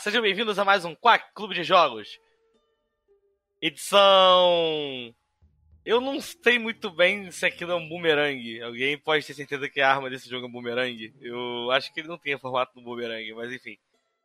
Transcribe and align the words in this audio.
Sejam 0.00 0.22
bem-vindos 0.22 0.58
a 0.58 0.64
mais 0.64 0.82
um 0.86 0.94
Quack 0.94 1.26
Clube 1.34 1.54
de 1.54 1.62
Jogos. 1.62 2.18
Edição. 3.60 5.14
Eu 5.84 6.00
não 6.00 6.18
sei 6.22 6.58
muito 6.58 6.90
bem 6.90 7.30
se 7.30 7.44
aquilo 7.44 7.72
é 7.72 7.74
um 7.74 7.86
boomerang. 7.86 8.62
Alguém 8.62 8.96
pode 8.96 9.26
ter 9.26 9.34
certeza 9.34 9.68
que 9.68 9.78
a 9.78 9.92
arma 9.92 10.08
desse 10.08 10.26
jogo 10.26 10.46
é 10.46 10.48
um 10.48 10.52
boomerang? 10.52 11.12
Eu 11.20 11.70
acho 11.70 11.92
que 11.92 12.00
ele 12.00 12.08
não 12.08 12.16
tem 12.16 12.34
o 12.34 12.38
formato 12.38 12.74
do 12.74 12.82
boomerang, 12.82 13.30
mas 13.34 13.52
enfim. 13.52 13.76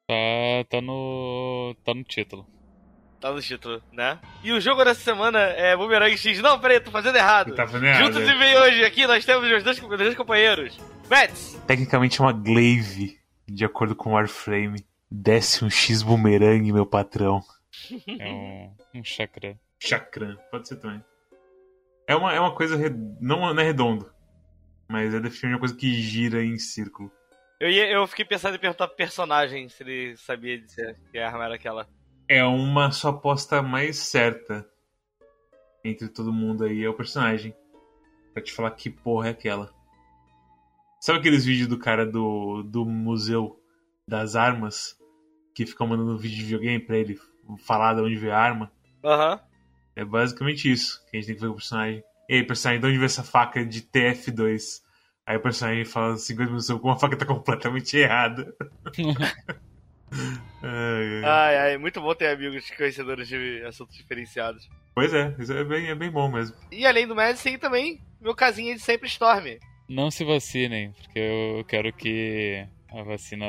Tá, 0.08 0.64
tá 0.70 0.82
no. 0.82 1.76
tá 1.84 1.94
no 1.94 2.06
título. 2.06 2.48
Tá 3.20 3.34
no 3.34 3.42
título, 3.42 3.84
né? 3.92 4.18
E 4.46 4.54
o 4.54 4.62
jogo 4.62 4.82
dessa 4.86 5.02
semana 5.02 5.40
é 5.40 5.76
Boomerang 5.76 6.18
X. 6.18 6.40
Não, 6.42 6.58
peraí, 6.58 6.80
tô 6.80 6.90
fazendo 6.90 7.18
errado. 7.18 7.54
Tá 7.54 7.68
fazendo 7.68 7.86
errado, 7.86 8.14
Juntos 8.14 8.22
é. 8.22 8.32
e 8.34 8.40
bem 8.40 8.58
hoje, 8.58 8.86
aqui 8.86 9.06
nós 9.06 9.26
temos 9.26 9.52
os 9.52 9.62
dois, 9.62 9.82
os 9.82 9.98
dois 9.98 10.16
companheiros. 10.16 10.80
Mets, 11.10 11.62
Tecnicamente 11.68 12.22
é 12.22 12.24
uma 12.24 12.32
glaive, 12.32 13.20
de 13.46 13.66
acordo 13.66 13.94
com 13.94 14.12
o 14.12 14.14
Warframe. 14.14 14.86
Desce 15.10 15.64
um 15.64 15.70
X 15.70 16.02
boomerang, 16.02 16.72
meu 16.72 16.86
patrão. 16.86 17.42
É 18.20 18.32
um, 18.32 18.76
um 19.00 19.04
chakra. 19.04 19.60
Chakran, 19.80 20.36
pode 20.52 20.68
ser 20.68 20.78
também. 20.78 21.04
É 22.08 22.16
uma, 22.16 22.34
é 22.34 22.40
uma 22.40 22.54
coisa. 22.56 22.76
red- 22.76 22.96
Não, 23.22 23.54
não 23.54 23.60
é 23.62 23.64
redondo. 23.64 24.12
Mas 24.88 25.14
é 25.14 25.20
definitivamente 25.20 25.54
uma 25.54 25.60
coisa 25.60 25.76
que 25.76 25.94
gira 25.94 26.44
em 26.44 26.58
círculo. 26.58 27.12
eu, 27.60 27.70
ia, 27.70 27.90
eu 27.90 28.06
fiquei 28.08 28.26
pensando 28.26 28.56
em 28.56 28.60
perguntar 28.60 28.88
pro 28.88 28.96
personagem 28.98 29.68
se 29.70 29.84
ele 29.84 30.16
sabia 30.18 30.60
dizer 30.62 30.98
que 31.12 31.18
a 31.18 31.28
arma 31.28 31.46
era 31.46 31.56
aquela. 31.56 31.88
É 32.28 32.44
uma 32.44 32.92
sua 32.92 33.12
aposta 33.12 33.62
mais 33.62 33.98
certa 33.98 34.68
entre 35.84 36.08
todo 36.10 36.34
mundo 36.34 36.64
aí, 36.64 36.84
é 36.84 36.90
o 36.90 36.94
personagem. 36.96 37.54
Pra 38.34 38.42
te 38.44 38.52
falar 38.54 38.72
que 38.72 38.90
porra 38.90 39.28
é 39.28 39.32
aquela. 39.32 39.74
Sabe 41.00 41.20
aqueles 41.20 41.46
vídeos 41.46 41.68
do 41.68 41.78
cara 41.78 42.06
do, 42.06 42.64
do 42.64 42.86
museu 42.86 43.60
das 44.08 44.36
armas? 44.36 44.98
Que 45.54 45.66
ficam 45.66 45.88
mandando 45.88 46.18
vídeo 46.18 46.38
de 46.38 46.44
videogame 46.44 46.80
pra 46.80 46.98
ele 46.98 47.20
falar 47.60 47.94
de 47.94 48.02
onde 48.02 48.16
veio 48.16 48.34
a 48.34 48.38
arma? 48.38 48.72
Aham. 49.04 49.40
É 49.96 50.04
basicamente 50.04 50.70
isso 50.70 51.02
que 51.10 51.16
a 51.16 51.20
gente 51.20 51.28
tem 51.28 51.36
que 51.36 51.42
ver 51.42 51.48
com 51.48 51.54
o 51.54 51.58
personagem. 51.58 52.04
E 52.28 52.36
aí, 52.36 52.44
personagem, 52.44 52.82
de 52.82 52.88
onde 52.88 52.98
veio 52.98 53.06
essa 53.06 53.24
faca 53.24 53.66
de 53.66 53.82
TF2? 53.82 54.82
Aí 55.26 55.38
o 55.38 55.42
personagem 55.42 55.86
fala 55.86 56.18
50 56.18 56.50
minutos 56.50 56.68
como 56.68 56.94
a 56.94 57.00
faca 57.00 57.18
tá 57.18 57.26
completamente 57.26 57.96
errada. 57.98 58.54
Ai, 60.62 61.24
ai. 61.24 61.24
Ai, 61.24 61.58
ai, 61.58 61.78
muito 61.78 62.00
bom 62.00 62.14
ter 62.16 62.28
amigos 62.28 62.70
conhecedores 62.72 63.28
de 63.28 63.64
assuntos 63.66 63.98
diferenciados. 63.98 64.68
Pois 64.94 65.14
é, 65.14 65.36
isso 65.38 65.52
é 65.52 65.64
bem, 65.64 65.88
é 65.88 65.96
bem 65.96 66.10
bom 66.10 66.32
mesmo. 66.32 66.56
E 66.72 66.86
além 66.86 67.06
do 67.06 67.16
tem 67.44 67.58
também 67.58 68.02
meu 68.22 68.34
casinha 68.34 68.74
de 68.74 68.82
sempre 68.82 69.08
Storm. 69.08 69.58
Não 69.90 70.10
se 70.10 70.24
vacinem, 70.24 70.94
porque 70.94 71.20
eu 71.20 71.66
quero 71.66 71.92
que 71.92 72.66
a 72.96 73.04
vacina 73.04 73.46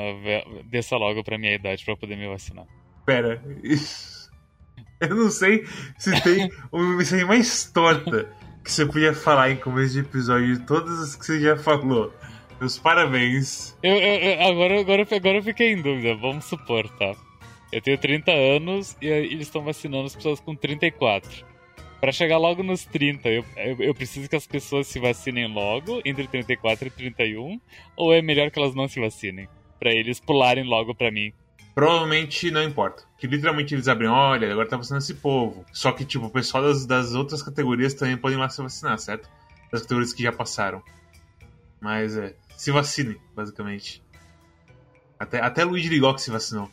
desça 0.65 0.95
logo 0.97 1.23
pra 1.23 1.37
minha 1.37 1.53
idade 1.55 1.83
pra 1.83 1.93
eu 1.93 1.97
poder 1.97 2.15
me 2.17 2.27
vacinar. 2.27 2.65
Pera, 3.05 3.41
eu 4.99 5.15
não 5.15 5.29
sei 5.29 5.65
se 5.97 6.19
tem 6.21 6.49
uma 6.71 6.97
mensagem 6.97 7.25
mais 7.25 7.71
torta 7.71 8.29
que 8.63 8.71
você 8.71 8.85
podia 8.85 9.13
falar 9.13 9.49
em 9.51 9.55
começo 9.55 9.93
de 9.93 9.99
episódio 10.01 10.57
de 10.57 10.65
todas 10.65 10.99
as 10.99 11.15
que 11.15 11.25
você 11.25 11.39
já 11.39 11.55
falou. 11.55 12.13
Meus 12.59 12.77
parabéns. 12.77 13.77
Eu, 13.83 13.95
eu- 13.95 14.19
eu- 14.19 14.47
agora, 14.47 14.79
agora, 14.79 15.07
agora 15.09 15.37
eu 15.37 15.43
fiquei 15.43 15.71
em 15.73 15.81
dúvida, 15.81 16.15
vamos 16.15 16.45
supor, 16.45 16.89
tá? 16.97 17.15
Eu 17.71 17.81
tenho 17.81 17.97
30 17.97 18.31
anos 18.31 18.97
e 19.01 19.07
eles 19.07 19.47
estão 19.47 19.61
vacinando 19.63 20.05
as 20.07 20.15
pessoas 20.15 20.39
com 20.39 20.55
34. 20.55 21.45
Pra 21.99 22.11
chegar 22.11 22.37
logo 22.37 22.61
nos 22.61 22.85
30, 22.85 23.27
eu, 23.29 23.45
eu, 23.55 23.77
eu 23.79 23.95
preciso 23.95 24.29
que 24.29 24.35
as 24.35 24.45
pessoas 24.45 24.87
se 24.87 24.99
vacinem 24.99 25.51
logo, 25.51 25.99
entre 26.05 26.27
34 26.27 26.87
e 26.87 26.91
31, 26.91 27.59
ou 27.95 28.13
é 28.13 28.21
melhor 28.21 28.51
que 28.51 28.59
elas 28.59 28.75
não 28.75 28.87
se 28.87 28.99
vacinem? 28.99 29.49
Pra 29.79 29.91
eles 29.91 30.19
pularem 30.19 30.63
logo 30.63 30.93
pra 30.93 31.11
mim. 31.11 31.33
Provavelmente 31.73 32.49
não 32.51 32.63
importa. 32.63 33.03
Que 33.17 33.27
literalmente 33.27 33.73
eles 33.73 33.87
abrem, 33.87 34.09
olha, 34.09 34.51
agora 34.51 34.67
tá 34.67 34.77
vacinando 34.77 35.03
esse 35.03 35.15
povo. 35.15 35.65
Só 35.71 35.91
que, 35.91 36.05
tipo, 36.05 36.25
o 36.25 36.29
pessoal 36.29 36.63
das, 36.63 36.85
das 36.85 37.13
outras 37.13 37.41
categorias 37.41 37.93
também 37.93 38.17
podem 38.17 38.37
lá 38.37 38.49
se 38.49 38.61
vacinar, 38.61 38.97
certo? 38.99 39.29
Das 39.71 39.81
categorias 39.81 40.13
que 40.13 40.23
já 40.23 40.31
passaram. 40.31 40.81
Mas 41.79 42.17
é, 42.17 42.35
se 42.55 42.71
vacinem, 42.71 43.17
basicamente. 43.35 44.03
Até, 45.19 45.39
até 45.39 45.63
Luigi 45.63 45.89
Ligó 45.89 46.13
que 46.13 46.21
se 46.21 46.31
vacinou. 46.31 46.69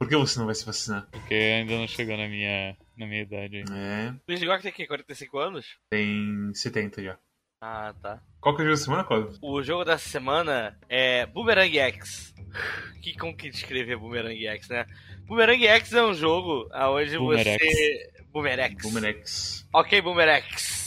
Por 0.00 0.08
que 0.08 0.16
você 0.16 0.38
não 0.38 0.46
vai 0.46 0.54
se 0.54 0.64
vacinar? 0.64 1.06
Porque 1.10 1.34
ainda 1.34 1.76
não 1.76 1.86
chegou 1.86 2.16
na 2.16 2.26
minha, 2.26 2.74
na 2.96 3.06
minha 3.06 3.20
idade 3.20 3.58
ainda. 3.58 3.76
É, 3.76 4.14
Luiz 4.26 4.42
Gok 4.42 4.62
tem 4.62 4.70
aqui 4.72 4.86
45 4.86 5.38
anos? 5.38 5.66
tem 5.90 6.50
70 6.54 7.02
já. 7.02 7.18
Ah, 7.60 7.94
tá. 8.00 8.22
Qual 8.40 8.56
que 8.56 8.62
é 8.62 8.64
o 8.64 8.68
jogo 8.68 8.78
da 8.78 8.82
semana, 8.84 9.04
Cláudio? 9.04 9.38
O 9.42 9.62
jogo 9.62 9.84
dessa 9.84 10.08
semana 10.08 10.78
é 10.88 11.26
Boomerang 11.26 11.78
X. 11.78 12.34
Que 13.02 13.16
como 13.16 13.34
que 13.36 13.48
descrever 13.50 13.96
Boomerang 13.96 14.46
X, 14.46 14.68
né? 14.68 14.86
Boomerang 15.26 15.66
X 15.66 15.92
é 15.92 16.02
um 16.02 16.12
jogo 16.14 16.68
onde 16.74 17.16
Boomerex. 17.18 17.62
você. 17.62 18.12
Boomerex. 18.32 18.82
Boomerex. 18.82 19.68
Ok, 19.72 20.00
Boomerex. 20.02 20.46
X 20.46 20.79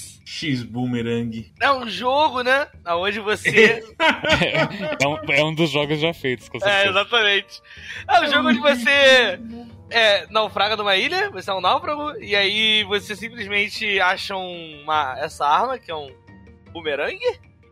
Boomerang. 0.64 1.52
É 1.60 1.72
um 1.72 1.88
jogo, 1.88 2.42
né? 2.42 2.68
Onde 2.88 3.20
você. 3.20 3.84
é, 4.00 5.08
um, 5.08 5.32
é 5.32 5.44
um 5.44 5.54
dos 5.54 5.70
jogos 5.70 6.00
já 6.00 6.14
feitos, 6.14 6.50
com 6.50 6.58
é, 6.58 6.62
certeza. 6.62 6.90
exatamente. 6.90 7.62
É 8.08 8.22
um 8.22 8.32
jogo 8.32 8.50
onde 8.50 8.60
você 8.60 9.40
é, 9.90 10.26
naufraga 10.30 10.76
numa 10.76 10.96
ilha, 10.96 11.30
você 11.30 11.50
é 11.50 11.54
um 11.54 11.62
náufrago, 11.62 12.18
e 12.20 12.36
aí 12.36 12.84
você 12.84 13.16
simplesmente 13.16 14.00
acha 14.00 14.36
uma, 14.36 15.16
essa 15.20 15.46
arma, 15.46 15.78
que 15.78 15.92
é 15.92 15.96
um 15.96 16.12
boomerang, 16.72 17.20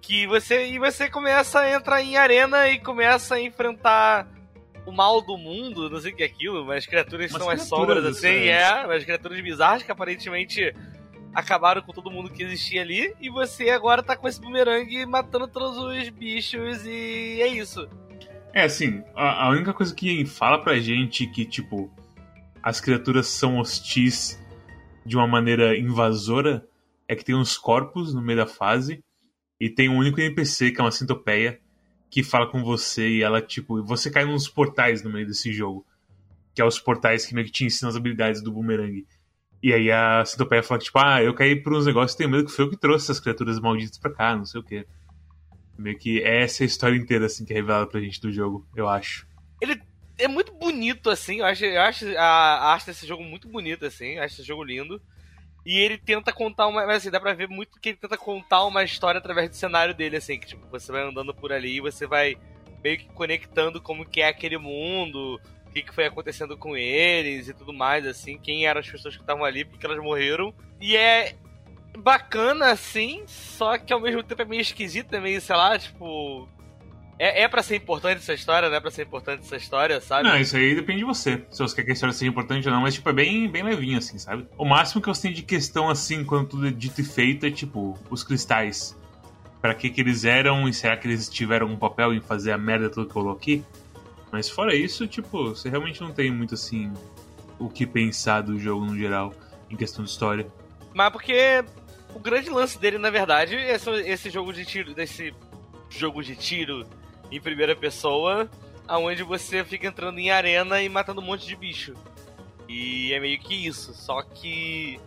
que 0.01 0.27
você. 0.27 0.67
E 0.67 0.77
você 0.77 1.09
começa 1.09 1.61
a 1.61 1.71
entrar 1.71 2.01
em 2.01 2.17
arena 2.17 2.67
e 2.69 2.79
começa 2.79 3.35
a 3.35 3.41
enfrentar 3.41 4.27
o 4.85 4.91
mal 4.91 5.21
do 5.21 5.37
mundo, 5.37 5.89
não 5.89 5.99
sei 5.99 6.11
o 6.11 6.15
que 6.15 6.23
é 6.23 6.25
aquilo, 6.25 6.65
mas 6.65 6.85
criaturas 6.85 7.31
Umas 7.31 7.41
são 7.41 7.49
as 7.49 7.61
sombras 7.63 8.03
assim, 8.03 8.27
é. 8.27 8.61
é, 8.61 8.87
mas 8.87 9.03
criaturas 9.03 9.39
bizarras 9.39 9.83
que 9.83 9.91
aparentemente 9.91 10.73
acabaram 11.33 11.81
com 11.81 11.93
todo 11.93 12.11
mundo 12.11 12.29
que 12.29 12.43
existia 12.43 12.81
ali, 12.81 13.13
e 13.19 13.29
você 13.29 13.69
agora 13.69 14.03
tá 14.03 14.15
com 14.15 14.27
esse 14.27 14.39
boomerang 14.39 15.05
matando 15.05 15.47
todos 15.47 15.77
os 15.77 16.09
bichos, 16.09 16.85
e 16.85 17.41
é 17.41 17.47
isso. 17.47 17.87
É, 18.53 18.63
assim, 18.63 19.03
a, 19.15 19.45
a 19.45 19.49
única 19.49 19.73
coisa 19.73 19.95
que 19.95 20.25
fala 20.25 20.61
pra 20.61 20.79
gente 20.79 21.25
que, 21.27 21.45
tipo, 21.45 21.89
as 22.61 22.81
criaturas 22.81 23.27
são 23.27 23.57
hostis 23.57 24.39
de 25.05 25.15
uma 25.15 25.27
maneira 25.27 25.77
invasora 25.77 26.67
é 27.07 27.15
que 27.15 27.25
tem 27.25 27.35
uns 27.35 27.57
corpos 27.57 28.13
no 28.13 28.21
meio 28.21 28.39
da 28.39 28.47
fase 28.47 29.03
e 29.59 29.69
tem 29.69 29.89
um 29.89 29.97
único 29.97 30.19
NPC, 30.19 30.71
que 30.71 30.81
é 30.81 30.83
uma 30.83 30.91
centopeia, 30.91 31.59
que 32.09 32.23
fala 32.23 32.49
com 32.49 32.63
você 32.63 33.07
e 33.07 33.23
ela, 33.23 33.41
tipo, 33.41 33.83
você 33.83 34.11
cai 34.11 34.25
nos 34.25 34.47
portais 34.47 35.03
no 35.03 35.09
meio 35.09 35.25
desse 35.25 35.51
jogo. 35.53 35.85
Que 36.53 36.61
é 36.61 36.65
os 36.65 36.79
portais 36.79 37.25
que 37.25 37.33
meio 37.33 37.45
que 37.47 37.53
te 37.53 37.65
ensinam 37.65 37.89
as 37.89 37.95
habilidades 37.95 38.41
do 38.41 38.51
boomerang. 38.51 39.05
E 39.63 39.73
aí 39.73 39.91
a 39.91 40.25
centopeia 40.25 40.63
fala, 40.63 40.79
tipo, 40.79 40.97
ah, 40.97 41.21
eu 41.21 41.33
caí 41.33 41.55
por 41.55 41.73
uns 41.73 41.85
negócios 41.85 42.13
e 42.13 42.17
tenho 42.17 42.29
medo 42.29 42.45
que 42.45 42.51
foi 42.51 42.65
eu 42.65 42.69
que 42.69 42.77
trouxe 42.77 43.05
essas 43.05 43.19
criaturas 43.19 43.59
malditas 43.59 43.97
pra 43.97 44.11
cá, 44.11 44.35
não 44.35 44.45
sei 44.45 44.59
o 44.59 44.63
quê. 44.63 44.87
Meio 45.77 45.97
que 45.97 46.21
essa 46.23 46.63
é 46.63 46.65
a 46.65 46.67
história 46.67 46.95
inteira, 46.95 47.27
assim, 47.27 47.45
que 47.45 47.53
é 47.53 47.55
revelada 47.57 47.87
pra 47.87 47.99
gente 47.99 48.19
do 48.19 48.31
jogo, 48.31 48.67
eu 48.75 48.89
acho. 48.89 49.27
é 50.17 50.27
muito 50.27 50.53
bonito, 50.53 51.09
assim. 51.09 51.39
Eu 51.39 51.45
acho, 51.45 51.65
eu 51.65 51.81
acho 51.81 52.17
a 52.17 52.71
arte 52.73 52.87
desse 52.87 53.05
jogo 53.07 53.23
muito 53.23 53.47
bonita, 53.47 53.87
assim. 53.87 54.17
Acho 54.17 54.35
esse 54.35 54.47
jogo 54.47 54.63
lindo. 54.63 55.01
E 55.65 55.77
ele 55.77 55.97
tenta 55.97 56.31
contar 56.31 56.67
uma. 56.67 56.85
Mas 56.85 56.97
assim, 56.97 57.11
dá 57.11 57.19
pra 57.19 57.33
ver 57.33 57.47
muito 57.47 57.79
que 57.79 57.89
ele 57.89 57.97
tenta 57.97 58.17
contar 58.17 58.63
uma 58.65 58.83
história 58.83 59.19
através 59.19 59.49
do 59.49 59.55
cenário 59.55 59.93
dele, 59.93 60.17
assim. 60.17 60.39
Que 60.39 60.47
tipo, 60.47 60.67
você 60.67 60.91
vai 60.91 61.03
andando 61.03 61.33
por 61.33 61.51
ali 61.51 61.77
e 61.77 61.81
você 61.81 62.07
vai 62.07 62.35
meio 62.83 62.97
que 62.97 63.05
conectando 63.13 63.81
como 63.81 64.05
que 64.05 64.21
é 64.21 64.27
aquele 64.27 64.57
mundo, 64.57 65.39
o 65.71 65.73
que, 65.73 65.83
que 65.83 65.95
foi 65.95 66.05
acontecendo 66.05 66.57
com 66.57 66.75
eles 66.75 67.47
e 67.47 67.53
tudo 67.53 67.71
mais, 67.71 68.05
assim. 68.05 68.37
Quem 68.37 68.67
eram 68.67 68.81
as 68.81 68.89
pessoas 68.89 69.15
que 69.15 69.23
estavam 69.23 69.45
ali, 69.45 69.63
porque 69.63 69.85
elas 69.85 70.03
morreram. 70.03 70.53
E 70.81 70.97
é 70.97 71.33
bacana, 71.97 72.71
assim, 72.71 73.23
só 73.25 73.77
que 73.77 73.93
ao 73.93 74.01
mesmo 74.01 74.21
tempo 74.21 74.41
é 74.41 74.45
meio 74.45 74.61
esquisito, 74.61 75.13
é 75.15 75.21
meio, 75.21 75.39
sei 75.39 75.55
lá, 75.55 75.79
tipo. 75.79 76.47
É, 77.17 77.43
é 77.43 77.47
pra 77.47 77.63
ser 77.63 77.77
importante 77.77 78.17
essa 78.17 78.33
história, 78.33 78.67
não 78.67 78.75
é 78.75 78.79
pra 78.81 78.91
ser 78.91 79.03
importante 79.03 79.43
essa 79.43 79.55
história, 79.55 80.01
sabe? 80.01 80.27
Não, 80.27 80.37
isso 80.37 80.57
aí 80.57 80.75
depende 80.75 80.99
de 80.99 81.05
você. 81.05 81.41
Se 81.51 81.59
você 81.59 81.75
quer 81.75 81.83
que 81.83 81.91
a 81.91 81.93
história 81.93 82.13
seja 82.13 82.29
importante 82.29 82.67
ou 82.67 82.73
não, 82.73 82.81
mas 82.81 82.95
tipo, 82.95 83.07
é 83.09 83.13
bem, 83.13 83.47
bem 83.47 83.63
levinho, 83.63 83.97
assim, 83.97 84.17
sabe? 84.17 84.47
O 84.57 84.65
máximo 84.65 85.01
que 85.01 85.07
você 85.07 85.21
tem 85.23 85.33
de 85.33 85.43
questão, 85.43 85.87
assim, 85.87 86.25
quando 86.25 86.49
tudo 86.49 86.67
é 86.67 86.71
dito 86.71 86.99
e 86.99 87.03
feito, 87.03 87.45
é 87.45 87.51
tipo, 87.51 87.97
os 88.09 88.23
cristais. 88.23 88.99
Pra 89.61 89.75
que 89.75 89.91
que 89.91 90.01
eles 90.01 90.25
eram 90.25 90.67
e 90.67 90.73
será 90.73 90.97
que 90.97 91.07
eles 91.07 91.29
tiveram 91.29 91.67
um 91.67 91.77
papel 91.77 92.13
em 92.13 92.19
fazer 92.19 92.51
a 92.51 92.57
merda 92.57 92.89
toda 92.89 93.05
que 93.05 93.11
eu 93.11 93.21
coloquei? 93.21 93.63
Mas 94.31 94.49
fora 94.49 94.73
isso, 94.73 95.07
tipo, 95.07 95.49
você 95.49 95.69
realmente 95.69 96.01
não 96.01 96.11
tem 96.11 96.31
muito, 96.31 96.53
assim, 96.53 96.91
o 97.59 97.69
que 97.69 97.85
pensar 97.85 98.41
do 98.41 98.57
jogo 98.57 98.85
no 98.85 98.97
geral, 98.97 99.33
em 99.69 99.75
questão 99.75 100.03
de 100.03 100.09
história. 100.09 100.51
Mas 100.93 101.11
porque 101.11 101.63
o 102.15 102.19
grande 102.19 102.49
lance 102.49 102.79
dele, 102.79 102.97
na 102.97 103.09
verdade, 103.09 103.55
é 103.55 103.75
esse 104.05 104.29
jogo 104.29 104.53
de 104.53 104.65
tiro, 104.65 104.93
desse 104.93 105.33
jogo 105.89 106.23
de 106.23 106.35
tiro 106.35 106.85
em 107.29 107.39
primeira 107.39 107.75
pessoa, 107.75 108.49
aonde 108.87 109.23
você 109.23 109.63
fica 109.63 109.87
entrando 109.87 110.19
em 110.19 110.31
arena 110.31 110.81
e 110.81 110.89
matando 110.89 111.21
um 111.21 111.25
monte 111.25 111.45
de 111.45 111.55
bicho. 111.55 111.93
E 112.67 113.13
é 113.13 113.19
meio 113.19 113.39
que 113.39 113.53
isso, 113.53 113.93
só 113.93 114.21
que 114.21 114.99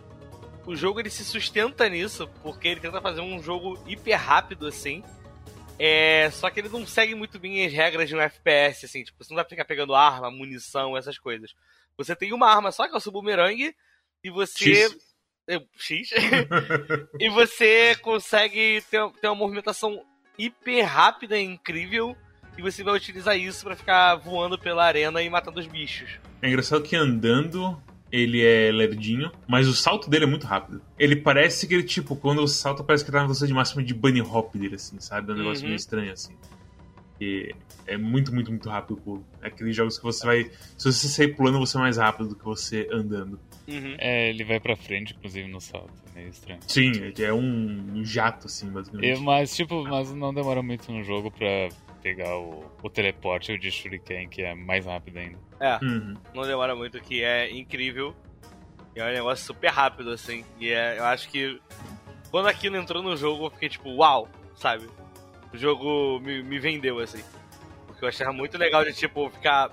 o 0.65 0.75
jogo 0.75 0.99
ele 0.99 1.09
se 1.09 1.23
sustenta 1.23 1.87
nisso, 1.89 2.29
porque 2.41 2.67
ele 2.67 2.79
tenta 2.79 3.01
fazer 3.01 3.21
um 3.21 3.41
jogo 3.41 3.77
hiper 3.87 4.19
rápido 4.19 4.67
assim. 4.67 5.03
É, 5.77 6.29
só 6.31 6.49
que 6.49 6.59
ele 6.59 6.69
não 6.69 6.85
segue 6.85 7.15
muito 7.15 7.37
bem 7.37 7.65
as 7.65 7.73
regras 7.73 8.07
de 8.07 8.15
um 8.15 8.21
FPS, 8.21 8.85
assim, 8.85 9.03
tipo, 9.03 9.23
você 9.23 9.33
não 9.33 9.35
vai 9.35 9.45
ficar 9.45 9.65
pegando 9.65 9.93
arma, 9.93 10.31
munição, 10.31 10.97
essas 10.97 11.17
coisas. 11.17 11.53
Você 11.97 12.15
tem 12.15 12.33
uma 12.33 12.49
arma 12.49 12.71
só, 12.71 12.87
que 12.87 12.93
é 12.93 12.97
o 12.97 13.01
seu 13.01 13.11
boomerang, 13.11 13.73
e 14.23 14.29
você. 14.29 14.87
X. 14.87 14.97
É, 15.47 15.61
X. 15.77 16.09
e 17.19 17.29
você 17.29 17.95
consegue 18.01 18.81
ter, 18.89 19.07
ter 19.21 19.27
uma 19.27 19.35
movimentação 19.35 20.03
hiper 20.37 20.85
rápida 20.85 21.37
e 21.37 21.43
incrível. 21.43 22.15
E 22.57 22.61
você 22.61 22.83
vai 22.83 22.95
utilizar 22.95 23.37
isso 23.37 23.65
pra 23.65 23.75
ficar 23.75 24.15
voando 24.15 24.57
pela 24.57 24.85
arena 24.85 25.21
e 25.21 25.29
matando 25.29 25.59
os 25.59 25.67
bichos. 25.67 26.19
É 26.41 26.47
engraçado 26.47 26.83
que 26.83 26.95
andando 26.95 27.81
ele 28.15 28.41
é 28.43 28.71
lerdinho, 28.71 29.31
mas 29.47 29.67
o 29.67 29.73
salto 29.73 30.09
dele 30.09 30.23
é 30.23 30.27
muito 30.27 30.47
rápido. 30.47 30.81
Ele 30.97 31.15
parece 31.15 31.67
que 31.67 31.73
ele, 31.73 31.83
tipo, 31.83 32.15
quando 32.15 32.41
você 32.41 32.55
salta, 32.55 32.83
parece 32.83 33.03
que 33.03 33.11
tá 33.11 33.17
na 33.17 33.23
velocidade 33.25 33.53
máxima 33.53 33.83
de 33.83 33.93
bunny 33.93 34.21
hop 34.21 34.55
dele, 34.55 34.75
assim, 34.75 34.99
sabe? 34.99 35.31
É 35.31 35.35
um 35.35 35.37
negócio 35.37 35.63
Uhum. 35.63 35.69
meio 35.69 35.75
estranho, 35.77 36.11
assim. 36.13 36.33
E 37.19 37.53
é 37.87 37.97
muito, 37.97 38.33
muito, 38.33 38.51
muito 38.51 38.69
rápido 38.69 38.93
o 38.97 39.01
pulo. 39.01 39.25
É 39.41 39.47
aqueles 39.47 39.75
jogos 39.75 39.97
que 39.97 40.03
você 40.03 40.25
vai. 40.25 40.51
Se 40.77 40.91
você 40.91 41.07
sair 41.07 41.35
pulando, 41.35 41.59
você 41.59 41.77
é 41.77 41.79
mais 41.81 41.97
rápido 41.97 42.29
do 42.29 42.35
que 42.35 42.43
você 42.43 42.87
andando. 42.91 43.39
Uhum. 43.67 43.95
É, 43.97 44.29
ele 44.29 44.43
vai 44.43 44.59
pra 44.59 44.75
frente, 44.75 45.13
inclusive, 45.17 45.47
no 45.47 45.59
salto. 45.61 45.91
É 46.13 46.19
meio 46.19 46.29
estranho. 46.29 46.59
Sim, 46.67 46.91
é 47.19 47.33
um 47.33 48.03
jato, 48.03 48.47
assim, 48.47 48.69
basicamente. 48.69 49.17
E, 49.19 49.21
mas, 49.23 49.55
tipo, 49.55 49.83
mas 49.83 50.13
não 50.13 50.33
demora 50.33 50.61
muito 50.61 50.91
no 50.91 51.03
jogo 51.03 51.31
pra 51.31 51.69
pegar 52.03 52.37
o, 52.37 52.65
o 52.83 52.89
teleporte 52.89 53.51
o 53.51 53.57
de 53.57 53.71
Shuriken, 53.71 54.29
que 54.29 54.41
é 54.41 54.53
mais 54.53 54.85
rápido 54.85 55.17
ainda. 55.17 55.37
É, 55.59 55.79
Uhum. 55.83 56.15
não 56.33 56.43
demora 56.43 56.75
muito, 56.75 56.99
que 57.01 57.23
é 57.23 57.49
incrível. 57.51 58.13
E 58.95 58.99
é 58.99 59.05
um 59.05 59.11
negócio 59.13 59.45
super 59.45 59.69
rápido, 59.71 60.11
assim. 60.11 60.43
E 60.59 60.69
é, 60.69 60.97
eu 60.99 61.05
acho 61.05 61.29
que 61.29 61.59
quando 62.31 62.47
aquilo 62.47 62.77
entrou 62.77 63.01
no 63.03 63.15
jogo, 63.17 63.45
eu 63.45 63.49
fiquei 63.51 63.69
tipo, 63.69 63.89
uau, 63.95 64.27
sabe? 64.55 64.87
O 65.53 65.57
jogo 65.57 66.19
me, 66.19 66.43
me 66.43 66.59
vendeu, 66.59 66.99
assim. 66.99 67.23
Porque 67.87 68.03
eu 68.03 68.09
achava 68.09 68.31
muito 68.33 68.57
legal 68.57 68.83
de, 68.83 68.93
tipo, 68.93 69.29
ficar 69.29 69.71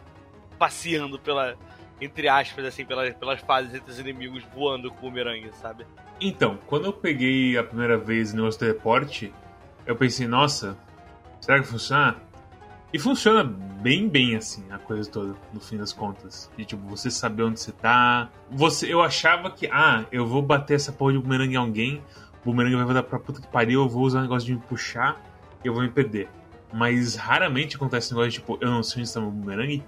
passeando 0.59 1.19
pela. 1.19 1.57
Entre 2.01 2.29
aspas, 2.29 2.65
assim, 2.65 2.85
pelas, 2.85 3.15
pelas 3.15 3.41
fases 3.41 3.75
entre 3.75 3.91
os 3.91 3.99
inimigos 3.99 4.43
voando 4.55 4.91
com 4.91 5.07
o 5.07 5.11
bumerangue, 5.11 5.51
sabe? 5.55 5.87
Então, 6.21 6.59
quando 6.67 6.87
eu 6.87 6.93
peguei 6.93 7.57
a 7.57 7.63
primeira 7.65 7.97
vez 7.97 8.33
o 8.33 8.37
negócio 8.37 8.59
do 8.59 8.67
teleporte, 8.67 9.33
eu 9.87 9.95
pensei, 9.95 10.27
nossa, 10.27 10.77
será 11.41 11.61
que 11.61 11.67
funciona? 11.67 12.17
E 12.93 12.99
funciona 12.99 13.43
bem, 13.43 14.09
bem 14.09 14.37
assim, 14.37 14.63
a 14.71 14.79
coisa 14.79 15.11
toda, 15.11 15.35
no 15.53 15.61
fim 15.61 15.77
das 15.77 15.93
contas. 15.93 16.51
E 16.59 16.65
tipo, 16.65 16.87
você 16.87 17.11
saber 17.11 17.43
onde 17.43 17.59
você 17.59 17.73
tá. 17.73 18.31
Você, 18.51 18.93
eu 18.93 19.01
achava 19.01 19.51
que, 19.51 19.67
ah, 19.67 20.05
eu 20.13 20.27
vou 20.27 20.43
bater 20.43 20.75
essa 20.75 20.93
porra 20.93 21.13
de 21.13 21.19
bumerangue 21.19 21.55
em 21.55 21.57
alguém, 21.57 22.03
o 22.43 22.45
bumerangue 22.47 22.77
vai 22.77 22.85
voltar 22.85 23.03
pra 23.03 23.19
puta 23.19 23.41
que 23.41 23.49
pariu, 23.49 23.83
eu 23.83 23.89
vou 23.89 24.03
usar 24.03 24.19
um 24.19 24.23
negócio 24.23 24.47
de 24.47 24.55
me 24.55 24.61
puxar 24.61 25.21
e 25.65 25.69
eu 25.69 25.75
vou 25.75 25.83
me 25.83 25.89
perder. 25.89 26.29
Mas 26.73 27.17
raramente 27.17 27.77
acontece 27.77 28.07
esse 28.07 28.15
negócio 28.15 28.31
de 28.31 28.39
tipo, 28.39 28.59
eu 28.61 28.71
não 28.71 28.83
sei 28.83 29.01
onde 29.01 29.09
está 29.09 29.21
meu 29.21 29.31
bumerangue, 29.31 29.83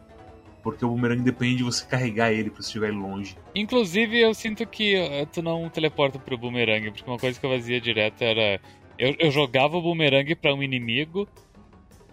porque 0.64 0.82
o 0.82 0.88
bumerangue 0.88 1.22
depende 1.22 1.56
de 1.56 1.62
você 1.62 1.84
carregar 1.84 2.32
ele 2.32 2.48
pra 2.48 2.62
você 2.62 2.78
ele 2.78 2.92
longe. 2.92 3.36
Inclusive, 3.54 4.18
eu 4.18 4.32
sinto 4.32 4.66
que 4.66 4.94
eh, 4.94 5.26
tu 5.26 5.42
não 5.42 5.68
teleporta 5.68 6.18
pro 6.18 6.38
boomerang, 6.38 6.90
porque 6.90 7.08
uma 7.08 7.18
coisa 7.18 7.38
que 7.38 7.44
eu 7.44 7.50
fazia 7.50 7.78
direto 7.78 8.22
era. 8.22 8.58
Eu, 8.98 9.14
eu 9.18 9.30
jogava 9.30 9.76
o 9.76 9.82
boomerang 9.82 10.34
pra 10.36 10.54
um 10.54 10.62
inimigo, 10.62 11.28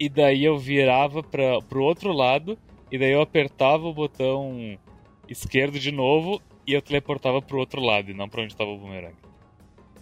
e 0.02 0.10
daí 0.10 0.46
eu 0.46 0.58
virava 0.58 1.22
pra, 1.22 1.62
pro 1.62 1.84
outro 1.84 2.12
lado, 2.12 2.58
e 2.92 2.98
daí 2.98 3.12
eu 3.12 3.22
apertava 3.22 3.86
o 3.86 3.94
botão 3.94 4.76
esquerdo 5.30 5.80
de 5.80 5.92
novo, 5.92 6.42
e 6.66 6.74
eu 6.74 6.82
teleportava 6.82 7.40
pro 7.40 7.60
outro 7.60 7.80
lado, 7.80 8.10
e 8.10 8.14
não 8.16 8.28
pra 8.28 8.42
onde 8.42 8.56
tava 8.56 8.72
o 8.72 8.80
boomerang. 8.80 9.14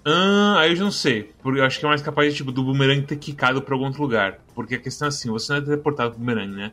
Ah, 0.06 0.60
aí 0.60 0.70
eu 0.70 0.76
já 0.78 0.84
não 0.86 0.92
sei. 0.92 1.34
Porque 1.44 1.60
eu 1.60 1.66
acho 1.66 1.78
que 1.78 1.86
é 1.86 1.90
mais 1.90 2.02
capaz 2.02 2.32
de, 2.32 2.38
tipo, 2.38 2.50
do 2.50 2.64
boomerang 2.64 3.02
ter 3.02 3.18
quicado 3.18 3.62
pra 3.62 3.76
algum 3.76 3.88
outro 3.88 4.02
lugar. 4.02 4.40
Porque 4.56 4.76
a 4.76 4.80
questão 4.80 5.08
é 5.08 5.10
assim, 5.10 5.30
você 5.30 5.52
não 5.52 5.60
é 5.60 5.66
teleportado 5.66 6.12
pro 6.12 6.20
boomerang, 6.20 6.56
né? 6.56 6.72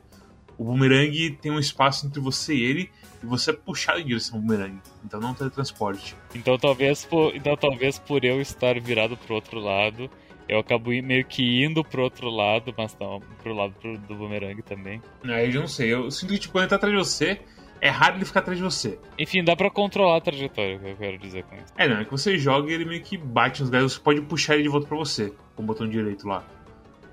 O 0.57 0.63
boomerang 0.63 1.31
tem 1.43 1.51
um 1.51 1.59
espaço 1.59 2.07
entre 2.07 2.21
você 2.21 2.55
e 2.55 2.63
ele, 2.63 2.91
e 3.21 3.27
você 3.27 3.51
é 3.51 3.55
puxado 3.55 3.99
em 3.99 4.07
direção 4.07 4.37
ao 4.37 4.41
boomerang. 4.41 4.79
Então 5.05 5.21
não 5.21 5.35
teletransporte. 5.35 6.15
Então 6.33 6.57
talvez 6.57 7.05
por, 7.05 7.35
então, 7.35 7.57
talvez 7.57 7.99
por 7.99 8.25
eu 8.25 8.41
estar 8.41 8.81
virado 8.81 9.17
pro 9.17 9.35
outro 9.35 9.59
lado, 9.59 10.09
eu 10.49 10.59
acabo 10.59 10.91
meio 10.91 11.25
que 11.25 11.65
indo 11.65 11.83
pro 11.85 12.03
outro 12.03 12.29
lado, 12.31 12.73
mas 12.77 12.97
não 13.01 13.21
pro 13.43 13.55
lado 13.55 13.75
pro- 13.81 13.99
do 13.99 14.15
boomerang 14.15 14.61
também. 14.63 15.01
Aí 15.25 15.47
eu 15.47 15.53
já 15.53 15.61
não 15.61 15.69
sei. 15.69 15.93
Eu 15.93 16.11
sinto 16.11 16.33
que, 16.33 16.39
tipo, 16.39 16.53
quando 16.53 16.63
ele 16.65 16.71
tá 16.71 16.77
atrás 16.77 16.93
de 16.95 16.99
você, 16.99 17.41
é 17.81 17.89
raro 17.91 18.17
ele 18.17 18.25
ficar 18.25 18.41
atrás 18.41 18.57
de 18.59 18.65
você. 18.65 18.99
Enfim, 19.19 19.43
dá 19.45 19.55
pra 19.57 19.71
controlar 19.71 20.17
a 20.17 20.21
trajetória, 20.21 20.79
que 20.79 20.89
eu 20.89 20.97
quero 20.97 21.19
dizer 21.19 21.45
com 21.45 21.55
isso. 21.57 21.67
É, 21.77 21.89
não, 21.89 21.99
é 21.99 22.05
que 22.05 22.11
você 22.11 22.39
joga 22.39 22.71
e 22.71 22.75
ele 22.75 22.85
meio 22.85 23.03
que 23.03 23.17
bate 23.19 23.61
nos 23.61 23.69
lugares, 23.71 23.93
você 23.93 24.01
pode 24.01 24.21
puxar 24.23 24.55
ele 24.55 24.63
de 24.65 24.69
volta 24.69 24.87
pra 24.87 24.97
você, 24.97 25.33
com 25.55 25.63
o 25.63 25.67
botão 25.67 25.89
direito 25.89 26.27
lá. 26.29 26.45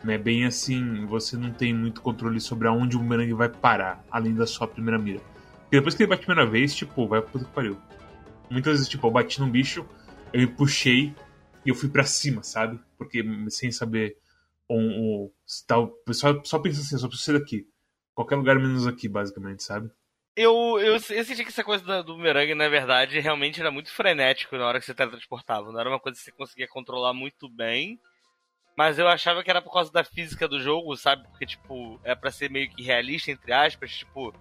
Não 0.04 0.14
é 0.14 0.18
bem 0.18 0.46
assim, 0.46 1.06
você 1.06 1.38
não 1.38 1.52
tem 1.52 1.74
muito 1.74 2.02
controle 2.02 2.40
sobre 2.40 2.68
aonde 2.68 2.96
o 2.96 3.00
boomerang 3.00 3.32
vai 3.34 3.50
parar, 3.50 4.04
além 4.12 4.34
da 4.34 4.46
sua 4.46 4.68
primeira 4.68 5.00
mira. 5.00 5.20
Porque 5.64 5.78
depois 5.78 5.96
que 5.96 6.04
ele 6.04 6.10
bate 6.10 6.24
a 6.24 6.26
primeira 6.26 6.50
vez, 6.50 6.76
tipo, 6.76 7.08
vai 7.08 7.22
pra 7.22 7.30
puta 7.32 7.46
que 7.46 7.52
pariu. 7.52 7.78
Muitas 8.50 8.74
vezes, 8.74 8.88
tipo, 8.90 9.08
eu 9.08 9.12
bati 9.12 9.40
num 9.40 9.50
bicho, 9.50 9.86
eu 10.34 10.42
me 10.42 10.48
puxei 10.48 11.14
e 11.66 11.70
eu 11.70 11.76
fui 11.76 11.90
pra 11.90 12.04
cima, 12.04 12.44
sabe? 12.44 12.80
Porque 12.98 13.24
sem 13.50 13.72
saber 13.72 14.18
o, 14.68 14.76
o, 15.26 15.34
se 15.46 15.66
tá, 15.66 15.76
pessoal 16.06 16.44
só 16.44 16.60
pensa 16.60 16.82
assim, 16.82 16.98
só 16.98 17.08
preciso 17.08 17.26
ser 17.26 17.40
daqui. 17.40 17.68
Qualquer 18.14 18.36
lugar 18.36 18.58
menos 18.58 18.86
aqui, 18.86 19.08
basicamente, 19.08 19.64
sabe? 19.64 19.90
Eu, 20.36 20.80
eu, 20.80 20.94
eu 20.94 21.00
senti 21.00 21.44
que 21.44 21.50
essa 21.50 21.64
coisa 21.64 22.04
do 22.04 22.16
bumerangue, 22.16 22.56
na 22.56 22.68
verdade, 22.68 23.20
realmente 23.20 23.60
era 23.60 23.70
muito 23.70 23.92
frenético 23.92 24.58
na 24.58 24.66
hora 24.66 24.80
que 24.80 24.86
você 24.86 24.94
teletransportava. 24.94 25.72
Não 25.72 25.80
era 25.80 25.90
uma 25.90 26.00
coisa 26.00 26.18
que 26.18 26.24
você 26.24 26.32
conseguia 26.32 26.68
controlar 26.68 27.14
muito 27.14 27.48
bem. 27.48 28.00
Mas 28.76 28.98
eu 28.98 29.08
achava 29.08 29.44
que 29.44 29.50
era 29.52 29.62
por 29.62 29.72
causa 29.72 29.92
da 29.92 30.04
física 30.04 30.48
do 30.48 30.60
jogo, 30.60 30.96
sabe? 30.98 31.28
Porque, 31.28 31.46
tipo, 31.46 32.00
é 32.04 32.16
pra 32.16 32.32
ser 32.32 32.50
meio 32.50 32.70
que 32.72 32.82
realista, 32.82 33.30
entre 33.30 33.54
aspas. 33.54 33.92
Tipo, 33.92 34.34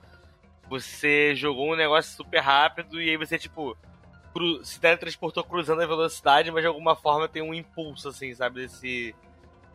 você 0.68 1.34
jogou 1.34 1.72
um 1.72 1.76
negócio 1.76 2.16
super 2.16 2.40
rápido 2.40 3.00
e 3.00 3.10
aí 3.10 3.16
você, 3.18 3.38
tipo, 3.38 3.76
cru- 4.32 4.64
se 4.64 4.80
teletransportou 4.80 5.44
cruzando 5.44 5.82
a 5.82 5.86
velocidade, 5.86 6.50
mas 6.50 6.62
de 6.62 6.66
alguma 6.68 6.94
forma 6.96 7.28
tem 7.28 7.42
um 7.42 7.54
impulso, 7.54 8.08
assim, 8.08 8.34
sabe? 8.34 8.62
Desse, 8.62 9.14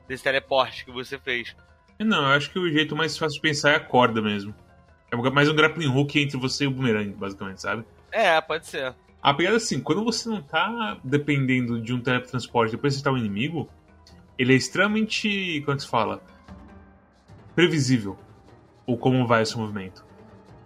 desse 0.08 0.24
teleporte 0.24 0.86
que 0.86 0.92
você 0.92 1.18
fez. 1.18 1.56
Não, 2.00 2.18
eu 2.30 2.38
acho 2.38 2.52
que 2.52 2.60
o 2.60 2.70
jeito 2.72 2.96
mais 2.96 3.18
fácil 3.18 3.36
de 3.36 3.42
pensar 3.42 3.72
é 3.72 3.76
a 3.76 3.80
corda 3.80 4.22
mesmo. 4.22 4.54
É 5.12 5.16
mais 5.30 5.50
um 5.50 5.56
grappling 5.56 5.88
hook 5.88 6.20
entre 6.20 6.38
você 6.38 6.66
e 6.66 6.68
o 6.68 6.72
boomerang, 6.72 7.10
basicamente, 7.14 7.62
sabe? 7.62 7.84
É, 8.12 8.40
pode 8.42 8.68
ser. 8.68 8.94
A 9.22 9.34
pegada 9.34 9.56
é 9.56 9.58
assim, 9.58 9.80
quando 9.82 10.04
você 10.04 10.30
não 10.30 10.42
tá 10.42 10.98
dependendo 11.04 11.82
de 11.82 11.94
um 11.94 12.00
teletransporte 12.00 12.72
depois 12.72 12.94
de 12.94 12.98
acertar 12.98 13.14
o 13.14 13.18
inimigo, 13.18 13.70
ele 14.38 14.54
é 14.54 14.56
extremamente, 14.56 15.62
como 15.62 15.74
é 15.74 15.76
que 15.78 15.84
se 15.84 15.90
fala? 15.90 16.22
Previsível. 17.56 18.18
O 18.86 18.96
como 18.96 19.26
vai 19.26 19.46
seu 19.46 19.60
movimento. 19.60 20.06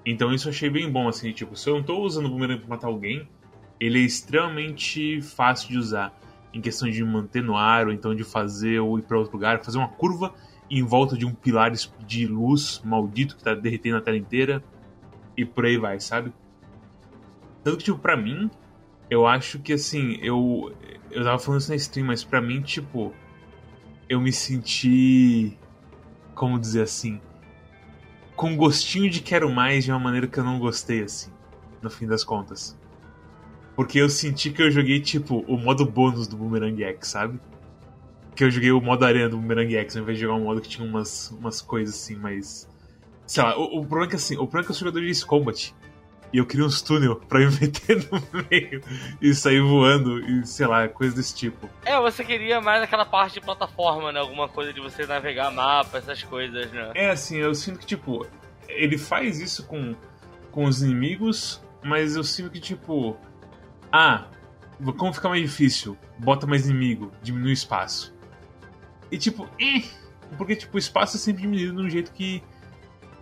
Então 0.06 0.34
isso 0.34 0.48
eu 0.48 0.52
achei 0.52 0.70
bem 0.70 0.90
bom, 0.92 1.08
assim, 1.08 1.32
tipo, 1.32 1.56
se 1.56 1.70
eu 1.70 1.76
não 1.76 1.84
tô 1.84 2.00
usando 2.02 2.26
o 2.26 2.30
boomerang 2.30 2.60
pra 2.60 2.70
matar 2.70 2.88
alguém, 2.88 3.28
ele 3.82 4.00
é 4.00 4.06
extremamente 4.06 5.20
fácil 5.22 5.70
de 5.70 5.78
usar. 5.80 6.16
Em 6.54 6.62
questão 6.62 6.88
de 6.88 7.04
manter 7.04 7.42
no 7.42 7.58
ar, 7.58 7.88
ou 7.88 7.94
então 7.94 8.14
de 8.14 8.24
fazer 8.24 8.80
ou 8.80 9.00
ir 9.00 9.02
pra 9.02 9.18
outro 9.18 9.34
lugar, 9.34 9.64
fazer 9.64 9.80
uma 9.80 9.88
curva 9.88 10.36
em 10.70 10.84
volta 10.84 11.18
de 11.18 11.26
um 11.26 11.34
pilar 11.34 11.72
de 11.72 12.28
luz 12.28 12.80
maldito 12.86 13.36
que 13.36 13.44
tá 13.44 13.56
derretendo 13.56 13.98
a 13.98 14.02
tela 14.02 14.18
inteira. 14.18 14.64
E 15.36 15.44
por 15.44 15.66
aí 15.66 15.78
vai, 15.78 16.00
sabe? 16.00 16.32
Tanto 17.64 17.78
que, 17.78 17.86
tipo, 17.86 17.98
pra 17.98 18.16
mim, 18.16 18.52
eu 19.10 19.26
acho 19.26 19.58
que 19.58 19.74
assim, 19.74 20.20
eu. 20.22 20.72
Eu 21.10 21.24
tava 21.24 21.40
falando 21.40 21.62
isso 21.62 21.72
na 21.72 21.76
stream, 21.76 22.06
mas 22.06 22.24
pra 22.24 22.40
mim, 22.40 22.62
tipo. 22.62 23.12
Eu 24.08 24.22
me 24.22 24.32
senti. 24.32 25.58
Como 26.36 26.60
dizer 26.60 26.84
assim? 26.84 27.20
Com 28.36 28.56
gostinho 28.56 29.10
de 29.10 29.22
quero 29.22 29.50
mais 29.50 29.86
de 29.86 29.92
uma 29.92 30.00
maneira 30.00 30.28
que 30.28 30.38
eu 30.38 30.44
não 30.44 30.60
gostei, 30.60 31.02
assim. 31.02 31.32
No 31.82 31.90
fim 31.90 32.06
das 32.06 32.24
contas. 32.24 32.78
Porque 33.76 34.00
eu 34.00 34.10
senti 34.10 34.52
que 34.52 34.62
eu 34.62 34.70
joguei, 34.70 35.00
tipo, 35.00 35.46
o 35.48 35.58
modo 35.58 35.86
bônus 35.86 36.28
do 36.28 36.38
Boomerang 36.38 36.84
X, 36.84 37.08
sabe? 37.08 37.40
Que 38.36 38.44
eu 38.44 38.52
joguei 38.52 38.72
o 38.72 38.82
modo 38.82 39.06
arena 39.06 39.30
do 39.30 39.38
Boomerang 39.38 39.76
X, 39.76 39.96
ao 39.96 40.04
invés 40.04 40.18
de 40.18 40.26
jogar 40.26 40.36
um 40.36 40.44
modo 40.44 40.62
que 40.62 40.70
tinha 40.70 40.88
umas, 40.88 41.32
umas 41.32 41.62
coisas 41.62 41.96
assim, 41.96 42.16
mais. 42.16 42.68
Sei 43.26 43.42
lá, 43.42 43.58
o, 43.58 43.80
o 43.80 43.86
problema 43.86 44.06
é 44.06 44.10
que 44.10 44.16
assim, 44.16 44.36
o 44.36 44.40
problema 44.40 44.62
é 44.62 44.66
que 44.66 44.72
eu 44.72 44.76
sou 44.76 44.88
jogador 44.88 45.06
de 45.06 45.26
Combat. 45.26 45.74
E 46.34 46.38
eu 46.38 46.46
queria 46.46 46.66
uns 46.66 46.82
túnel 46.82 47.18
pra 47.18 47.40
me 47.40 47.48
meter 47.60 48.08
no 48.10 48.22
meio 48.50 48.82
e 49.22 49.34
sair 49.34 49.62
voando 49.62 50.20
e 50.20 50.46
sei 50.46 50.66
lá, 50.66 50.88
coisa 50.88 51.16
desse 51.16 51.36
tipo. 51.36 51.70
É, 51.86 52.00
você 52.00 52.24
queria 52.24 52.62
mais 52.62 52.82
aquela 52.82 53.06
parte 53.06 53.34
de 53.34 53.42
plataforma, 53.42 54.12
né? 54.12 54.20
Alguma 54.20 54.48
coisa 54.48 54.72
de 54.72 54.80
você 54.80 55.06
navegar 55.06 55.52
mapa, 55.52 55.98
essas 55.98 56.24
coisas, 56.24 56.72
né? 56.72 56.92
É 56.96 57.10
assim, 57.10 57.38
eu 57.38 57.54
sinto 57.54 57.80
que, 57.80 57.86
tipo, 57.86 58.26
ele 58.70 58.98
faz 58.98 59.40
isso 59.40 59.66
com, 59.66 59.94
com 60.52 60.64
os 60.64 60.82
inimigos, 60.82 61.62
mas 61.84 62.16
eu 62.16 62.24
sinto 62.24 62.50
que, 62.50 62.62
tipo, 62.62 63.18
ah, 63.92 64.28
como 64.98 65.14
fica 65.14 65.30
mais 65.30 65.42
difícil? 65.42 65.98
Bota 66.18 66.48
mais 66.48 66.66
inimigo, 66.68 67.12
diminui 67.22 67.52
o 67.52 67.54
espaço. 67.54 68.14
E 69.12 69.18
tipo, 69.18 69.48
eh, 69.60 69.84
porque 70.38 70.56
tipo, 70.56 70.76
o 70.76 70.80
espaço 70.80 71.18
é 71.18 71.20
sempre 71.20 71.42
diminuído 71.42 71.76
de 71.76 71.82
um 71.82 71.90
jeito 71.90 72.12
que 72.12 72.42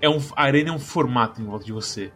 é 0.02 0.08
um, 0.08 0.20
a 0.36 0.44
arena 0.44 0.70
é 0.70 0.72
um 0.72 0.80
formato 0.80 1.42
em 1.42 1.46
volta 1.46 1.66
de 1.66 1.74
você. 1.74 2.12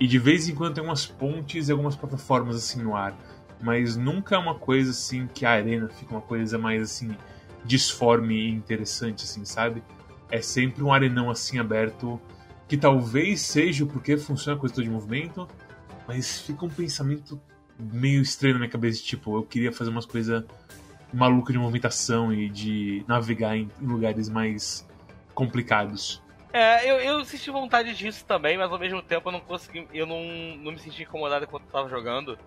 E 0.00 0.06
de 0.06 0.18
vez 0.18 0.48
em 0.48 0.54
quando 0.54 0.74
tem 0.74 0.84
umas 0.84 1.06
pontes 1.06 1.68
e 1.68 1.72
algumas 1.72 1.96
plataformas 1.96 2.56
assim 2.56 2.82
no 2.82 2.94
ar. 2.94 3.16
Mas 3.60 3.96
nunca 3.96 4.36
é 4.36 4.38
uma 4.38 4.54
coisa 4.54 4.92
assim 4.92 5.26
que 5.26 5.44
a 5.44 5.50
arena 5.50 5.88
fica 5.88 6.14
uma 6.14 6.20
coisa 6.20 6.56
mais 6.56 6.82
assim 6.82 7.16
disforme 7.64 8.34
e 8.34 8.48
interessante, 8.48 9.24
assim, 9.24 9.44
sabe? 9.44 9.82
É 10.30 10.40
sempre 10.40 10.82
um 10.84 10.92
arenão 10.92 11.28
assim 11.28 11.58
aberto, 11.58 12.20
que 12.68 12.76
talvez 12.76 13.40
seja 13.40 13.84
porque 13.84 14.16
funciona 14.16 14.56
a 14.56 14.60
coisa 14.60 14.80
de 14.80 14.88
movimento, 14.88 15.48
mas 16.06 16.40
fica 16.40 16.64
um 16.64 16.68
pensamento 16.68 17.40
meio 17.78 18.20
estranho 18.20 18.54
na 18.54 18.60
minha 18.60 18.70
cabeça, 18.70 19.02
tipo, 19.02 19.36
eu 19.36 19.42
queria 19.42 19.72
fazer 19.72 19.90
umas 19.90 20.06
coisas 20.06 20.44
malucas 21.12 21.52
de 21.52 21.58
movimentação 21.58 22.32
e 22.32 22.48
de 22.48 23.04
navegar 23.06 23.56
em, 23.56 23.70
em 23.80 23.86
lugares 23.86 24.28
mais 24.28 24.86
complicados. 25.34 26.22
É, 26.52 26.90
eu, 26.90 26.96
eu 26.98 27.24
senti 27.24 27.50
vontade 27.50 27.94
disso 27.94 28.24
também, 28.24 28.56
mas 28.56 28.70
ao 28.70 28.78
mesmo 28.78 29.02
tempo 29.02 29.28
eu 29.28 29.32
não 29.32 29.40
consegui. 29.40 29.86
Eu 29.92 30.06
não, 30.06 30.22
não 30.56 30.72
me 30.72 30.78
senti 30.78 31.02
incomodado 31.02 31.44
enquanto 31.44 31.64
eu 31.64 31.70
tava 31.70 31.88
jogando. 31.88 32.38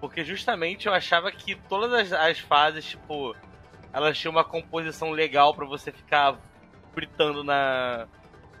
Porque 0.00 0.24
justamente 0.24 0.86
eu 0.86 0.92
achava 0.92 1.30
que 1.30 1.54
todas 1.54 1.92
as, 1.92 2.12
as 2.12 2.38
fases, 2.40 2.84
tipo, 2.84 3.36
elas 3.92 4.18
tinham 4.18 4.32
uma 4.32 4.42
composição 4.42 5.10
legal 5.10 5.54
para 5.54 5.64
você 5.64 5.92
ficar 5.92 6.36
fritando 6.92 7.44
na, 7.44 8.08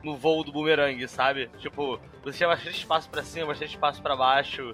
no 0.04 0.16
voo 0.16 0.44
do 0.44 0.52
boomerang, 0.52 1.06
sabe? 1.08 1.48
Tipo, 1.58 1.98
você 2.22 2.38
tinha 2.38 2.48
bastante 2.48 2.78
espaço 2.78 3.08
para 3.10 3.22
cima, 3.22 3.46
bastante 3.46 3.70
espaço 3.70 4.02
para 4.02 4.14
baixo. 4.14 4.72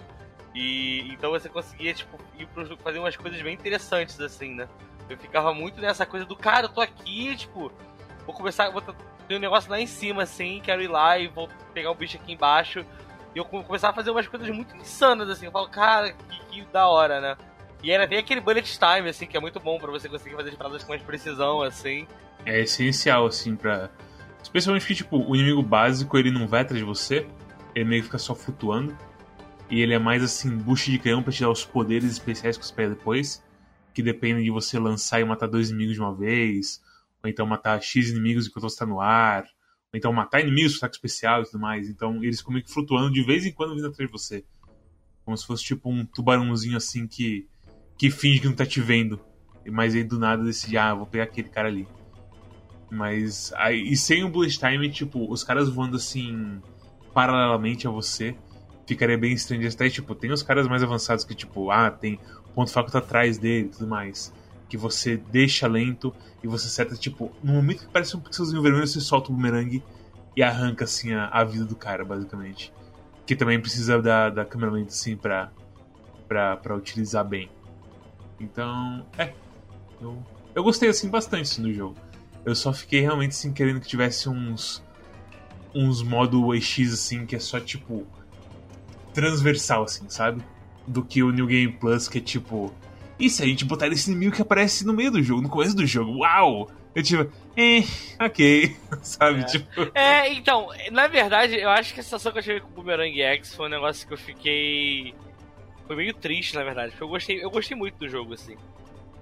E 0.59 1.13
então 1.13 1.31
você 1.31 1.49
conseguia, 1.49 1.95
tipo, 1.95 2.19
ir 2.37 2.49
fazer 2.83 2.99
umas 2.99 3.17
coisas 3.17 3.41
bem 3.41 3.55
interessantes, 3.55 4.21
assim, 4.21 4.57
né? 4.57 4.69
Eu 5.09 5.17
ficava 5.17 5.55
muito 5.55 5.81
nessa 5.81 6.05
coisa 6.05 6.27
do 6.27 6.35
cara, 6.35 6.67
eu 6.67 6.69
tô 6.69 6.81
aqui, 6.81 7.37
tipo, 7.37 7.71
vou 8.27 8.35
começar, 8.35 8.69
vou 8.71 8.83
ter 8.83 9.37
um 9.37 9.39
negócio 9.39 9.71
lá 9.71 9.81
em 9.81 9.87
cima, 9.87 10.25
assim, 10.25 10.61
quero 10.61 10.83
ir 10.83 10.89
lá 10.89 11.17
e 11.17 11.29
vou 11.29 11.49
pegar 11.73 11.91
o 11.91 11.95
um 11.95 11.97
bicho 11.97 12.17
aqui 12.17 12.33
embaixo. 12.33 12.85
E 13.37 13.39
eu 13.39 13.45
começava 13.45 13.93
a 13.93 13.95
fazer 13.95 14.11
umas 14.11 14.27
coisas 14.27 14.49
muito 14.51 14.77
insanas, 14.77 15.31
assim. 15.31 15.47
Eu 15.47 15.53
falo, 15.53 15.69
cara, 15.69 16.13
que, 16.13 16.47
que 16.47 16.63
da 16.73 16.89
hora, 16.89 17.21
né? 17.21 17.37
E 17.81 17.93
era 17.93 18.05
bem 18.05 18.19
aquele 18.19 18.41
bullet 18.41 18.77
time, 18.77 19.09
assim, 19.09 19.27
que 19.27 19.37
é 19.37 19.41
muito 19.41 19.61
bom 19.61 19.79
para 19.79 19.93
você 19.93 20.09
conseguir 20.09 20.35
fazer 20.35 20.51
as 20.51 20.57
paradas 20.57 20.83
com 20.83 20.89
mais 20.89 21.03
precisão, 21.03 21.63
assim. 21.63 22.05
É 22.45 22.59
essencial, 22.63 23.27
assim, 23.27 23.55
pra. 23.55 23.91
Especialmente 24.43 24.87
que, 24.87 24.95
tipo, 24.97 25.19
o 25.19 25.37
inimigo 25.37 25.63
básico 25.63 26.19
ele 26.19 26.33
não 26.33 26.49
vai 26.49 26.63
atrás 26.63 26.81
de 26.81 26.85
você, 26.85 27.29
ele 27.77 27.85
meio 27.85 28.03
que 28.03 28.07
fica 28.07 28.19
só 28.19 28.35
flutuando. 28.35 28.97
E 29.71 29.81
ele 29.81 29.93
é 29.93 29.99
mais 29.99 30.23
assim, 30.23 30.57
bucho 30.57 30.91
de 30.91 30.99
canhão 30.99 31.23
pra 31.23 31.33
te 31.33 31.41
dar 31.41 31.51
os 31.51 31.65
poderes 31.65 32.11
especiais 32.11 32.57
que 32.57 32.65
você 32.65 32.75
pega 32.75 32.91
depois. 32.91 33.45
Que 33.95 34.03
dependem 34.03 34.45
de 34.45 34.51
você 34.51 34.79
lançar 34.79 35.21
e 35.21 35.25
matar 35.25 35.47
dois 35.47 35.71
inimigos 35.71 35.95
de 35.95 36.01
uma 36.01 36.15
vez, 36.15 36.81
ou 37.23 37.29
então 37.29 37.47
matar 37.47 37.83
X 37.83 38.11
inimigos 38.11 38.47
enquanto 38.47 38.63
você 38.63 38.75
está 38.75 38.87
no 38.87 39.01
ar, 39.01 39.45
ou 39.93 39.99
então 39.99 40.13
matar 40.13 40.41
inimigos 40.41 40.73
com 40.73 40.79
ataque 40.79 40.97
especial 40.97 41.43
e 41.43 41.45
tudo 41.47 41.59
mais. 41.61 41.89
Então 41.89 42.23
eles 42.23 42.39
ficam 42.39 42.53
meio 42.53 42.65
que 42.65 42.73
flutuando 42.73 43.13
de 43.13 43.23
vez 43.23 43.45
em 43.45 43.53
quando 43.53 43.75
vindo 43.75 43.89
atrás 43.89 44.09
de 44.09 44.13
você. 44.13 44.45
Como 45.25 45.37
se 45.37 45.47
fosse 45.47 45.65
tipo 45.65 45.91
um 45.91 46.07
tubarãozinho 46.07 46.77
assim 46.77 47.07
que, 47.07 47.47
que 47.99 48.11
finge 48.11 48.41
que 48.41 48.47
não 48.47 48.55
tá 48.55 48.65
te 48.65 48.81
vendo. 48.81 49.21
Mas 49.71 49.95
aí 49.95 50.03
do 50.03 50.19
nada 50.19 50.43
decide, 50.43 50.79
ah, 50.79 50.95
vou 50.95 51.07
pegar 51.07 51.25
aquele 51.25 51.49
cara 51.49 51.69
ali. 51.69 51.87
Mas 52.91 53.53
aí, 53.55 53.91
e 53.91 53.97
sem 53.97 54.25
o 54.25 54.31
bullet 54.31 54.59
time, 54.59 54.89
tipo, 54.91 55.31
os 55.31 55.45
caras 55.45 55.69
voando 55.69 55.97
assim 55.97 56.61
paralelamente 57.13 57.87
a 57.87 57.91
você, 57.91 58.35
ficaria 58.89 59.17
bem 59.17 59.33
estranho. 59.33 59.69
Até, 59.69 59.89
tipo, 59.89 60.15
tem 60.15 60.33
os 60.33 60.43
caras 60.43 60.67
mais 60.67 60.83
avançados 60.83 61.25
que, 61.25 61.35
tipo, 61.35 61.71
ah, 61.71 61.91
tem 61.91 62.19
ponto 62.55 62.73
fraco 62.73 62.91
tá 62.91 62.99
atrás 62.99 63.39
dele 63.39 63.67
e 63.67 63.69
tudo 63.69 63.87
mais 63.87 64.33
que 64.69 64.77
você 64.77 65.17
deixa 65.17 65.67
lento 65.67 66.15
e 66.43 66.47
você 66.47 66.67
acerta, 66.67 66.95
tipo, 66.95 67.33
no 67.43 67.55
momento 67.55 67.87
que 67.87 67.93
parece 67.93 68.17
um 68.17 68.21
pixelzinho 68.21 68.63
vermelho, 68.63 68.87
você 68.87 69.01
solta 69.01 69.31
o 69.31 69.35
bumerangue 69.35 69.83
e 70.37 70.43
arranca, 70.43 70.85
assim, 70.85 71.13
a, 71.13 71.27
a, 71.27 71.43
vida 71.43 71.65
do 71.65 71.75
cara, 71.75 72.05
basicamente. 72.05 72.73
Que 73.27 73.35
também 73.35 73.61
precisa 73.61 74.01
da, 74.01 74.31
da 74.31 74.45
câmera 74.45 74.71
lenta, 74.73 74.91
assim, 74.91 75.17
pra, 75.17 75.51
pra, 76.29 76.57
pra 76.57 76.77
utilizar 76.77 77.25
bem. 77.25 77.51
Então, 78.39 79.05
é. 79.17 79.33
Eu, 80.01 80.23
eu 80.55 80.63
gostei, 80.63 80.89
assim, 80.89 81.09
bastante 81.09 81.51
assim, 81.51 81.63
do 81.63 81.73
jogo. 81.73 81.97
Eu 82.45 82.55
só 82.55 82.73
fiquei 82.73 83.01
realmente, 83.01 83.31
assim, 83.31 83.53
querendo 83.53 83.81
que 83.81 83.89
tivesse 83.89 84.29
uns. 84.29 84.87
Uns 85.75 86.03
modo 86.03 86.55
EX, 86.55 86.93
assim, 86.93 87.27
que 87.27 87.35
é 87.35 87.41
só, 87.41 87.59
tipo. 87.59 88.07
Transversal, 89.21 89.85
assim, 89.85 90.09
sabe? 90.09 90.43
Do 90.87 91.05
que 91.05 91.23
o 91.23 91.31
New 91.31 91.47
Game 91.47 91.73
Plus, 91.73 92.09
que 92.09 92.19
é 92.19 92.21
tipo 92.21 92.73
e 93.19 93.29
se 93.29 93.43
a 93.43 93.47
gente 93.47 93.65
botar 93.65 93.89
esse 93.89 94.11
inimigo 94.11 94.37
que 94.37 94.43
aparece 94.43 94.87
no 94.87 94.93
meio 94.93 95.11
do 95.11 95.23
jogo, 95.23 95.43
no 95.43 95.49
começo 95.49 95.75
do 95.75 95.85
jogo? 95.85 96.21
Uau! 96.21 96.71
Eu 96.95 97.03
tipo, 97.03 97.31
eh, 97.57 97.83
ok, 98.21 98.77
sabe? 99.03 99.41
É. 99.41 99.45
Tipo... 99.45 99.91
é, 99.95 100.33
então, 100.33 100.69
na 100.93 101.09
verdade, 101.09 101.57
eu 101.57 101.69
acho 101.69 101.93
que 101.93 102.01
a 102.01 102.03
sensação 102.03 102.31
que 102.31 102.39
eu 102.39 102.43
tive 102.43 102.61
com 102.61 102.69
o 102.69 102.71
Boomerang 102.71 103.21
X 103.21 103.55
foi 103.55 103.67
um 103.67 103.71
negócio 103.71 104.07
que 104.07 104.15
eu 104.15 104.19
fiquei. 104.19 105.15
Foi 105.87 105.97
meio 105.97 106.15
triste, 106.15 106.55
na 106.55 106.63
verdade, 106.63 106.91
porque 106.91 107.05
eu 107.05 107.09
gostei, 107.09 107.45
eu 107.45 107.51
gostei 107.51 107.77
muito 107.77 107.97
do 107.99 108.09
jogo, 108.09 108.35
assim. 108.35 108.57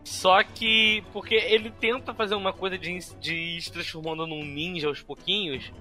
Só 0.05 0.43
que, 0.43 1.03
porque 1.12 1.35
ele 1.35 1.71
tenta 1.71 2.15
fazer 2.15 2.35
uma 2.35 2.53
coisa 2.53 2.79
de, 2.79 2.99
de 3.21 3.35
ir 3.35 3.61
se 3.61 3.73
transformando 3.73 4.26
num 4.26 4.45
ninja 4.45 4.88
aos 4.88 5.03
pouquinhos. 5.03 5.73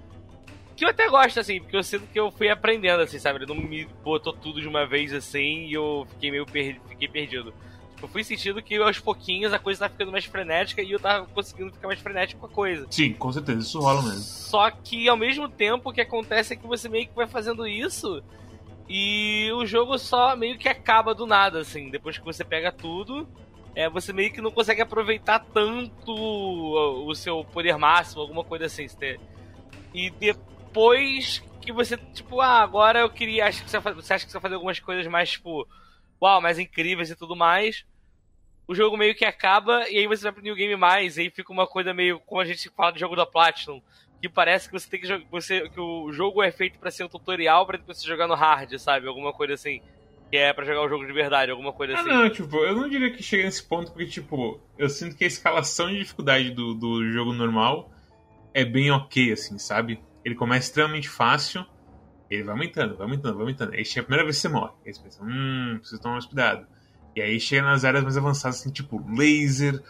Que 0.75 0.83
eu 0.83 0.89
até 0.89 1.07
gosto, 1.09 1.39
assim, 1.39 1.61
porque 1.61 1.77
eu 1.77 1.83
sinto 1.83 2.05
que 2.07 2.19
eu 2.19 2.29
fui 2.31 2.49
aprendendo, 2.49 3.01
assim, 3.01 3.17
sabe? 3.17 3.39
Ele 3.39 3.45
não 3.45 3.55
me 3.55 3.85
botou 4.03 4.33
tudo 4.33 4.59
de 4.59 4.67
uma 4.67 4.85
vez 4.85 5.13
assim 5.13 5.67
e 5.67 5.73
eu 5.73 6.05
fiquei 6.11 6.31
meio 6.31 6.45
per 6.45 6.79
fiquei 6.89 7.07
perdido. 7.07 7.53
Eu 8.01 8.09
fui 8.09 8.23
sentindo 8.23 8.61
que 8.61 8.75
aos 8.75 8.99
pouquinhos 8.99 9.53
a 9.53 9.59
coisa 9.59 9.79
tá 9.79 9.89
ficando 9.89 10.11
mais 10.11 10.25
frenética 10.25 10.81
e 10.81 10.91
eu 10.91 10.99
tava 10.99 11.25
conseguindo 11.27 11.71
ficar 11.71 11.87
mais 11.87 11.99
frenético 11.99 12.41
com 12.41 12.47
a 12.47 12.49
coisa. 12.49 12.85
Sim, 12.91 13.13
com 13.13 13.31
certeza, 13.31 13.59
isso 13.59 13.79
rola 13.79 14.01
mesmo. 14.01 14.19
Só 14.19 14.69
que 14.69 15.07
ao 15.07 15.15
mesmo 15.15 15.47
tempo 15.47 15.89
o 15.89 15.93
que 15.93 16.01
acontece 16.01 16.53
é 16.53 16.55
que 16.57 16.67
você 16.67 16.89
meio 16.89 17.07
que 17.07 17.15
vai 17.15 17.25
fazendo 17.25 17.65
isso 17.65 18.21
e 18.87 19.49
o 19.53 19.65
jogo 19.65 19.97
só 19.97 20.35
meio 20.35 20.57
que 20.57 20.67
acaba 20.67 21.15
do 21.15 21.25
nada, 21.25 21.59
assim. 21.59 21.89
Depois 21.89 22.17
que 22.17 22.25
você 22.25 22.43
pega 22.43 22.71
tudo, 22.71 23.27
é, 23.73 23.89
você 23.89 24.11
meio 24.11 24.31
que 24.31 24.41
não 24.41 24.51
consegue 24.51 24.81
aproveitar 24.81 25.39
tanto 25.39 26.11
o, 26.11 27.07
o 27.07 27.15
seu 27.15 27.45
poder 27.45 27.77
máximo, 27.77 28.21
alguma 28.21 28.43
coisa 28.43 28.65
assim. 28.65 28.87
E 29.93 30.09
depois 30.09 30.54
que 31.61 31.71
você, 31.71 31.97
tipo, 32.13 32.41
ah, 32.41 32.61
agora 32.61 32.99
eu 32.99 33.09
queria. 33.09 33.45
Acho 33.45 33.63
que 33.63 33.69
você, 33.69 33.79
você 33.79 34.13
acha 34.13 34.25
que 34.25 34.31
você 34.31 34.37
vai 34.37 34.41
fazer 34.43 34.55
algumas 34.55 34.79
coisas 34.79 35.07
mais, 35.07 35.31
tipo 35.31 35.67
uau, 36.21 36.41
mais 36.41 36.59
incríveis 36.59 37.09
e 37.09 37.15
tudo 37.15 37.35
mais. 37.35 37.85
O 38.67 38.73
jogo 38.73 38.97
meio 38.97 39.13
que 39.13 39.25
acaba 39.25 39.87
e 39.89 39.97
aí 39.97 40.07
você 40.07 40.23
vai 40.23 40.31
pro 40.31 40.43
New 40.43 40.55
Game 40.55 40.75
Mais, 40.75 41.17
e 41.17 41.21
aí 41.21 41.29
fica 41.29 41.53
uma 41.53 41.67
coisa 41.67 41.93
meio 41.93 42.19
como 42.19 42.41
a 42.41 42.45
gente 42.45 42.69
fala 42.69 42.91
do 42.91 42.99
jogo 42.99 43.15
da 43.15 43.25
Platinum, 43.25 43.81
que 44.19 44.27
parece 44.27 44.67
que 44.67 44.73
você 44.73 44.89
tem 44.89 44.99
que 44.99 45.25
você 45.29 45.69
que 45.69 45.79
o 45.79 46.11
jogo 46.11 46.41
é 46.41 46.51
feito 46.51 46.79
para 46.79 46.89
ser 46.89 47.03
um 47.03 47.09
tutorial 47.09 47.65
para 47.65 47.79
você 47.85 48.07
jogar 48.07 48.27
no 48.27 48.33
hard, 48.33 48.77
sabe? 48.79 49.07
Alguma 49.07 49.33
coisa 49.33 49.53
assim. 49.53 49.81
Que 50.31 50.37
é 50.37 50.51
para 50.51 50.65
jogar 50.65 50.81
o 50.81 50.89
jogo 50.89 51.05
de 51.05 51.13
verdade, 51.13 51.51
alguma 51.51 51.71
coisa 51.71 51.93
ah, 51.93 51.99
assim. 51.99 52.09
Não, 52.09 52.29
tipo, 52.31 52.57
eu 52.57 52.75
não 52.75 52.89
diria 52.89 53.11
que 53.11 53.21
chega 53.21 53.43
nesse 53.43 53.63
ponto, 53.63 53.91
porque, 53.91 54.07
tipo, 54.07 54.59
eu 54.75 54.89
sinto 54.89 55.15
que 55.15 55.23
a 55.23 55.27
escalação 55.27 55.87
de 55.87 55.99
dificuldade 55.99 56.49
do, 56.49 56.73
do 56.73 57.11
jogo 57.11 57.31
normal 57.31 57.91
é 58.51 58.65
bem 58.65 58.89
ok, 58.89 59.31
assim, 59.31 59.59
sabe? 59.59 59.99
Ele 60.25 60.33
começa 60.33 60.67
extremamente 60.67 61.07
fácil, 61.07 61.63
ele 62.29 62.43
vai 62.43 62.53
aumentando, 62.53 62.97
vai 62.97 63.05
aumentando, 63.05 63.33
vai 63.35 63.43
aumentando. 63.43 63.73
Aí 63.73 63.85
chega 63.85 64.01
a 64.01 64.03
primeira 64.05 64.23
vez 64.23 64.37
que 64.37 64.41
você 64.41 64.49
morre. 64.49 64.73
Aí 64.85 64.93
você 64.93 65.01
pensa, 65.01 65.23
hum, 65.23 65.77
preciso 65.77 66.01
tomar 66.01 66.15
mais 66.15 66.25
cuidado. 66.25 66.67
E 67.15 67.21
aí 67.21 67.39
chega 67.39 67.61
nas 67.61 67.85
áreas 67.85 68.03
mais 68.03 68.17
avançadas, 68.17 68.59
assim, 68.59 68.71
tipo 68.71 69.01
laser. 69.15 69.81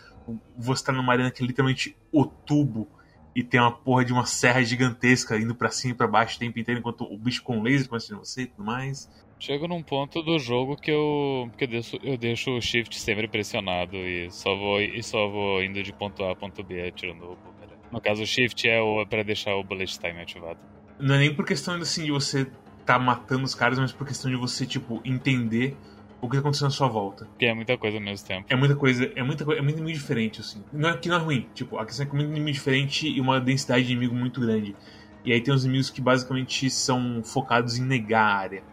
Você 0.58 0.84
tá 0.84 0.92
numa 0.92 1.13
arena 1.13 1.32
que 1.32 1.42
é 1.42 1.46
literalmente 1.48 1.98
o 2.12 2.25
tubo. 2.25 2.88
E 3.34 3.44
tem 3.44 3.60
uma 3.60 3.72
porra 3.72 4.06
de 4.06 4.13
uma 4.13 4.25
serra 4.25 4.63
gigantesca 4.63 5.38
indo 5.38 5.56
para 5.56 5.70
cima 5.70 5.94
e 5.94 5.98
pra 5.98 6.08
baixo 6.08 6.38
o 6.38 6.39
tempo 6.39 6.58
inteiro, 6.60 6.80
enquanto 6.80 7.04
o 7.04 7.18
bicho 7.18 7.44
com 7.44 7.62
laser 7.62 7.88
começa 7.88 8.13
a 8.13 8.18
você 8.18 8.44
e 8.44 8.48
tudo 8.48 8.63
mais. 8.63 9.10
Chego 9.38 9.68
num 9.68 9.84
ponto 9.84 10.22
do 10.22 10.39
jogo 10.39 10.77
que 10.77 10.89
eu, 10.89 11.51
que 11.58 11.65
eu, 11.65 11.68
deixo, 11.68 12.00
eu 12.01 12.18
deixo 12.18 12.51
o 12.51 12.62
shift 12.62 12.98
sempre 12.98 13.27
pressionado 13.27 13.98
e 13.98 14.32
só 14.32 14.56
vou, 14.56 14.82
e 14.82 15.04
só 15.04 15.27
vou 15.27 15.62
indo 15.62 15.84
de 15.84 15.92
ponto 15.92 16.24
A 16.24 16.32
a 16.32 16.36
ponto 16.36 16.63
B 16.63 16.88
atirando 16.88 17.32
o. 17.32 17.56
No 17.92 18.01
caso, 18.01 18.24
o 18.24 18.25
shift 18.25 18.68
é 18.68 18.82
o, 18.82 19.01
é 19.01 19.06
pra 19.06 19.24
deixar 19.24 19.56
o 19.56 19.63
bullet 19.63 19.98
time 20.00 20.22
ativado. 20.22 20.60
Não 21.00 21.15
é 21.15 21.20
nem 21.20 21.34
por 21.34 21.46
questão 21.46 21.75
assim, 21.75 22.06
de 22.06 22.12
você 22.12 22.48
tá 22.86 23.00
matando 23.00 23.44
os 23.44 23.56
caras, 23.56 23.80
mas 23.80 23.92
por 23.92 24.08
questão 24.08 24.30
de 24.30 24.38
você, 24.38 24.65
tipo, 24.65 25.01
entender 25.04 25.75
o 26.22 26.30
que 26.30 26.36
tá 26.36 26.39
acontecendo 26.39 26.68
à 26.68 26.72
sua 26.72 26.88
volta. 26.88 27.27
Que 27.38 27.46
é 27.46 27.54
muita 27.54 27.77
coisa 27.77 27.98
ao 27.98 28.04
mesmo 28.04 28.27
tempo. 28.27 28.46
É 28.50 28.56
muita 28.56 28.75
coisa, 28.75 29.12
é 29.15 29.24
muita 29.24 29.46
coisa, 29.46 29.60
é 29.60 29.63
muito 29.63 29.77
inimigo 29.77 29.98
diferente, 29.98 30.42
assim. 30.42 30.63
Não 30.72 30.89
é 30.89 30.98
que 30.98 31.10
não 31.10 31.18
é 31.18 31.20
ruim, 31.20 31.48
tipo, 31.54 31.77
a 31.77 31.86
questão 31.86 32.06
é 32.06 32.10
que 32.10 32.15
é 32.15 32.20
muito 32.20 32.32
inimigo 32.32 32.51
diferente 32.51 33.08
e 33.08 33.20
uma 33.20 33.39
densidade 33.39 33.86
de 33.86 33.92
inimigo 33.92 34.15
muito 34.15 34.39
grande. 34.39 34.75
E 35.24 35.34
aí 35.34 35.42
tem 35.42 35.54
os 35.54 35.63
inimigos 35.65 35.89
que 35.89 36.01
basicamente 36.01 36.70
são 36.70 37.22
focados 37.24 37.77
em 37.77 37.84
negar 37.84 38.25
a 38.25 38.36
área. 38.36 38.63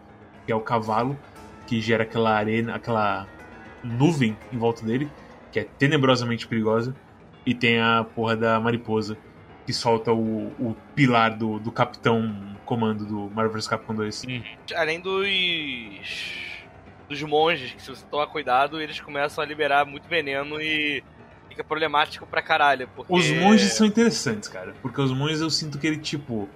Que 0.45 0.51
é 0.51 0.55
o 0.55 0.61
cavalo, 0.61 1.17
que 1.65 1.81
gera 1.81 2.03
aquela 2.03 2.35
arena, 2.35 2.75
aquela 2.75 3.27
nuvem 3.83 4.37
em 4.51 4.57
volta 4.57 4.85
dele, 4.85 5.09
que 5.51 5.59
é 5.59 5.63
tenebrosamente 5.63 6.47
perigosa. 6.47 6.95
E 7.45 7.53
tem 7.53 7.79
a 7.79 8.05
porra 8.15 8.35
da 8.35 8.59
mariposa, 8.59 9.17
que 9.65 9.73
solta 9.73 10.11
o, 10.11 10.47
o 10.59 10.75
pilar 10.95 11.37
do, 11.37 11.59
do 11.59 11.71
capitão 11.71 12.53
comando 12.65 13.05
do 13.05 13.29
Marvel 13.33 13.53
vs 13.53 13.67
Capcom 13.67 13.93
2. 13.93 14.23
Uhum. 14.23 14.43
Além 14.75 14.99
dos 14.99 16.43
dos 17.07 17.21
monges, 17.23 17.73
que 17.73 17.81
se 17.81 17.89
você 17.89 18.05
tomar 18.09 18.27
cuidado, 18.27 18.81
eles 18.81 18.99
começam 18.99 19.43
a 19.43 19.47
liberar 19.47 19.85
muito 19.85 20.07
veneno 20.07 20.59
e 20.61 21.03
fica 21.49 21.63
problemático 21.63 22.25
pra 22.25 22.41
caralho. 22.41 22.89
Porque... 22.95 23.13
Os 23.13 23.29
monges 23.29 23.73
são 23.73 23.85
interessantes, 23.85 24.49
cara, 24.49 24.73
porque 24.81 24.99
os 24.99 25.11
monges 25.11 25.41
eu 25.41 25.49
sinto 25.49 25.77
que 25.77 25.85
ele, 25.85 25.97
tipo, 25.97 26.49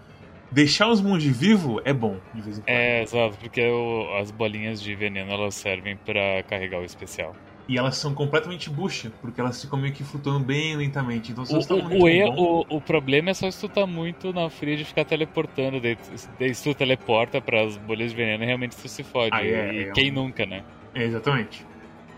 deixar 0.52 0.88
os 0.88 1.02
monges 1.02 1.36
vivos 1.38 1.82
é 1.86 1.94
bom, 1.94 2.20
de 2.34 2.42
vez 2.42 2.58
em 2.58 2.62
quando. 2.62 2.70
É, 2.70 3.04
exato, 3.04 3.38
porque 3.38 3.62
o, 3.70 4.18
as 4.18 4.32
bolinhas 4.32 4.82
de 4.82 4.96
veneno 4.96 5.32
elas 5.32 5.56
servem 5.56 5.96
para 5.96 6.44
carregar 6.44 6.80
o 6.80 6.84
especial. 6.84 7.36
E 7.68 7.78
elas 7.78 7.98
são 7.98 8.14
completamente 8.14 8.70
bucha, 8.70 9.12
porque 9.22 9.42
elas 9.42 9.62
ficam 9.62 9.78
meio 9.78 9.94
que 9.94 10.04
flutuando 10.04 10.40
bem 10.40 10.78
lentamente. 10.78 11.34
Então, 11.34 11.44
O, 11.44 11.66
tá 11.68 11.76
o, 11.76 11.84
muito 11.84 12.02
o, 12.02 12.08
erro- 12.08 12.32
bom, 12.36 12.66
o, 12.70 12.78
o 12.78 12.82
problema 12.82 13.32
é 13.32 13.34
só 13.34 13.52
se 13.52 13.60
tu 13.60 13.68
tá 13.68 13.86
muito 13.86 14.32
na 14.32 14.50
fria 14.50 14.78
de 14.78 14.86
ficar 14.86 15.04
teleportando. 15.04 15.82
Daí, 15.82 15.98
daí 16.40 16.54
tu 16.56 16.74
teleporta 16.74 17.42
pras 17.42 17.76
bolhas 17.76 18.12
de 18.12 18.16
veneno, 18.18 18.46
realmente 18.46 18.76
tu 18.78 18.88
se 18.88 19.04
fode. 19.04 19.32
Ah, 19.34 19.44
é, 19.46 19.74
e 19.74 19.80
é 19.90 19.92
quem 19.92 20.12
um- 20.12 20.16
nunca, 20.16 20.46
né? 20.46 20.64
É, 20.96 21.04
exatamente. 21.04 21.66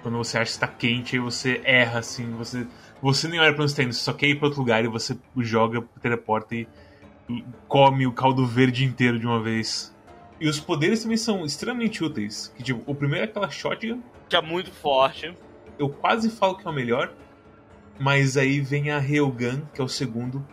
Quando 0.04 0.18
você 0.18 0.38
acha 0.38 0.46
que 0.46 0.52
está 0.52 0.68
quente, 0.68 1.16
aí 1.16 1.20
você 1.20 1.60
erra, 1.64 2.00
assim, 2.00 2.30
você. 2.34 2.68
Você 3.02 3.28
nem 3.28 3.40
olha 3.40 3.52
pra 3.54 3.64
onde 3.64 3.72
está 3.72 3.82
indo, 3.82 3.94
você 3.94 4.02
só 4.02 4.14
quer 4.14 4.28
ir 4.28 4.36
pra 4.36 4.46
outro 4.48 4.62
lugar 4.62 4.84
e 4.84 4.88
você 4.88 5.18
joga, 5.38 5.82
teleporta 6.02 6.54
e, 6.56 6.68
e 7.30 7.44
come 7.68 8.06
o 8.06 8.12
caldo 8.12 8.46
verde 8.46 8.86
inteiro 8.86 9.18
de 9.18 9.26
uma 9.26 9.42
vez. 9.42 9.96
E 10.40 10.48
os 10.48 10.60
poderes 10.60 11.02
também 11.02 11.18
são 11.18 11.44
extremamente 11.46 12.04
úteis. 12.04 12.54
Que, 12.56 12.62
tipo, 12.64 12.82
o 12.86 12.94
primeiro 12.94 13.26
é 13.26 13.30
aquela 13.30 13.50
shotgun, 13.50 14.00
Que 14.30 14.36
é 14.36 14.42
muito 14.42 14.72
forte. 14.72 15.34
eu 15.78 15.90
quase 15.90 16.30
falo 16.30 16.56
que 16.58 16.68
é 16.68 16.70
o 16.70 16.74
melhor, 16.74 17.12
mas 18.00 18.38
aí 18.38 18.60
vem 18.62 18.92
a 18.92 19.00
Railgun, 19.00 19.62
que 19.74 19.82
é 19.82 19.84
o 19.84 19.88
segundo, 19.88 20.46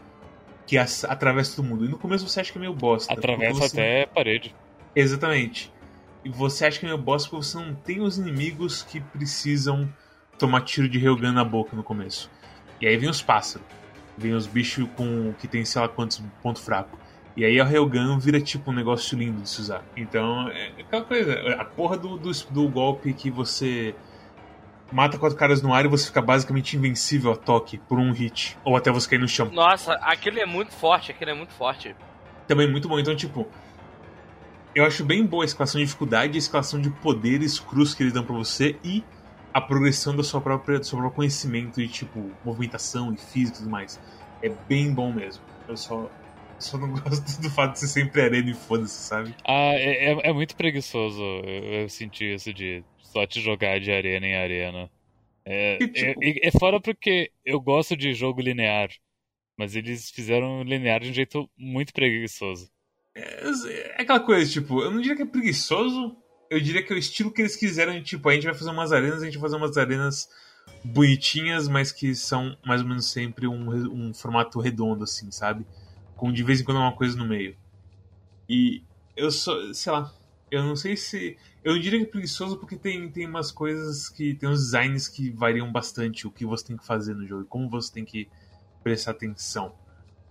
que 0.66 0.78
as- 0.78 1.04
atravessa 1.04 1.56
todo 1.56 1.64
mundo. 1.66 1.84
E 1.84 1.88
no 1.88 1.98
começo 1.98 2.28
você 2.28 2.40
acha 2.40 2.50
que 2.52 2.58
é 2.58 2.60
meio 2.60 2.72
bosta. 2.74 3.12
Atravessa 3.12 3.54
você- 3.60 3.80
até 3.80 4.02
a 4.04 4.06
parede. 4.06 4.54
Exatamente. 4.94 5.72
E 6.24 6.28
você 6.28 6.66
acha 6.66 6.80
que 6.80 6.86
é 6.86 6.88
meio 6.88 7.00
bosta 7.00 7.28
porque 7.28 7.44
você 7.44 7.58
não 7.58 7.74
tem 7.74 8.00
os 8.00 8.18
inimigos 8.18 8.82
que 8.82 9.00
precisam 9.00 9.88
tomar 10.38 10.62
tiro 10.62 10.88
de 10.88 10.98
Railgun 10.98 11.32
na 11.32 11.44
boca 11.44 11.76
no 11.76 11.82
começo. 11.82 12.30
E 12.80 12.86
aí 12.86 12.96
vem 12.96 13.08
os 13.08 13.22
pássaros. 13.22 13.66
Vem 14.18 14.32
os 14.32 14.46
bichos 14.46 14.88
com 14.96 15.32
que 15.38 15.46
tem 15.46 15.64
sei 15.64 15.80
lá 15.82 15.88
quantos 15.88 16.22
ponto 16.42 16.60
fraco. 16.60 16.98
E 17.36 17.44
aí 17.44 17.60
a 17.60 17.64
Railgun 17.64 18.18
vira 18.18 18.40
tipo 18.40 18.70
um 18.70 18.74
negócio 18.74 19.16
lindo 19.18 19.42
de 19.42 19.48
se 19.48 19.60
usar. 19.60 19.84
Então, 19.94 20.48
é 20.48 20.72
aquela 20.80 21.04
coisa. 21.04 21.56
A 21.58 21.64
porra 21.64 21.98
do, 21.98 22.16
do, 22.16 22.30
do 22.50 22.68
golpe 22.68 23.12
que 23.12 23.30
você 23.30 23.94
mata 24.90 25.18
quatro 25.18 25.36
caras 25.36 25.60
no 25.60 25.74
ar 25.74 25.84
e 25.84 25.88
você 25.88 26.06
fica 26.06 26.22
basicamente 26.22 26.76
invencível 26.76 27.32
a 27.32 27.36
toque 27.36 27.76
por 27.76 27.98
um 27.98 28.10
hit. 28.12 28.56
Ou 28.64 28.76
até 28.76 28.90
você 28.90 29.10
cair 29.10 29.18
no 29.18 29.28
chão. 29.28 29.50
Nossa, 29.52 29.94
aquilo 29.94 30.38
é 30.38 30.46
muito 30.46 30.72
forte, 30.72 31.10
aquilo 31.10 31.30
é 31.30 31.34
muito 31.34 31.52
forte. 31.52 31.94
também 32.46 32.70
muito 32.70 32.88
bom. 32.88 32.98
Então, 32.98 33.14
tipo, 33.14 33.46
eu 34.74 34.84
acho 34.84 35.04
bem 35.04 35.24
boa 35.26 35.44
a 35.44 35.46
escalação 35.46 35.78
de 35.78 35.84
dificuldade, 35.86 36.36
a 36.36 36.38
escalação 36.38 36.80
de 36.80 36.90
poderes 36.90 37.58
cruz 37.58 37.94
que 37.94 38.02
eles 38.02 38.12
dão 38.12 38.24
pra 38.24 38.34
você 38.34 38.76
e 38.84 39.04
a 39.52 39.60
progressão 39.60 40.14
da 40.14 40.22
sua 40.22 40.40
própria, 40.40 40.78
do 40.78 40.86
seu 40.86 40.98
próprio 40.98 41.16
conhecimento 41.16 41.80
e, 41.80 41.88
tipo, 41.88 42.30
movimentação 42.44 43.12
e 43.12 43.16
físico 43.16 43.56
e 43.56 43.60
tudo 43.60 43.70
mais. 43.70 44.00
É 44.42 44.50
bem 44.68 44.92
bom 44.92 45.12
mesmo. 45.12 45.42
Eu 45.66 45.76
só, 45.76 46.10
só 46.58 46.78
não 46.78 46.92
gosto 46.92 47.40
do 47.40 47.50
fato 47.50 47.72
de 47.74 47.80
ser 47.80 47.88
sempre 47.88 48.22
arena 48.22 48.50
e 48.50 48.54
foda-se, 48.54 48.94
sabe? 49.08 49.34
Ah, 49.46 49.74
é, 49.74 50.12
é, 50.12 50.30
é 50.30 50.32
muito 50.32 50.56
preguiçoso 50.56 51.22
eu, 51.22 51.82
eu 51.82 51.88
senti 51.88 52.34
isso 52.34 52.52
de 52.52 52.82
só 52.98 53.26
te 53.26 53.40
jogar 53.40 53.80
de 53.80 53.90
arena 53.90 54.26
em 54.26 54.36
arena. 54.36 54.90
É, 55.44 55.78
E, 55.82 55.88
tipo- 55.88 56.22
é, 56.24 56.48
é 56.48 56.50
fora 56.52 56.80
porque 56.80 57.30
eu 57.44 57.60
gosto 57.60 57.96
de 57.96 58.14
jogo 58.14 58.40
linear, 58.40 58.88
mas 59.56 59.76
eles 59.76 60.10
fizeram 60.10 60.62
linear 60.62 61.00
de 61.00 61.10
um 61.10 61.14
jeito 61.14 61.48
muito 61.56 61.92
preguiçoso. 61.92 62.68
É, 63.14 63.48
é 63.98 64.02
aquela 64.02 64.20
coisa, 64.20 64.50
tipo, 64.50 64.82
eu 64.82 64.90
não 64.90 65.00
diria 65.00 65.16
que 65.16 65.22
é 65.22 65.26
preguiçoso, 65.26 66.16
eu 66.50 66.60
diria 66.60 66.82
que 66.82 66.92
é 66.92 66.96
o 66.96 66.98
estilo 66.98 67.32
que 67.32 67.42
eles 67.42 67.56
quiseram, 67.56 68.02
tipo, 68.02 68.28
a 68.28 68.34
gente 68.34 68.44
vai 68.44 68.54
fazer 68.54 68.70
umas 68.70 68.92
arenas, 68.92 69.22
a 69.22 69.24
gente 69.26 69.38
vai 69.38 69.42
fazer 69.50 69.56
umas 69.56 69.76
arenas 69.76 70.28
bonitinhas, 70.84 71.68
mas 71.68 71.92
que 71.92 72.14
são 72.14 72.56
mais 72.64 72.82
ou 72.82 72.88
menos 72.88 73.10
sempre 73.10 73.46
um, 73.46 73.70
um 74.08 74.14
formato 74.14 74.60
redondo, 74.60 75.04
assim, 75.04 75.30
sabe? 75.30 75.64
Com 76.16 76.32
de 76.32 76.42
vez 76.42 76.60
em 76.60 76.64
quando 76.64 76.78
uma 76.78 76.92
coisa 76.92 77.16
no 77.16 77.26
meio. 77.26 77.56
E 78.48 78.82
eu 79.16 79.30
só, 79.30 79.72
sei 79.72 79.92
lá, 79.92 80.10
eu 80.50 80.62
não 80.62 80.74
sei 80.76 80.96
se. 80.96 81.36
Eu 81.62 81.74
não 81.74 81.80
diria 81.80 81.98
que 82.00 82.06
é 82.06 82.08
preguiçoso 82.10 82.56
porque 82.58 82.76
tem, 82.76 83.08
tem 83.10 83.26
umas 83.26 83.50
coisas 83.52 84.08
que. 84.08 84.34
Tem 84.34 84.48
uns 84.48 84.60
designs 84.64 85.08
que 85.08 85.30
variam 85.30 85.70
bastante 85.70 86.26
o 86.26 86.30
que 86.30 86.44
você 86.46 86.66
tem 86.68 86.76
que 86.76 86.86
fazer 86.86 87.14
no 87.14 87.26
jogo, 87.26 87.42
e 87.42 87.46
como 87.46 87.68
você 87.68 87.92
tem 87.92 88.04
que 88.04 88.28
prestar 88.82 89.10
atenção. 89.12 89.74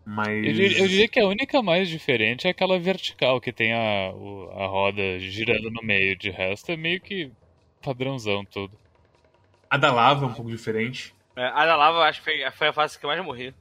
Mas. 0.06 0.46
Eu, 0.46 0.54
diria- 0.54 0.80
eu 0.80 0.88
diria 0.88 1.08
que 1.08 1.20
a 1.20 1.28
única 1.28 1.62
mais 1.62 1.90
diferente 1.90 2.48
é 2.48 2.50
aquela 2.52 2.80
vertical 2.80 3.40
que 3.42 3.52
tem 3.52 3.74
a, 3.74 4.12
o- 4.14 4.50
a 4.52 4.66
roda 4.68 5.20
girando 5.20 5.70
no 5.72 5.82
meio. 5.84 6.16
De 6.18 6.30
resto 6.30 6.72
é 6.72 6.78
meio 6.78 7.02
que 7.02 7.32
padrãozão 7.82 8.44
tudo. 8.46 8.78
A 9.70 9.78
da 9.78 9.92
lava 9.92 10.26
é 10.26 10.28
um 10.30 10.34
pouco 10.34 10.50
diferente. 10.50 11.14
É, 11.36 11.46
a 11.48 11.66
da 11.66 11.76
lava, 11.76 11.98
eu 11.98 12.04
acho 12.04 12.20
que 12.24 12.26
foi, 12.26 12.52
foi 12.52 12.68
a 12.70 12.74
fase 12.74 12.98
que 12.98 13.06
eu 13.06 13.10
mais 13.10 13.24
morri. 13.24 13.54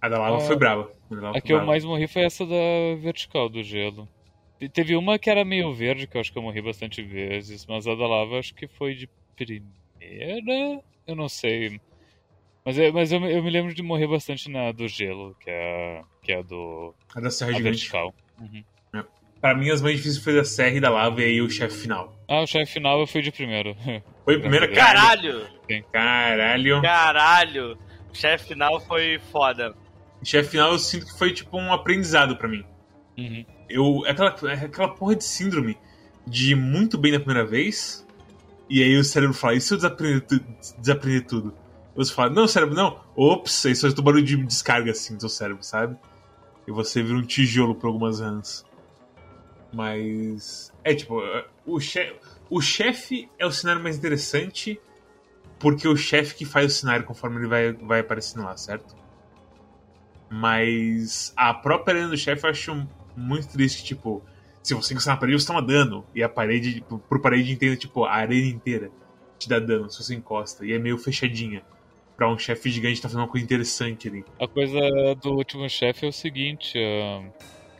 A 0.00 0.08
da 0.08 0.18
lava 0.18 0.36
Ah. 0.36 0.40
foi 0.40 0.56
brava. 0.56 0.90
A 1.20 1.30
A 1.36 1.40
que 1.40 1.52
eu 1.52 1.64
mais 1.64 1.84
morri 1.84 2.06
foi 2.08 2.22
essa 2.22 2.44
da 2.46 2.54
vertical 3.00 3.48
do 3.48 3.62
gelo. 3.62 4.08
Te- 4.58 4.68
Teve 4.68 4.96
uma 4.96 5.18
que 5.18 5.28
era 5.30 5.44
meio 5.44 5.72
verde, 5.74 6.06
que 6.06 6.16
eu 6.16 6.20
acho 6.20 6.32
que 6.32 6.38
eu 6.38 6.42
morri 6.42 6.60
bastante 6.62 7.02
vezes, 7.02 7.66
mas 7.66 7.86
a 7.86 7.94
da 7.94 8.06
lava 8.06 8.38
acho 8.38 8.54
que 8.54 8.66
foi 8.68 8.94
de 8.94 9.08
primeira. 9.36 10.80
Eu 11.06 11.16
não 11.16 11.28
sei. 11.28 11.80
Mas, 12.64 12.78
é- 12.78 12.92
mas 12.92 13.10
eu, 13.10 13.20
me- 13.20 13.32
eu 13.32 13.42
me 13.42 13.50
lembro 13.50 13.74
de 13.74 13.82
morrer 13.82 14.06
bastante 14.06 14.48
na 14.48 14.70
do 14.72 14.86
gelo, 14.86 15.34
que 15.40 15.50
é 15.50 15.98
a, 16.00 16.04
que 16.24 16.32
é 16.32 16.38
a 16.38 16.42
do 16.42 16.94
A 17.14 17.20
da 17.20 17.30
Serra 17.30 17.50
a 17.50 17.54
Gigante. 17.54 17.76
vertical. 17.78 18.14
Uhum. 18.40 18.62
Pra 19.40 19.56
mim, 19.56 19.68
as 19.70 19.82
mais 19.82 19.96
difíceis 19.96 20.22
foi 20.22 20.34
da 20.36 20.44
Serra 20.44 20.76
e 20.76 20.80
da 20.80 20.88
Lava 20.88 21.20
e 21.20 21.24
aí 21.24 21.42
o 21.42 21.50
chefe 21.50 21.76
final. 21.76 22.16
Ah, 22.28 22.42
o 22.42 22.46
chefe 22.46 22.74
final 22.74 23.00
eu 23.00 23.06
fui 23.08 23.20
de 23.22 23.32
primeiro. 23.32 23.74
Foi 24.24 24.36
a 24.36 24.40
Caralho. 24.40 24.72
cara. 24.72 24.72
Caralho! 24.72 25.46
Caralho. 25.92 26.82
Caralho! 26.82 27.78
O 28.12 28.14
chefe 28.16 28.46
final 28.48 28.78
foi 28.80 29.18
foda. 29.32 29.74
Chefe 30.22 30.50
final 30.50 30.72
eu 30.72 30.78
sinto 30.78 31.06
que 31.06 31.18
foi 31.18 31.32
tipo 31.32 31.56
um 31.58 31.72
aprendizado 31.72 32.36
pra 32.36 32.48
mim. 32.48 32.64
Uhum. 33.18 33.44
Eu, 33.68 34.06
é 34.06 34.10
aquela, 34.10 34.52
é 34.52 34.64
aquela 34.64 34.88
porra 34.88 35.16
de 35.16 35.24
síndrome 35.24 35.76
de 36.26 36.52
ir 36.52 36.54
muito 36.54 36.96
bem 36.96 37.12
na 37.12 37.18
primeira 37.18 37.44
vez 37.44 38.06
e 38.68 38.82
aí 38.82 38.96
o 38.96 39.04
cérebro 39.04 39.34
fala, 39.34 39.54
e 39.54 39.60
se 39.60 39.72
eu 39.74 39.76
desaprender, 39.76 40.20
tu- 40.22 40.44
desaprender 40.78 41.26
tudo? 41.26 41.54
Você 41.94 42.12
fala, 42.12 42.30
não, 42.30 42.46
cérebro, 42.48 42.74
não. 42.74 43.00
Ops, 43.14 43.66
aí 43.66 43.74
só 43.74 43.86
o 43.88 44.02
barulho 44.02 44.24
de 44.24 44.36
descarga 44.36 44.92
assim 44.92 45.14
do 45.14 45.20
seu 45.20 45.28
cérebro, 45.28 45.62
sabe? 45.62 45.96
E 46.66 46.70
você 46.70 47.02
vira 47.02 47.18
um 47.18 47.22
tijolo 47.22 47.74
por 47.74 47.88
algumas 47.88 48.20
runs. 48.20 48.64
Mas. 49.72 50.72
É 50.84 50.94
tipo, 50.94 51.20
o 51.66 51.80
chefe. 51.80 52.14
O 52.48 52.60
chefe 52.60 53.28
é 53.38 53.46
o 53.46 53.52
cenário 53.52 53.82
mais 53.82 53.96
interessante 53.96 54.80
porque 55.58 55.86
é 55.86 55.90
o 55.90 55.96
chefe 55.96 56.34
que 56.34 56.44
faz 56.44 56.72
o 56.72 56.74
cenário 56.74 57.04
conforme 57.04 57.38
ele 57.38 57.46
vai, 57.46 57.72
vai 57.72 58.00
aparecendo 58.00 58.44
lá, 58.44 58.56
certo? 58.56 58.94
Mas 60.34 61.30
a 61.36 61.52
própria 61.52 61.94
arena 61.94 62.08
do 62.08 62.16
chefe 62.16 62.46
eu 62.46 62.50
acho 62.50 62.88
muito 63.14 63.48
triste, 63.48 63.84
tipo, 63.84 64.24
se 64.62 64.72
você 64.72 64.94
encostar 64.94 65.14
na 65.14 65.20
parede, 65.20 65.38
você 65.38 65.46
toma 65.46 65.60
dano. 65.60 66.06
E 66.14 66.22
a 66.22 66.28
parede, 66.28 66.76
tipo, 66.76 66.98
por 67.00 67.20
parede 67.20 67.52
inteira, 67.52 67.76
tipo, 67.76 68.04
a 68.04 68.12
arena 68.14 68.46
inteira 68.46 68.90
te 69.38 69.46
dá 69.46 69.58
dano 69.58 69.90
se 69.90 70.02
você 70.02 70.14
encosta. 70.14 70.64
E 70.64 70.72
é 70.72 70.78
meio 70.78 70.96
fechadinha. 70.96 71.62
Pra 72.16 72.32
um 72.32 72.38
chefe 72.38 72.70
gigante 72.70 73.02
tá 73.02 73.08
fazendo 73.08 73.20
uma 73.20 73.28
coisa 73.28 73.44
interessante 73.44 74.08
ali. 74.08 74.24
A 74.40 74.48
coisa 74.48 74.80
do 75.22 75.32
último 75.34 75.68
chefe 75.68 76.06
é 76.06 76.08
o 76.08 76.12
seguinte, 76.12 76.78
ah, 76.78 77.30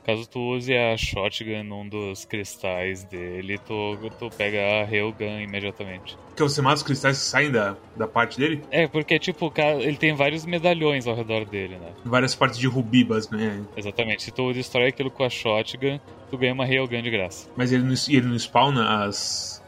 caso 0.04 0.28
tu 0.28 0.38
use 0.56 0.72
a 0.74 0.96
shotgun 0.96 1.62
num 1.64 1.88
dos 1.88 2.24
cristais 2.24 3.04
dele, 3.04 3.58
tu, 3.58 3.96
tu 4.18 4.30
pega 4.36 4.82
a 4.82 4.84
railgun 4.84 5.40
imediatamente. 5.40 6.16
Porque 6.28 6.42
você 6.42 6.60
mata 6.62 6.76
os 6.76 6.82
cristais 6.82 7.18
que 7.18 7.24
saem 7.24 7.50
da, 7.50 7.76
da 7.96 8.06
parte 8.06 8.38
dele, 8.38 8.62
É, 8.70 8.86
porque 8.86 9.18
tipo, 9.18 9.52
ele 9.80 9.96
tem 9.96 10.14
vários 10.14 10.44
medalhões 10.44 11.06
ao 11.06 11.14
redor 11.14 11.44
dele, 11.44 11.76
né? 11.76 11.92
várias 12.04 12.34
partes 12.34 12.58
de 12.58 12.66
rubi, 12.66 13.04
basicamente. 13.04 13.66
É. 13.76 13.80
Exatamente. 13.80 14.22
Se 14.22 14.30
tu 14.30 14.52
destrói 14.52 14.88
aquilo 14.88 15.10
com 15.10 15.24
a 15.24 15.30
shotgun, 15.30 15.98
tu 16.30 16.38
ganha 16.38 16.52
uma 16.52 16.66
railgun 16.66 17.02
de 17.02 17.10
graça. 17.10 17.48
Mas 17.56 17.72
ele 17.72 17.82
não, 17.82 17.94
ele 18.08 18.26
não 18.26 18.36
spawna 18.36 19.04
as, 19.04 19.62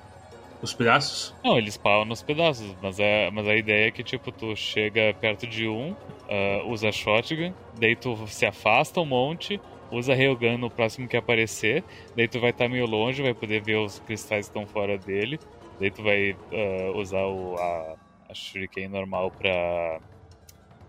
os 0.62 0.72
pedaços? 0.72 1.34
Não, 1.44 1.58
eles 1.58 1.74
spawnam 1.74 2.06
nos 2.06 2.22
pedaços, 2.22 2.74
mas 2.82 2.98
a, 2.98 3.30
mas 3.32 3.46
a 3.46 3.54
ideia 3.54 3.88
é 3.88 3.90
que, 3.90 4.02
tipo, 4.02 4.32
tu 4.32 4.56
chega 4.56 5.14
perto 5.20 5.46
de 5.46 5.68
um, 5.68 5.94
ah, 6.28 6.62
usa 6.66 6.88
a 6.88 6.92
shotgun, 6.92 7.52
daí 7.78 7.94
tu 7.94 8.16
se 8.26 8.46
afasta 8.46 9.00
um 9.00 9.06
monte, 9.06 9.60
usa 9.90 10.14
railgun 10.14 10.58
no 10.58 10.70
próximo 10.70 11.08
que 11.08 11.16
aparecer, 11.16 11.84
daí 12.16 12.28
tu 12.28 12.40
vai 12.40 12.50
estar 12.50 12.68
meio 12.68 12.86
longe, 12.86 13.22
vai 13.22 13.34
poder 13.34 13.62
ver 13.62 13.76
os 13.76 13.98
cristais 14.00 14.48
que 14.48 14.50
estão 14.50 14.66
fora 14.66 14.98
dele, 14.98 15.38
daí 15.80 15.90
tu 15.90 16.02
vai 16.02 16.36
ah, 16.52 16.96
usar 16.96 17.24
o, 17.26 17.56
a, 17.56 17.96
a 18.28 18.34
shuriken 18.34 18.88
normal 18.88 19.30
pra... 19.30 20.00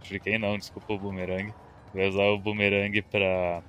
Shuriken 0.04 0.40
não, 0.40 0.58
desculpa, 0.58 0.94
o 0.94 1.00
boomerang. 1.00 1.54
Vai 1.94 2.08
usar 2.08 2.26
o 2.26 2.38
boomerang 2.38 3.02
pra 3.04 3.64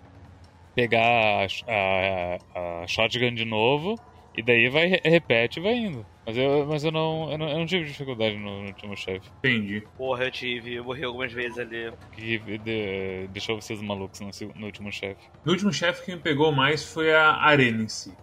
pegar 0.74 1.46
a, 1.46 1.46
a, 1.66 2.82
a 2.82 2.86
shotgun 2.86 3.34
de 3.34 3.44
novo, 3.46 3.98
e 4.36 4.42
daí 4.42 4.68
vai, 4.68 4.86
re- 4.86 5.00
repete 5.04 5.58
e 5.60 5.62
vai 5.62 5.74
indo. 5.74 6.06
Mas 6.26 6.36
eu, 6.36 6.66
mas 6.66 6.84
eu, 6.84 6.92
não, 6.92 7.30
eu, 7.32 7.38
não, 7.38 7.48
eu 7.48 7.58
não 7.58 7.66
tive 7.66 7.84
dificuldade 7.86 8.36
no, 8.36 8.62
no 8.62 8.68
último 8.68 8.96
chefe. 8.96 9.30
Entendi. 9.42 9.88
Porra, 9.96 10.24
eu 10.24 10.30
tive, 10.30 10.74
eu 10.74 10.84
morri 10.84 11.04
algumas 11.04 11.32
vezes 11.32 11.58
ali. 11.58 11.92
Que 12.12 12.38
de- 12.58 13.28
deixou 13.28 13.60
vocês 13.60 13.80
malucos 13.80 14.20
no, 14.20 14.30
no 14.56 14.66
último 14.66 14.92
chefe. 14.92 15.22
No 15.44 15.52
último 15.52 15.72
chefe, 15.72 16.04
quem 16.04 16.16
me 16.16 16.22
pegou 16.22 16.52
mais 16.52 16.84
foi 16.84 17.14
a 17.14 17.34
arena 17.36 17.82
em 17.82 17.88
si. 17.88 18.18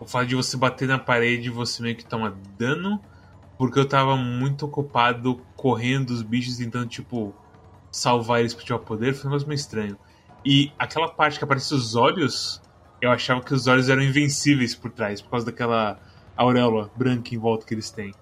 O 0.00 0.06
fato 0.06 0.28
de 0.28 0.34
você 0.36 0.56
bater 0.56 0.88
na 0.88 0.98
parede 0.98 1.48
e 1.48 1.50
você 1.52 1.82
meio 1.82 1.96
que 1.96 2.06
toma 2.06 2.30
dano, 2.30 3.04
porque 3.56 3.78
eu 3.78 3.88
tava 3.88 4.16
muito 4.16 4.66
ocupado 4.66 5.48
correndo 5.56 6.08
dos 6.08 6.22
bichos, 6.22 6.58
tentando, 6.58 6.88
tipo, 6.88 7.38
salvar 7.90 8.40
eles 8.40 8.54
pra 8.54 8.64
tirar 8.64 8.78
poder, 8.80 9.14
foi 9.14 9.26
um 9.28 9.30
negócio 9.32 9.48
meio 9.48 9.56
estranho. 9.58 9.98
E 10.44 10.74
aquela 10.78 11.08
parte 11.14 11.38
que 11.38 11.44
aparece 11.44 11.74
os 11.74 11.94
olhos, 11.96 12.62
eu 13.00 13.10
achava 13.10 13.40
que 13.42 13.54
os 13.54 13.66
olhos 13.66 13.88
eram 13.88 14.02
invencíveis 14.02 14.74
por 14.74 14.90
trás, 14.90 15.20
por 15.20 15.30
causa 15.30 15.46
daquela 15.46 15.98
auréola 16.36 16.90
branca 16.96 17.34
em 17.34 17.38
volta 17.38 17.66
que 17.66 17.74
eles 17.74 17.90
têm. 17.90 18.14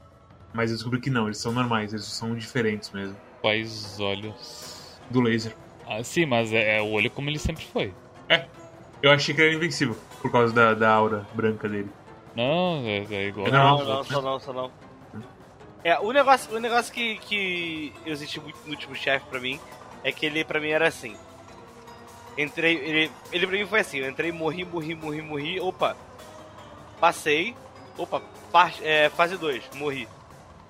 Mas 0.52 0.70
eu 0.70 0.76
descobri 0.76 1.00
que 1.00 1.10
não, 1.10 1.26
eles 1.26 1.38
são 1.38 1.52
normais, 1.52 1.92
eles 1.92 2.06
são 2.06 2.34
diferentes 2.34 2.90
mesmo. 2.90 3.16
Quais 3.40 4.00
olhos? 4.00 4.98
Do 5.10 5.20
laser. 5.20 5.54
Ah, 5.86 6.02
sim, 6.02 6.26
mas 6.26 6.52
é, 6.52 6.78
é 6.78 6.82
o 6.82 6.90
olho 6.90 7.10
como 7.10 7.28
ele 7.28 7.38
sempre 7.38 7.64
foi. 7.64 7.94
É. 8.28 8.46
Eu 9.02 9.12
achei 9.12 9.34
que 9.34 9.40
ele 9.40 9.48
era 9.48 9.56
invencível, 9.56 9.96
por 10.20 10.32
causa 10.32 10.52
da, 10.52 10.74
da 10.74 10.90
aura 10.90 11.26
branca 11.34 11.68
dele. 11.68 11.90
Não, 12.34 12.82
é, 12.84 13.04
é 13.10 13.28
igual. 13.28 13.50
Não, 13.50 13.84
não, 13.84 14.04
só 14.04 14.22
não, 14.22 14.40
só 14.40 14.52
não. 14.52 14.70
É, 15.84 15.98
o 16.00 16.10
negócio, 16.10 16.54
o 16.56 16.58
negócio 16.58 16.92
que, 16.92 17.16
que 17.18 17.92
eu 18.04 18.16
senti 18.16 18.40
muito 18.40 18.58
no 18.64 18.72
último 18.72 18.94
chefe 18.94 19.24
pra 19.26 19.38
mim 19.38 19.60
é 20.02 20.10
que 20.10 20.26
ele 20.26 20.44
pra 20.44 20.60
mim 20.60 20.70
era 20.70 20.88
assim. 20.88 21.16
Entrei. 22.36 22.76
Ele, 22.76 23.10
ele 23.32 23.46
pra 23.46 23.56
mim 23.56 23.66
foi 23.66 23.80
assim, 23.80 23.98
eu 23.98 24.10
entrei, 24.10 24.32
morri, 24.32 24.64
morri, 24.64 24.94
morri, 24.94 25.22
morri. 25.22 25.60
Opa! 25.60 25.96
Passei. 27.00 27.54
Opa, 27.96 28.20
parte, 28.52 28.84
é, 28.84 29.08
fase 29.08 29.36
2, 29.36 29.70
morri. 29.74 30.06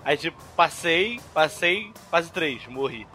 Aí 0.04 0.16
tipo, 0.16 0.40
passei, 0.56 1.20
passei, 1.34 1.92
fase 2.10 2.30
3, 2.30 2.66
morri. 2.68 3.06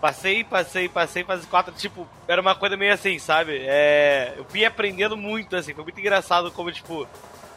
Passei, 0.00 0.42
passei, 0.42 0.88
passei, 0.88 1.22
fase 1.22 1.46
4, 1.46 1.74
tipo, 1.74 2.08
era 2.26 2.40
uma 2.40 2.54
coisa 2.54 2.76
meio 2.76 2.92
assim, 2.92 3.18
sabe? 3.18 3.58
É, 3.60 4.34
eu 4.36 4.44
fui 4.46 4.64
aprendendo 4.64 5.16
muito, 5.16 5.54
assim, 5.54 5.74
foi 5.74 5.84
muito 5.84 6.00
engraçado 6.00 6.50
como, 6.50 6.72
tipo, 6.72 7.06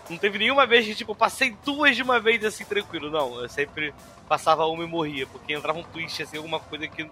não 0.10 0.17
teve 0.17 0.38
nenhuma 0.38 0.65
vez 0.65 0.86
que, 0.86 0.93
tipo, 0.93 1.15
passei 1.15 1.56
duas 1.63 1.95
de 1.95 2.04
uma 2.04 2.19
vez 2.19 2.43
assim, 2.43 2.63
tranquilo. 2.63 3.10
Não, 3.10 3.41
eu 3.41 3.50
sempre 3.50 3.93
passava 4.28 4.65
uma 4.65 4.84
e 4.84 4.88
morria, 4.88 5.26
porque 5.26 5.54
entrava 5.54 5.80
um 5.80 5.84
twist, 5.84 6.21
assim, 6.21 6.38
alguma 6.38 6.60
coisa 6.60 6.88
que 6.88 7.04
me 7.04 7.10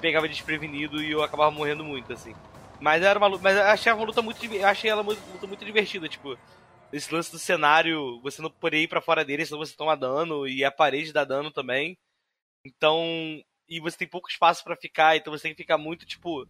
pegava 0.00 0.28
desprevenido 0.28 1.00
e 1.00 1.10
eu 1.10 1.22
acabava 1.22 1.50
morrendo 1.50 1.84
muito, 1.84 2.12
assim. 2.12 2.34
Mas 2.80 3.02
era 3.02 3.18
uma 3.18 3.28
mas 3.38 3.56
eu 3.56 3.62
achei 3.64 3.92
uma 3.92 4.04
luta 4.04 4.20
muito, 4.22 4.40
achei 4.64 4.90
ela 4.90 5.02
uma 5.02 5.12
luta 5.12 5.46
muito 5.46 5.64
divertida, 5.64 6.08
tipo, 6.08 6.36
esse 6.92 7.12
lance 7.12 7.30
do 7.30 7.38
cenário, 7.38 8.20
você 8.22 8.42
não 8.42 8.50
poderia 8.50 8.84
ir 8.84 8.88
para 8.88 9.00
fora 9.00 9.24
dele, 9.24 9.44
senão 9.44 9.58
você 9.58 9.74
toma 9.76 9.96
dano 9.96 10.46
e 10.46 10.64
a 10.64 10.70
parede 10.70 11.12
dá 11.12 11.24
dano 11.24 11.50
também. 11.50 11.96
Então, 12.64 13.02
e 13.68 13.80
você 13.80 13.96
tem 13.98 14.08
pouco 14.08 14.28
espaço 14.30 14.62
para 14.62 14.76
ficar, 14.76 15.16
então 15.16 15.32
você 15.32 15.44
tem 15.44 15.54
que 15.54 15.62
ficar 15.62 15.78
muito 15.78 16.06
tipo 16.06 16.46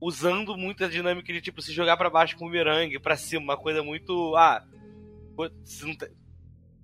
usando 0.00 0.56
muito 0.56 0.84
a 0.84 0.88
dinâmica 0.88 1.32
de 1.32 1.40
tipo 1.40 1.60
se 1.60 1.72
jogar 1.72 1.96
para 1.96 2.08
baixo 2.08 2.36
com 2.36 2.46
o 2.46 2.48
bumerangue, 2.48 2.98
para 2.98 3.16
cima, 3.16 3.42
uma 3.42 3.56
coisa 3.56 3.82
muito, 3.82 4.34
ah, 4.36 4.64
você, 5.36 5.86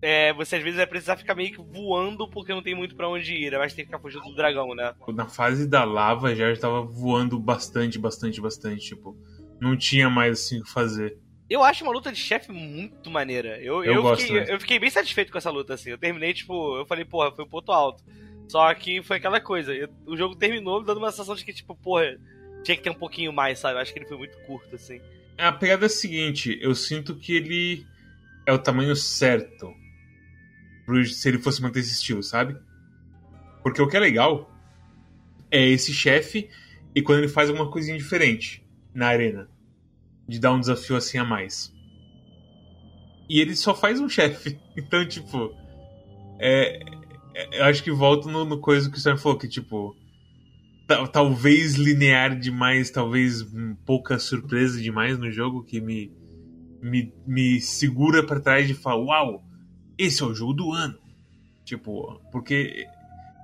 é, 0.09 0.33
você 0.33 0.55
às 0.55 0.63
vezes 0.63 0.77
vai 0.77 0.87
precisar 0.87 1.17
ficar 1.17 1.35
meio 1.35 1.51
que 1.51 1.61
voando 1.61 2.31
porque 2.31 2.55
não 2.55 2.63
tem 2.63 2.77
muito 2.77 2.95
para 2.95 3.09
onde 3.09 3.35
ir, 3.35 3.51
né? 3.51 3.59
mas 3.59 3.75
tem 3.75 3.85
que 3.85 3.91
ficar 3.91 4.01
fugindo 4.01 4.23
do 4.23 4.37
dragão, 4.37 4.73
né? 4.73 4.95
Na 5.09 5.27
fase 5.27 5.67
da 5.67 5.83
lava 5.83 6.33
já 6.33 6.49
estava 6.53 6.81
voando 6.81 7.37
bastante, 7.41 7.99
bastante, 7.99 8.41
bastante, 8.41 8.87
tipo, 8.87 9.17
não 9.61 9.77
tinha 9.77 10.09
mais 10.09 10.39
assim 10.39 10.61
o 10.61 10.63
que 10.63 10.71
fazer. 10.71 11.19
Eu 11.51 11.65
acho 11.65 11.83
uma 11.83 11.93
luta 11.93 12.13
de 12.13 12.19
chefe 12.21 12.53
muito 12.53 13.11
maneira. 13.11 13.61
Eu, 13.61 13.83
eu, 13.83 13.95
eu 13.95 14.17
fiquei, 14.17 14.55
eu 14.55 14.61
fiquei 14.61 14.79
bem 14.79 14.91
satisfeito 14.91 15.33
com 15.33 15.39
essa 15.39 15.51
luta, 15.51 15.75
assim. 15.75 15.91
Eu 15.91 15.99
terminei, 15.99 16.33
tipo, 16.33 16.77
eu 16.77 16.87
falei, 16.87 17.05
porra, 17.05 17.33
foi 17.33 17.45
um 17.45 17.49
ponto 17.49 17.73
alto. 17.73 18.05
Só 18.49 18.73
que 18.75 19.03
foi 19.03 19.17
aquela 19.17 19.41
coisa, 19.41 19.75
eu, 19.75 19.89
o 20.07 20.17
jogo 20.17 20.37
terminou 20.37 20.85
dando 20.85 20.99
uma 20.99 21.11
sensação 21.11 21.35
de 21.35 21.45
que, 21.45 21.53
tipo, 21.53 21.75
porra, 21.75 22.17
tinha 22.63 22.77
que 22.77 22.83
ter 22.85 22.91
um 22.91 22.95
pouquinho 22.95 23.33
mais, 23.33 23.59
sabe? 23.59 23.75
Eu 23.75 23.81
acho 23.81 23.93
que 23.93 23.99
ele 23.99 24.07
foi 24.07 24.19
muito 24.19 24.39
curto, 24.47 24.73
assim. 24.77 25.01
A 25.37 25.51
pegada 25.51 25.85
é 25.85 25.87
a 25.87 25.91
seguinte, 25.91 26.57
eu 26.63 26.77
sinto 26.77 27.17
que 27.17 27.35
ele 27.35 27.85
é 28.47 28.53
o 28.53 28.59
tamanho 28.59 28.95
certo 28.95 29.75
se 31.07 31.29
ele 31.29 31.39
fosse 31.39 31.61
manter 31.63 31.81
esse 31.81 31.93
estilo, 31.93 32.23
sabe? 32.23 32.57
Porque 33.63 33.83
o 33.83 33.89
que 33.89 33.97
é 33.97 34.01
legal 34.01 34.51
é 35.51 35.69
esse 35.69 35.93
chefe 35.93 36.49
e 36.95 37.03
quando 37.03 37.19
ele 37.19 37.29
faz 37.29 37.49
alguma 37.49 37.71
coisinha 37.71 37.97
diferente 37.97 38.65
na 38.95 39.09
arena. 39.09 39.49
De 40.29 40.41
dar 40.41 40.53
um 40.53 40.61
desafio 40.61 40.97
assim 40.97 41.19
a 41.19 41.25
mais. 41.25 41.73
E 43.29 43.41
ele 43.41 43.55
só 43.55 43.75
faz 43.75 44.01
um 44.01 44.09
chefe. 44.11 44.59
Então, 44.77 45.07
tipo. 45.07 45.55
É, 46.39 46.81
é, 47.35 47.61
eu 47.61 47.65
acho 47.65 47.83
que 47.83 47.91
volta 47.91 48.29
no, 48.29 48.45
no 48.45 48.61
coisa 48.61 48.91
que 48.91 48.97
o 48.97 49.01
Sam 49.01 49.17
falou, 49.17 49.39
que, 49.39 49.49
tipo. 49.49 49.95
Talvez 51.13 51.75
linear 51.75 52.39
demais, 52.39 52.91
talvez 52.91 53.45
pouca 53.85 54.19
surpresa 54.21 54.81
demais 54.81 55.19
no 55.19 55.31
jogo, 55.33 55.65
que 55.65 55.81
me 55.81 56.13
me, 56.81 57.13
me 57.27 57.61
segura 57.61 58.25
para 58.25 58.41
trás 58.41 58.67
de 58.67 58.75
falar: 58.75 58.97
Uau, 58.97 59.45
esse 59.99 60.23
é 60.23 60.27
o 60.27 60.35
jogo 60.35 60.53
do 60.53 60.73
ano. 60.73 60.99
Tipo, 61.65 62.21
porque 62.31 62.87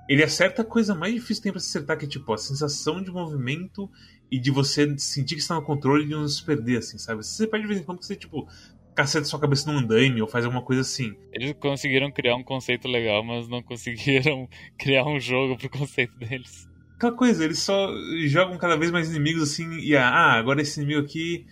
ele 0.07 0.23
acerta 0.23 0.61
a 0.61 0.65
coisa 0.65 0.95
mais 0.95 1.13
difícil 1.13 1.37
que 1.37 1.43
tem 1.43 1.51
pra 1.51 1.61
se 1.61 1.69
acertar, 1.69 1.97
que 1.97 2.05
é 2.05 2.07
tipo 2.07 2.31
a 2.33 2.37
sensação 2.37 3.01
de 3.01 3.11
movimento 3.11 3.89
e 4.31 4.39
de 4.39 4.51
você 4.51 4.97
sentir 4.97 5.35
que 5.35 5.41
está 5.41 5.55
no 5.55 5.61
controle 5.61 6.05
e 6.05 6.09
não 6.09 6.27
se 6.27 6.43
perder, 6.43 6.77
assim, 6.77 6.97
sabe? 6.97 7.23
Você 7.23 7.47
perde 7.47 7.63
de 7.63 7.67
vez 7.67 7.81
em 7.81 7.83
quando 7.83 7.99
que 7.99 8.05
você, 8.05 8.15
tipo, 8.15 8.47
caceta 8.95 9.25
sua 9.25 9.39
cabeça 9.39 9.71
num 9.71 9.79
andaime 9.79 10.21
ou 10.21 10.27
faz 10.27 10.45
alguma 10.45 10.63
coisa 10.63 10.81
assim. 10.81 11.13
Eles 11.31 11.53
conseguiram 11.59 12.11
criar 12.11 12.35
um 12.35 12.43
conceito 12.43 12.87
legal, 12.87 13.23
mas 13.23 13.47
não 13.47 13.61
conseguiram 13.61 14.47
criar 14.77 15.05
um 15.05 15.19
jogo 15.19 15.57
pro 15.57 15.69
conceito 15.69 16.17
deles. 16.17 16.67
Aquela 16.95 17.13
coisa, 17.13 17.43
eles 17.43 17.59
só 17.59 17.89
jogam 18.27 18.57
cada 18.57 18.77
vez 18.77 18.91
mais 18.91 19.09
inimigos 19.09 19.43
assim 19.43 19.69
e 19.79 19.95
ah, 19.95 20.33
agora 20.33 20.61
esse 20.61 20.79
inimigo 20.79 21.01
aqui 21.01 21.45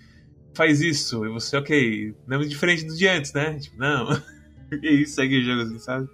faz 0.54 0.82
isso, 0.82 1.26
e 1.26 1.30
você, 1.30 1.58
ok, 1.58 2.14
não 2.28 2.42
é 2.42 2.46
diferente 2.46 2.86
do 2.86 2.96
de 2.96 3.08
antes, 3.08 3.34
né? 3.34 3.58
Tipo, 3.60 3.78
não. 3.78 4.08
e 4.72 4.88
aí 4.88 5.06
segue 5.06 5.40
o 5.40 5.44
jogo 5.44 5.62
assim, 5.62 5.80
sabe? 5.80 6.10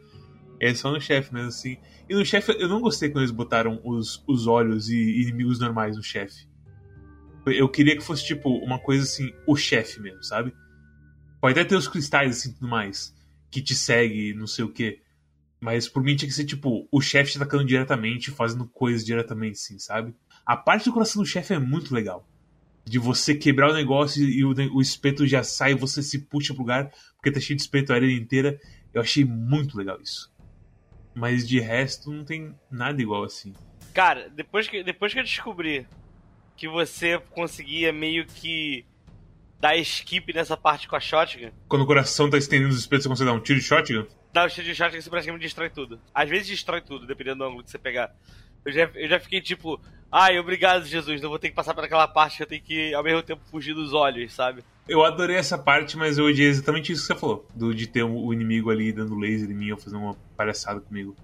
É 0.60 0.74
só 0.74 0.91
no 0.91 1.00
chefe 1.00 1.34
mesmo, 1.34 1.50
assim. 1.50 1.78
E 2.10 2.15
no 2.15 2.26
chefe, 2.26 2.52
eu 2.60 2.67
não 2.67 2.82
gostei 2.82 3.10
quando 3.10 3.24
eles 3.24 3.32
botaram 3.32 3.80
os, 3.84 4.24
os 4.28 4.48
olhos 4.48 4.89
e 4.89 5.22
inimigos 5.22 5.60
normais 5.60 5.96
no 5.96 6.04
chefe. 6.04 6.48
Eu 7.46 7.70
queria 7.70 7.96
que 7.96 8.04
fosse, 8.04 8.26
tipo, 8.26 8.50
uma 8.58 8.80
coisa 8.80 9.04
assim, 9.04 9.32
o 9.46 9.56
chefe 9.56 10.02
mesmo, 10.02 10.24
sabe? 10.24 10.54
Pode 11.39 11.58
até 11.60 11.70
ter 11.70 11.76
os 11.76 11.88
cristais, 11.88 12.38
assim, 12.38 12.54
tudo 12.54 12.67
mais, 12.67 13.15
que 13.52 13.62
te 13.62 13.76
segue, 13.76 14.34
não 14.34 14.48
sei 14.48 14.65
o 14.65 14.74
quê. 14.74 15.02
Mas 15.60 15.88
por 15.88 16.04
mim 16.04 16.15
tinha 16.15 16.28
que 16.28 16.36
ser, 16.36 16.46
tipo, 16.46 16.88
o 16.91 17.00
chefe 17.00 17.32
te 17.32 17.38
atacando 17.38 17.65
diretamente, 17.65 18.32
fazendo 18.32 18.67
coisas 18.67 19.06
diretamente, 19.06 19.54
assim, 19.54 19.80
sabe? 19.80 20.15
A 20.46 20.58
parte 20.58 20.86
do 20.86 20.93
coração 20.93 21.22
do 21.22 21.28
chefe 21.28 21.54
é 21.54 21.60
muito 21.60 21.93
legal 21.93 22.28
de 22.88 22.97
você 22.97 23.36
quebrar 23.36 23.69
o 23.69 23.73
negócio 23.73 24.23
e 24.23 24.45
o, 24.45 24.54
o 24.73 24.82
espeto 24.82 25.28
já 25.28 25.43
sai 25.43 25.71
e 25.71 25.76
você 25.76 26.02
se 26.02 26.19
puxa 26.19 26.54
pro 26.54 26.63
lugar 26.63 26.89
porque 27.15 27.32
tá 27.32 27.39
cheio 27.39 27.58
de 27.58 27.63
espeto 27.63 27.91
a 27.91 27.95
área 27.95 28.12
inteira. 28.12 28.60
Eu 28.93 29.02
achei 29.02 29.26
muito 29.26 29.78
legal 29.78 30.00
isso. 30.02 30.32
Mas 31.13 31.47
de 31.47 31.60
resto 31.60 32.12
não 32.12 32.23
tem 32.23 32.56
nada 32.71 33.02
igual 33.02 33.23
assim. 33.23 33.54
Cara, 33.93 34.30
depois 34.30 34.67
que, 34.67 34.84
depois 34.84 35.13
que 35.13 35.19
eu 35.19 35.23
descobri 35.23 35.86
que 36.56 36.67
você 36.67 37.19
conseguia 37.32 37.91
meio 37.91 38.26
que 38.26 38.86
dar 39.60 39.76
skip 39.78 40.32
nessa 40.34 40.56
parte 40.56 40.88
com 40.88 40.95
a 40.95 41.00
shotgun. 41.00 41.52
Quando 41.67 41.82
o 41.82 41.88
coração 41.88 42.30
tá 42.30 42.38
estendendo 42.38 42.69
os 42.69 42.80
espetos, 42.80 43.04
você 43.04 43.10
consegue 43.10 43.30
dar 43.30 43.36
um 43.36 43.41
tiro 43.41 43.60
de 43.60 43.65
shotgun? 43.65 44.06
Dá 44.32 44.45
um 44.45 44.47
tiro 44.47 44.65
de 44.65 44.76
shotgun 44.76 45.02
você 45.02 45.10
praticamente 45.10 45.43
destrói 45.43 45.69
tudo. 45.69 46.00
Às 46.13 46.30
vezes 46.30 46.47
destrói 46.47 46.82
tudo, 46.82 47.06
dependendo 47.06 47.39
do 47.39 47.45
ângulo 47.45 47.63
que 47.63 47.71
você 47.71 47.80
pegar. 47.80 48.15
Eu 48.63 48.71
já, 48.71 48.89
eu 48.95 49.10
já 49.10 49.19
fiquei 49.19 49.41
tipo, 49.41 49.82
ai, 50.12 50.39
obrigado, 50.39 50.86
Jesus, 50.86 51.22
não 51.22 51.30
vou 51.30 51.39
ter 51.39 51.50
que 51.50 51.56
passar 51.56 51.74
por 51.74 51.84
aquela 51.84 52.08
parte 52.08 52.38
que 52.38 52.43
eu 52.43 52.48
tenho 52.48 52.62
que, 52.62 52.93
ao 52.93 53.04
mesmo 53.04 53.24
tempo, 53.24 53.41
fugir 53.50 53.74
dos 53.74 53.93
olhos, 53.93 54.34
sabe? 54.34 54.63
Eu 54.88 55.04
adorei 55.04 55.36
essa 55.36 55.58
parte, 55.58 55.98
mas 55.98 56.17
eu 56.17 56.26
odiei 56.26 56.48
exatamente 56.48 56.91
isso 56.91 57.02
que 57.02 57.13
você 57.13 57.20
falou. 57.20 57.46
Do, 57.54 57.74
de 57.74 57.88
ter 57.88 58.04
o 58.04 58.32
inimigo 58.32 58.72
ali 58.72 58.91
dando 58.91 59.20
laser 59.20 59.50
em 59.50 59.54
mim 59.54 59.72
ou 59.72 59.78
fazendo 59.78 60.02
uma 60.02 60.15
palhaçada 60.36 60.80
comigo. 60.80 61.15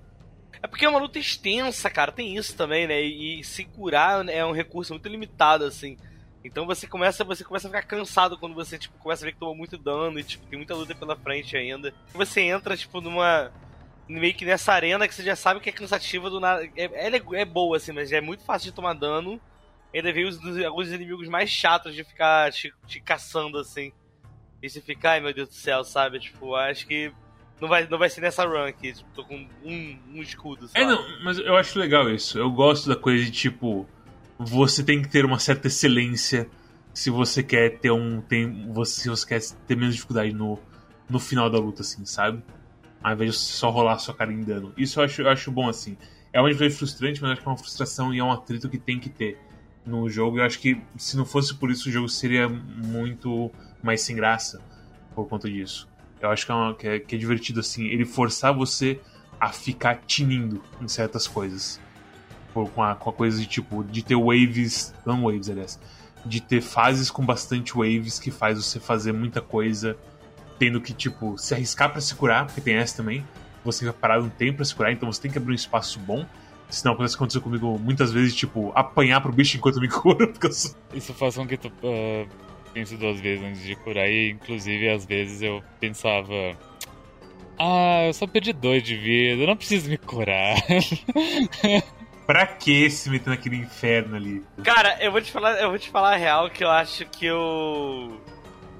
É 0.61 0.67
porque 0.67 0.85
é 0.85 0.89
uma 0.89 0.99
luta 0.99 1.19
extensa, 1.19 1.89
cara, 1.89 2.11
tem 2.11 2.35
isso 2.35 2.55
também, 2.55 2.87
né? 2.87 3.01
E, 3.01 3.39
e 3.39 3.43
se 3.43 3.65
curar 3.65 4.27
é 4.27 4.45
um 4.45 4.51
recurso 4.51 4.93
muito 4.93 5.07
limitado, 5.07 5.65
assim. 5.65 5.97
Então 6.43 6.65
você 6.65 6.85
começa, 6.85 7.23
você 7.23 7.43
começa 7.43 7.67
a 7.67 7.71
ficar 7.71 7.83
cansado 7.83 8.37
quando 8.37 8.53
você, 8.53 8.77
tipo, 8.77 8.97
começa 8.97 9.23
a 9.23 9.25
ver 9.25 9.31
que 9.31 9.39
tomou 9.39 9.55
muito 9.55 9.77
dano 9.77 10.19
e, 10.19 10.23
tipo, 10.23 10.45
tem 10.47 10.57
muita 10.57 10.75
luta 10.75 10.93
pela 10.93 11.15
frente 11.15 11.55
ainda. 11.55 11.93
Você 12.13 12.41
entra, 12.41 12.75
tipo, 12.75 12.99
numa 12.99 13.49
meio 14.07 14.33
que 14.33 14.45
nessa 14.45 14.73
arena 14.73 15.07
que 15.07 15.13
você 15.13 15.23
já 15.23 15.35
sabe 15.35 15.59
que 15.59 15.69
é 15.69 15.73
cansativa 15.73 16.29
do 16.29 16.39
nada. 16.39 16.63
É, 16.75 17.05
ela 17.05 17.17
é, 17.17 17.41
é, 17.41 17.45
boa, 17.45 17.77
assim, 17.77 17.91
mas 17.91 18.11
é 18.11 18.21
muito 18.21 18.43
fácil 18.43 18.69
de 18.69 18.75
tomar 18.75 18.93
dano. 18.93 19.39
Ainda 19.93 20.11
veio 20.11 20.27
os, 20.27 20.39
alguns 20.63 20.91
inimigos 20.91 21.27
mais 21.27 21.49
chatos 21.49 21.93
de 21.93 22.03
ficar 22.03 22.51
te, 22.51 22.73
te, 22.87 22.99
caçando, 22.99 23.57
assim. 23.57 23.91
E 24.61 24.69
você 24.69 24.81
fica, 24.81 25.11
ai 25.11 25.19
meu 25.19 25.33
Deus 25.33 25.49
do 25.49 25.55
céu, 25.55 25.83
sabe? 25.83 26.19
Tipo, 26.19 26.55
acho 26.55 26.87
que 26.87 27.11
não 27.61 27.69
vai, 27.69 27.87
não 27.87 27.97
vai 27.97 28.09
ser 28.09 28.21
nessa 28.21 28.45
run 28.45 28.65
aqui. 28.65 28.93
Tipo, 28.93 29.09
tô 29.13 29.23
com 29.23 29.47
um, 29.63 29.99
um 30.15 30.21
escudo, 30.21 30.67
sabe? 30.67 30.83
É, 30.83 30.85
não, 30.87 31.23
mas 31.23 31.37
eu 31.37 31.55
acho 31.55 31.77
legal 31.77 32.09
isso. 32.09 32.37
Eu 32.39 32.49
gosto 32.49 32.89
da 32.89 32.95
coisa 32.95 33.23
de, 33.23 33.31
tipo, 33.31 33.87
você 34.37 34.83
tem 34.83 35.01
que 35.01 35.09
ter 35.09 35.25
uma 35.25 35.39
certa 35.39 35.67
excelência 35.67 36.49
se 36.93 37.09
você 37.09 37.43
quer 37.43 37.77
ter 37.79 37.91
um. 37.91 38.21
Tem, 38.21 38.71
você, 38.71 39.01
se 39.01 39.09
você 39.09 39.27
quer 39.27 39.41
ter 39.67 39.75
menos 39.75 39.95
dificuldade 39.95 40.33
no, 40.33 40.59
no 41.09 41.19
final 41.19 41.49
da 41.49 41.59
luta, 41.59 41.81
assim, 41.81 42.05
sabe? 42.05 42.41
Ao 43.03 43.13
invés 43.13 43.33
de 43.33 43.37
só 43.37 43.69
rolar 43.69 43.99
sua 43.99 44.13
cara 44.13 44.31
em 44.31 44.41
dano. 44.41 44.73
Isso 44.77 44.99
eu 44.99 45.03
acho, 45.03 45.21
eu 45.21 45.29
acho 45.29 45.51
bom, 45.51 45.67
assim. 45.67 45.97
É 46.31 46.39
uma 46.39 46.49
diferença 46.49 46.77
frustrante, 46.77 47.21
mas 47.21 47.31
acho 47.31 47.41
que 47.41 47.47
é 47.47 47.51
uma 47.51 47.57
frustração 47.57 48.13
e 48.13 48.19
é 48.19 48.23
um 48.23 48.31
atrito 48.31 48.69
que 48.69 48.77
tem 48.77 48.99
que 48.99 49.09
ter 49.09 49.37
no 49.85 50.09
jogo. 50.09 50.39
Eu 50.39 50.45
acho 50.45 50.59
que 50.59 50.81
se 50.97 51.17
não 51.17 51.25
fosse 51.25 51.53
por 51.53 51.69
isso, 51.69 51.89
o 51.89 51.91
jogo 51.91 52.07
seria 52.07 52.47
muito 52.47 53.51
mais 53.83 54.01
sem 54.01 54.15
graça 54.15 54.61
por 55.13 55.27
conta 55.27 55.49
disso. 55.49 55.87
Eu 56.21 56.29
acho 56.29 56.45
que 56.45 56.51
é, 56.51 56.55
uma, 56.55 56.73
que 56.73 56.87
é, 56.87 56.99
que 56.99 57.15
é 57.15 57.17
divertido, 57.17 57.59
assim, 57.59 57.85
ele 57.85 58.05
forçar 58.05 58.53
você 58.53 58.99
a 59.39 59.49
ficar 59.49 60.01
tinindo 60.07 60.63
em 60.81 60.87
certas 60.87 61.27
coisas. 61.27 61.79
Por, 62.53 62.69
com, 62.69 62.83
a, 62.83 62.95
com 62.95 63.09
a 63.09 63.13
coisa 63.13 63.39
de 63.39 63.47
tipo, 63.47 63.83
de 63.83 64.03
ter 64.03 64.15
waves, 64.15 64.93
não 65.05 65.23
waves, 65.23 65.49
aliás, 65.49 65.79
de 66.23 66.39
ter 66.39 66.61
fases 66.61 67.09
com 67.09 67.25
bastante 67.25 67.73
waves 67.73 68.19
que 68.19 68.29
faz 68.29 68.63
você 68.63 68.79
fazer 68.79 69.11
muita 69.11 69.41
coisa 69.41 69.97
tendo 70.57 70.81
que, 70.81 70.93
tipo, 70.93 71.37
se 71.37 71.53
arriscar 71.53 71.91
para 71.91 72.01
se 72.01 72.13
curar, 72.15 72.45
porque 72.45 72.61
tem 72.61 72.75
essa 72.75 72.97
também, 72.97 73.25
você 73.63 73.85
vai 73.85 73.93
parar 73.93 74.21
um 74.21 74.29
tempo 74.29 74.57
pra 74.57 74.65
se 74.65 74.75
curar, 74.75 74.91
então 74.91 75.11
você 75.11 75.21
tem 75.21 75.31
que 75.31 75.37
abrir 75.37 75.53
um 75.53 75.55
espaço 75.55 75.99
bom. 75.99 76.25
Senão 76.69 76.93
acontece 76.93 77.15
aconteceu 77.15 77.41
comigo 77.41 77.77
muitas 77.77 78.11
vezes, 78.11 78.33
tipo, 78.33 78.71
apanhar 78.73 79.21
pro 79.21 79.31
bicho 79.31 79.57
enquanto 79.57 79.79
me 79.79 79.87
cura. 79.89 80.27
Porque 80.27 80.47
eu 80.47 80.51
sou... 80.51 80.75
Isso 80.93 81.13
faz 81.13 81.35
com 81.35 81.45
que 81.45 81.55
tu 81.55 81.67
uh, 81.67 82.27
pense 82.73 82.97
duas 82.97 83.19
vezes 83.19 83.45
antes 83.45 83.61
de 83.61 83.75
curar. 83.75 84.09
E 84.09 84.31
inclusive, 84.31 84.89
às 84.89 85.05
vezes 85.05 85.41
eu 85.41 85.63
pensava. 85.79 86.57
Ah, 87.59 88.05
eu 88.07 88.13
só 88.13 88.25
perdi 88.25 88.51
dois 88.51 88.81
de 88.81 88.95
vida, 88.95 89.43
eu 89.43 89.47
não 89.47 89.55
preciso 89.55 89.87
me 89.87 89.97
curar. 89.97 90.55
pra 92.25 92.47
que 92.47 92.89
se 92.89 93.09
meter 93.09 93.29
naquele 93.29 93.57
inferno 93.57 94.15
ali? 94.15 94.43
Cara, 94.63 94.97
eu 94.99 95.11
vou 95.11 95.21
te 95.21 95.31
falar, 95.31 95.61
eu 95.61 95.69
vou 95.69 95.77
te 95.77 95.89
falar 95.89 96.13
a 96.13 96.17
real 96.17 96.49
que 96.49 96.63
eu 96.63 96.69
acho 96.69 97.05
que 97.05 97.25
eu. 97.25 98.19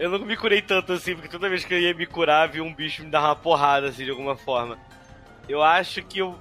Eu 0.04 0.10
não 0.10 0.20
me 0.20 0.36
curei 0.36 0.62
tanto 0.62 0.92
assim, 0.92 1.16
porque 1.16 1.30
toda 1.30 1.48
vez 1.48 1.64
que 1.64 1.74
eu 1.74 1.80
ia 1.80 1.94
me 1.94 2.06
curar, 2.06 2.50
vi 2.50 2.60
um 2.60 2.74
bicho 2.74 3.02
me 3.02 3.10
dar 3.10 3.22
uma 3.22 3.38
porrada, 3.38 3.88
assim, 3.88 4.04
de 4.04 4.12
alguma 4.12 4.36
forma. 4.36 4.78
Eu 5.48 5.64
acho 5.64 6.04
que 6.04 6.20
eu. 6.20 6.38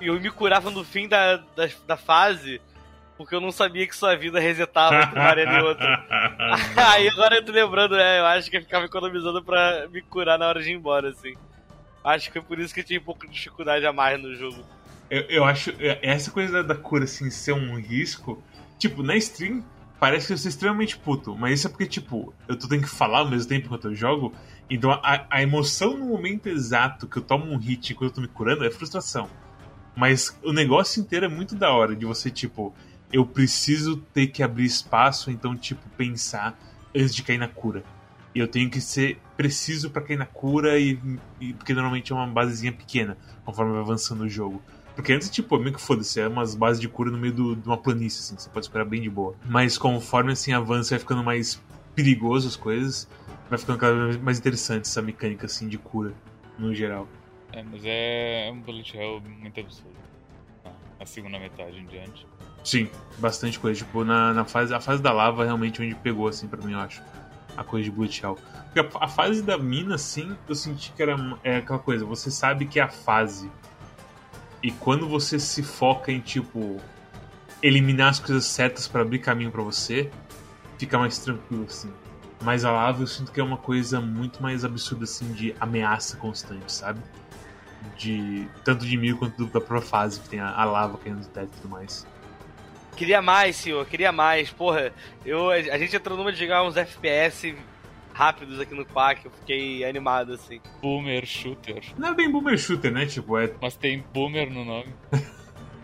Eu 0.00 0.18
me 0.18 0.30
curava 0.30 0.70
no 0.70 0.82
fim 0.82 1.06
da, 1.06 1.36
da, 1.36 1.68
da 1.86 1.96
fase, 1.98 2.58
porque 3.18 3.34
eu 3.34 3.40
não 3.40 3.52
sabia 3.52 3.86
que 3.86 3.94
sua 3.94 4.16
vida 4.16 4.40
resetava 4.40 4.96
entre 4.96 5.14
uma 5.14 5.28
arena 5.28 5.58
e 5.58 5.62
outra. 5.62 6.06
Aí 6.90 7.06
agora 7.10 7.36
eu 7.36 7.44
tô 7.44 7.52
lembrando, 7.52 7.96
né? 7.96 8.18
Eu 8.18 8.24
acho 8.24 8.50
que 8.50 8.56
eu 8.56 8.62
ficava 8.62 8.86
economizando 8.86 9.44
pra 9.44 9.86
me 9.92 10.00
curar 10.00 10.38
na 10.38 10.48
hora 10.48 10.62
de 10.62 10.70
ir 10.70 10.76
embora, 10.76 11.10
assim. 11.10 11.34
Acho 12.02 12.28
que 12.28 12.40
foi 12.40 12.48
por 12.48 12.58
isso 12.58 12.72
que 12.72 12.80
eu 12.80 12.84
tinha 12.84 12.98
um 12.98 13.04
pouco 13.04 13.26
de 13.26 13.32
dificuldade 13.34 13.84
a 13.84 13.92
mais 13.92 14.18
no 14.18 14.34
jogo. 14.34 14.64
Eu, 15.10 15.20
eu 15.28 15.44
acho. 15.44 15.70
Essa 16.00 16.30
coisa 16.30 16.62
da, 16.62 16.74
da 16.74 16.80
cura, 16.80 17.04
assim, 17.04 17.28
ser 17.28 17.52
um 17.52 17.78
risco. 17.78 18.42
Tipo, 18.78 19.02
na 19.02 19.16
stream, 19.16 19.62
parece 19.98 20.26
que 20.26 20.32
eu 20.32 20.38
sou 20.38 20.48
extremamente 20.48 20.98
puto. 20.98 21.36
Mas 21.36 21.58
isso 21.58 21.66
é 21.66 21.70
porque, 21.70 21.86
tipo, 21.86 22.32
eu 22.48 22.58
tô 22.58 22.68
tendo 22.68 22.82
que 22.82 22.88
falar 22.88 23.20
ao 23.20 23.30
mesmo 23.30 23.48
tempo 23.48 23.66
enquanto 23.66 23.88
eu 23.88 23.94
jogo. 23.94 24.32
Então 24.68 24.90
a, 24.90 25.26
a 25.30 25.42
emoção 25.42 25.96
no 25.96 26.06
momento 26.06 26.48
exato 26.48 27.06
que 27.06 27.18
eu 27.18 27.22
tomo 27.22 27.50
um 27.50 27.56
hit 27.56 27.92
enquanto 27.92 28.10
eu 28.10 28.14
tô 28.14 28.20
me 28.20 28.28
curando 28.28 28.64
é 28.64 28.70
frustração. 28.70 29.28
Mas 29.96 30.38
o 30.42 30.52
negócio 30.52 31.00
inteiro 31.00 31.24
é 31.24 31.28
muito 31.28 31.54
da 31.54 31.72
hora 31.72 31.96
de 31.96 32.04
você, 32.04 32.30
tipo, 32.30 32.74
eu 33.10 33.24
preciso 33.24 33.96
ter 34.12 34.26
que 34.26 34.42
abrir 34.42 34.66
espaço, 34.66 35.30
então, 35.30 35.56
tipo, 35.56 35.88
pensar 35.96 36.58
antes 36.94 37.14
de 37.14 37.22
cair 37.22 37.38
na 37.38 37.48
cura. 37.48 37.82
E 38.34 38.38
eu 38.38 38.46
tenho 38.46 38.68
que 38.68 38.80
ser 38.80 39.18
preciso 39.36 39.90
para 39.90 40.02
cair 40.02 40.18
na 40.18 40.26
cura, 40.26 40.78
e, 40.78 40.98
e, 41.40 41.54
porque 41.54 41.72
normalmente 41.72 42.12
é 42.12 42.14
uma 42.14 42.26
basezinha 42.26 42.72
pequena, 42.72 43.16
conforme 43.42 43.72
vai 43.72 43.80
avançando 43.80 44.24
o 44.24 44.28
jogo. 44.28 44.62
Porque 44.96 45.12
antes, 45.12 45.28
tipo, 45.28 45.58
meio 45.58 45.74
que 45.74 45.80
foda-se, 45.80 46.18
é 46.18 46.26
umas 46.26 46.54
bases 46.54 46.80
de 46.80 46.88
cura 46.88 47.10
no 47.10 47.18
meio 47.18 47.32
do, 47.32 47.54
de 47.54 47.68
uma 47.68 47.76
planície, 47.76 48.20
assim, 48.20 48.36
você 48.36 48.48
pode 48.48 48.64
esperar 48.64 48.86
bem 48.86 49.02
de 49.02 49.10
boa. 49.10 49.34
Mas 49.44 49.76
conforme 49.76 50.32
assim 50.32 50.54
avança, 50.54 50.90
vai 50.90 50.98
ficando 50.98 51.22
mais 51.22 51.62
perigoso 51.94 52.48
as 52.48 52.56
coisas, 52.56 53.06
vai 53.50 53.58
ficando 53.58 53.78
cada 53.78 54.06
vez 54.06 54.16
mais 54.16 54.38
interessante 54.38 54.86
essa 54.86 55.02
mecânica, 55.02 55.44
assim, 55.44 55.68
de 55.68 55.76
cura, 55.76 56.14
no 56.58 56.74
geral. 56.74 57.06
É, 57.52 57.62
mas 57.62 57.82
é 57.84 58.50
um 58.50 58.58
bullet 58.58 58.96
hell 58.96 59.20
muito 59.20 59.60
absurdo. 59.60 59.96
A 60.98 61.04
segunda 61.04 61.38
metade 61.38 61.78
em 61.78 61.86
diante. 61.86 62.26
Sim, 62.64 62.90
bastante 63.18 63.58
coisa. 63.58 63.84
Tipo, 63.84 64.02
na, 64.02 64.32
na 64.32 64.44
fase, 64.46 64.72
a 64.74 64.80
fase 64.80 65.02
da 65.02 65.12
lava 65.12 65.44
realmente 65.44 65.80
onde 65.82 65.94
pegou, 65.94 66.26
assim, 66.26 66.48
pra 66.48 66.60
mim, 66.62 66.72
eu 66.72 66.80
acho. 66.80 67.02
A 67.54 67.62
coisa 67.62 67.84
de 67.84 67.90
bullet 67.90 68.24
hell. 68.24 68.38
Porque 68.72 68.80
a, 68.80 69.04
a 69.04 69.08
fase 69.08 69.42
da 69.42 69.58
mina, 69.58 69.96
assim, 69.96 70.34
eu 70.48 70.54
senti 70.54 70.90
que 70.92 71.02
era 71.02 71.16
é 71.44 71.58
aquela 71.58 71.78
coisa, 71.78 72.04
você 72.04 72.30
sabe 72.30 72.64
que 72.64 72.80
é 72.80 72.82
a 72.82 72.88
fase. 72.88 73.50
E 74.66 74.72
quando 74.72 75.08
você 75.08 75.38
se 75.38 75.62
foca 75.62 76.10
em, 76.10 76.18
tipo, 76.18 76.80
eliminar 77.62 78.08
as 78.08 78.18
coisas 78.18 78.46
certas 78.46 78.88
para 78.88 79.02
abrir 79.02 79.20
caminho 79.20 79.52
para 79.52 79.62
você, 79.62 80.10
fica 80.76 80.98
mais 80.98 81.18
tranquilo, 81.18 81.66
assim. 81.68 81.88
Mas 82.42 82.64
a 82.64 82.72
lava 82.72 83.00
eu 83.00 83.06
sinto 83.06 83.30
que 83.30 83.38
é 83.38 83.44
uma 83.44 83.58
coisa 83.58 84.00
muito 84.00 84.42
mais 84.42 84.64
absurda, 84.64 85.04
assim, 85.04 85.30
de 85.32 85.54
ameaça 85.60 86.16
constante, 86.16 86.72
sabe? 86.72 87.00
De. 87.96 88.48
Tanto 88.64 88.84
de 88.84 88.96
mil 88.96 89.16
quanto 89.16 89.46
da 89.46 89.60
própria 89.60 89.80
fase, 89.80 90.18
que 90.18 90.30
tem 90.30 90.40
a, 90.40 90.50
a 90.50 90.64
lava 90.64 90.98
caindo 90.98 91.20
do 91.20 91.28
teto 91.28 91.46
e 91.46 91.60
tudo 91.60 91.68
mais. 91.68 92.04
Queria 92.96 93.22
mais, 93.22 93.54
senhor, 93.54 93.86
queria 93.86 94.10
mais. 94.10 94.50
Porra, 94.50 94.92
eu, 95.24 95.48
a 95.48 95.78
gente 95.78 95.94
entrou 95.94 96.18
numa 96.18 96.32
de 96.32 96.40
jogar 96.40 96.64
uns 96.64 96.76
FPS 96.76 97.54
rápidos 98.16 98.58
aqui 98.58 98.74
no 98.74 98.86
Quack, 98.86 99.26
eu 99.26 99.30
fiquei 99.30 99.84
animado, 99.84 100.32
assim. 100.32 100.58
Boomer 100.80 101.26
Shooter. 101.26 101.82
Não 101.98 102.08
é 102.08 102.14
bem 102.14 102.30
Boomer 102.30 102.56
Shooter, 102.56 102.90
né? 102.90 103.04
Tipo, 103.04 103.38
é. 103.38 103.52
Mas 103.60 103.76
tem 103.76 104.02
Boomer 104.14 104.50
no 104.50 104.64
nome. 104.64 104.88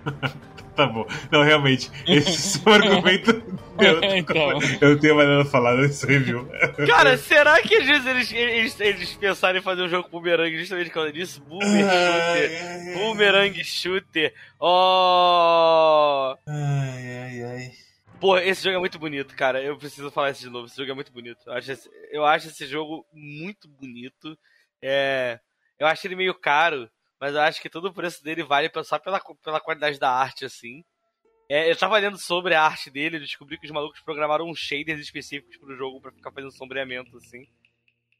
tá 0.74 0.86
bom. 0.86 1.06
Não, 1.30 1.42
realmente, 1.42 1.90
esse 2.06 2.32
seu 2.58 2.72
argumento. 2.72 3.30
Eu, 3.78 4.02
então. 4.16 4.58
eu 4.80 4.98
tenho 4.98 5.14
mais 5.14 5.28
nada 5.28 5.42
a 5.42 5.44
falar 5.44 5.76
nesse 5.76 6.06
review. 6.06 6.48
Cara, 6.86 7.18
será 7.18 7.60
que 7.60 7.74
às 7.76 7.86
vezes 7.86 8.06
eles, 8.06 8.32
eles, 8.32 8.80
eles 8.80 9.12
pensaram 9.14 9.58
em 9.58 9.62
fazer 9.62 9.82
um 9.82 9.88
jogo 9.88 10.08
boomerang 10.08 10.56
justamente 10.56 10.88
por 10.88 10.94
causa 10.94 11.12
disso? 11.12 11.42
Boomer 11.42 11.84
Shooter. 11.84 12.98
Boomerang 12.98 13.62
Shooter. 13.62 14.34
Oh! 14.58 16.34
Ai, 16.48 17.18
ai, 17.18 17.42
ai. 17.42 17.81
Pô, 18.22 18.38
esse 18.38 18.62
jogo 18.62 18.76
é 18.76 18.78
muito 18.78 19.00
bonito, 19.00 19.34
cara. 19.34 19.60
Eu 19.60 19.76
preciso 19.76 20.08
falar 20.08 20.30
isso 20.30 20.42
de 20.42 20.48
novo. 20.48 20.66
Esse 20.66 20.76
jogo 20.76 20.92
é 20.92 20.94
muito 20.94 21.10
bonito. 21.10 21.40
Eu 21.44 21.54
acho 21.54 21.72
esse, 21.72 21.90
eu 22.12 22.24
acho 22.24 22.46
esse 22.46 22.68
jogo 22.68 23.04
muito 23.12 23.66
bonito. 23.66 24.38
É, 24.80 25.40
eu 25.76 25.88
acho 25.88 26.06
ele 26.06 26.14
meio 26.14 26.32
caro, 26.32 26.88
mas 27.20 27.34
eu 27.34 27.40
acho 27.40 27.60
que 27.60 27.68
todo 27.68 27.86
o 27.86 27.92
preço 27.92 28.22
dele 28.22 28.44
vale 28.44 28.70
só 28.84 28.96
pela, 28.96 29.20
pela 29.42 29.58
qualidade 29.58 29.98
da 29.98 30.08
arte, 30.08 30.44
assim. 30.44 30.84
É, 31.48 31.68
eu 31.68 31.76
tava 31.76 31.98
lendo 31.98 32.16
sobre 32.16 32.54
a 32.54 32.62
arte 32.62 32.92
dele, 32.92 33.16
eu 33.16 33.20
descobri 33.20 33.58
que 33.58 33.66
os 33.66 33.72
malucos 33.72 34.00
programaram 34.02 34.48
uns 34.48 34.60
shaders 34.60 35.00
específicos 35.00 35.56
pro 35.56 35.76
jogo 35.76 36.00
para 36.00 36.12
ficar 36.12 36.30
fazendo 36.30 36.52
sombreamento, 36.52 37.16
assim. 37.16 37.44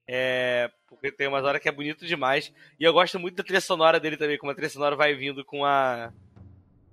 É, 0.09 0.69
porque 0.89 1.13
tem 1.13 1.29
umas 1.29 1.45
horas 1.45 1.63
que 1.63 1.69
é 1.69 1.73
bonito 1.73 2.05
demais. 2.05 2.53
E 2.77 2.83
eu 2.83 2.93
gosto 2.93 3.21
muito 3.21 3.37
da 3.37 3.45
trilha 3.45 3.61
sonora 3.61 4.01
dele 4.01 4.17
também, 4.17 4.37
como 4.37 4.51
a 4.51 4.55
trilha 4.57 4.69
sonora 4.69 4.97
vai 4.97 5.15
vindo 5.15 5.45
com 5.45 5.65
a 5.65 6.13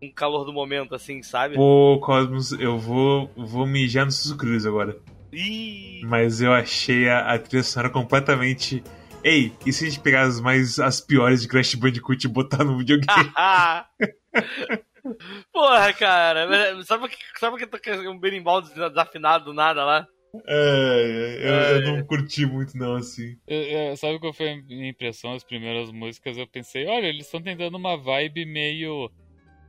um 0.02 0.12
calor 0.12 0.46
do 0.46 0.54
momento, 0.54 0.96
assim, 0.96 1.22
sabe? 1.22 1.56
Pô, 1.56 2.00
Cosmos, 2.02 2.52
eu 2.54 2.78
vou, 2.78 3.30
vou 3.36 3.66
mijar 3.66 4.06
no 4.06 4.12
Sucruz 4.12 4.66
agora. 4.66 4.98
Ih! 5.32 6.02
Mas 6.06 6.42
eu 6.42 6.54
achei 6.54 7.08
a, 7.10 7.34
a 7.34 7.40
trilha 7.40 7.64
sonora 7.64 7.92
completamente. 7.92 8.84
Ei, 9.24 9.52
e 9.66 9.74
se 9.74 9.86
a 9.86 9.90
gente 9.90 10.00
pegar 10.00 10.22
as 10.22 10.40
mais 10.40 10.80
as 10.80 11.02
piores 11.02 11.42
de 11.42 11.48
Crash 11.48 11.76
Bandicoot 11.76 12.26
e 12.26 12.30
botar 12.30 12.64
no 12.64 12.78
videogame? 12.78 13.30
Porra, 15.52 15.94
cara, 15.94 16.84
sabe 16.84 17.06
o 17.06 17.10
que, 17.10 17.18
sabe 17.38 17.58
que 17.58 17.68
toca 17.68 18.10
um 18.10 18.20
berimbau 18.20 18.62
desafinado 18.62 19.46
do 19.46 19.54
nada 19.54 19.84
lá? 19.84 20.08
É, 20.48 21.38
eu, 21.42 21.54
é. 21.54 21.76
eu, 21.78 21.82
não 21.82 22.06
curti 22.06 22.46
muito 22.46 22.78
não, 22.78 22.96
assim. 22.96 23.36
Eu, 23.48 23.62
eu, 23.62 23.98
sabe 23.98 24.20
qual 24.20 24.32
foi 24.32 24.52
a 24.52 24.58
minha 24.58 24.90
impressão? 24.90 25.34
As 25.34 25.44
primeiras 25.44 25.92
músicas 25.92 26.38
eu 26.38 26.46
pensei, 26.46 26.86
olha, 26.88 27.08
eles 27.08 27.26
estão 27.26 27.42
tentando 27.42 27.76
uma 27.78 27.98
vibe 27.98 28.46
meio 28.46 29.12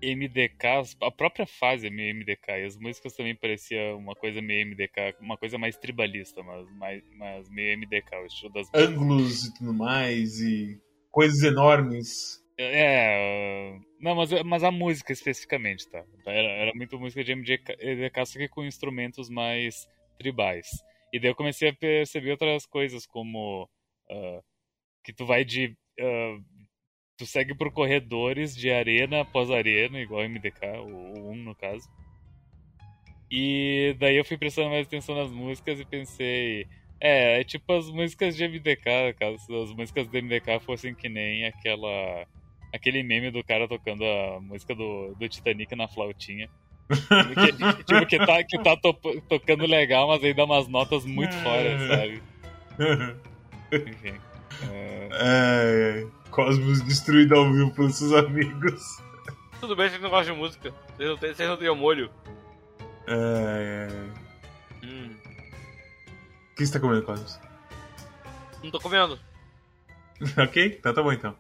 MDK, 0.03 0.97
a 1.03 1.11
própria 1.11 1.47
fase 1.47 1.87
é 1.87 1.91
meio 1.91 2.15
MDK, 2.15 2.53
e 2.53 2.65
as 2.65 2.77
músicas 2.77 3.15
também 3.15 3.35
pareciam 3.35 3.99
uma 3.99 4.15
coisa 4.15 4.41
meio 4.41 4.67
MDK, 4.67 5.17
uma 5.21 5.37
coisa 5.37 5.59
mais 5.59 5.77
tribalista, 5.77 6.43
mas, 6.43 6.71
mais, 6.77 7.03
mas 7.17 7.51
meio 7.51 7.79
MDK, 7.79 8.17
o 8.23 8.27
estilo 8.27 8.53
das 8.53 8.69
Ângulos 8.75 9.45
e 9.47 9.55
tudo 9.55 9.75
mais, 9.75 10.41
e 10.41 10.81
coisas 11.11 11.43
enormes. 11.43 12.41
É, 12.59 13.79
não, 13.99 14.15
mas, 14.15 14.31
mas 14.45 14.63
a 14.63 14.71
música 14.71 15.13
especificamente, 15.13 15.89
tá? 15.89 16.05
Era, 16.27 16.49
era 16.49 16.73
muito 16.75 16.99
música 16.99 17.25
de 17.25 17.35
MDK, 17.35 17.77
MDK, 17.83 18.27
só 18.27 18.39
que 18.39 18.49
com 18.49 18.65
instrumentos 18.65 19.31
mais 19.31 19.87
tribais. 20.19 20.67
E 21.13 21.19
daí 21.19 21.31
eu 21.31 21.35
comecei 21.35 21.71
a 21.71 21.75
perceber 21.75 22.33
outras 22.33 22.67
coisas, 22.67 23.07
como 23.07 23.65
uh, 24.11 24.43
que 25.03 25.13
tu 25.13 25.27
vai 25.27 25.45
de 25.45 25.77
uh, 25.99 26.45
tu 27.21 27.27
segue 27.27 27.55
por 27.55 27.71
corredores 27.71 28.57
de 28.57 28.71
arena 28.71 29.21
após 29.21 29.51
arena, 29.51 30.01
igual 30.01 30.27
MDK, 30.27 30.79
o 30.79 31.31
1 31.33 31.35
no 31.37 31.55
caso. 31.55 31.87
E 33.31 33.95
daí 33.99 34.17
eu 34.17 34.25
fui 34.25 34.39
prestando 34.39 34.71
mais 34.71 34.87
atenção 34.87 35.15
nas 35.15 35.31
músicas 35.31 35.79
e 35.79 35.85
pensei, 35.85 36.67
é, 36.99 37.39
é 37.39 37.45
tipo 37.45 37.71
as 37.75 37.91
músicas 37.91 38.35
de 38.35 38.49
MDK, 38.49 39.15
caso 39.19 39.63
as 39.63 39.71
músicas 39.73 40.09
do 40.09 40.17
MDK 40.17 40.61
fossem 40.65 40.95
que 40.95 41.11
nem 41.11 41.45
aquela 41.45 42.27
aquele 42.73 43.03
meme 43.03 43.31
do 43.31 43.45
cara 43.45 43.69
tocando 43.69 44.03
a 44.03 44.41
música 44.41 44.75
do, 44.75 45.15
do 45.15 45.29
Titanic 45.29 45.77
na 45.77 45.89
flautinha. 45.89 46.49
que, 46.89 47.53
tipo, 47.85 48.07
que 48.07 48.19
tá, 48.19 48.43
que 48.45 48.59
tá 48.63 48.77
to, 48.79 48.95
tocando 49.29 49.67
legal, 49.67 50.09
mas 50.09 50.25
aí 50.25 50.33
dá 50.33 50.47
umas 50.47 50.67
notas 50.69 51.05
muito 51.05 51.35
fora, 51.35 51.79
sabe? 51.87 52.23
Enfim. 53.73 54.19
É... 54.73 55.09
É, 55.13 56.01
é. 56.03 56.20
Cosmos 56.31 56.81
destruído 56.83 57.35
ao 57.35 57.53
vivo 57.53 57.71
pelos 57.73 57.97
seus 57.97 58.13
amigos. 58.13 59.03
Tudo 59.61 59.77
bem, 59.77 59.89
vocês 59.89 60.01
não 60.01 60.11
gostam 60.11 60.35
de 60.35 60.41
música. 60.41 60.75
Vocês 60.97 61.09
não 61.09 61.17
têm, 61.17 61.35
vocês 61.35 61.49
não 61.49 61.57
têm 61.57 61.77
molho. 61.77 62.11
É, 63.07 63.89
é. 63.91 64.87
Hum. 64.87 65.15
O 66.53 66.57
que 66.57 66.67
você 66.67 66.73
tá 66.73 66.81
comendo, 66.81 67.03
Cosmos? 67.03 67.39
Não 68.63 68.71
tô 68.71 68.81
comendo. 68.81 69.19
ok, 70.39 70.71
tá, 70.77 70.93
tá 70.93 71.03
bom 71.03 71.13
então. 71.13 71.37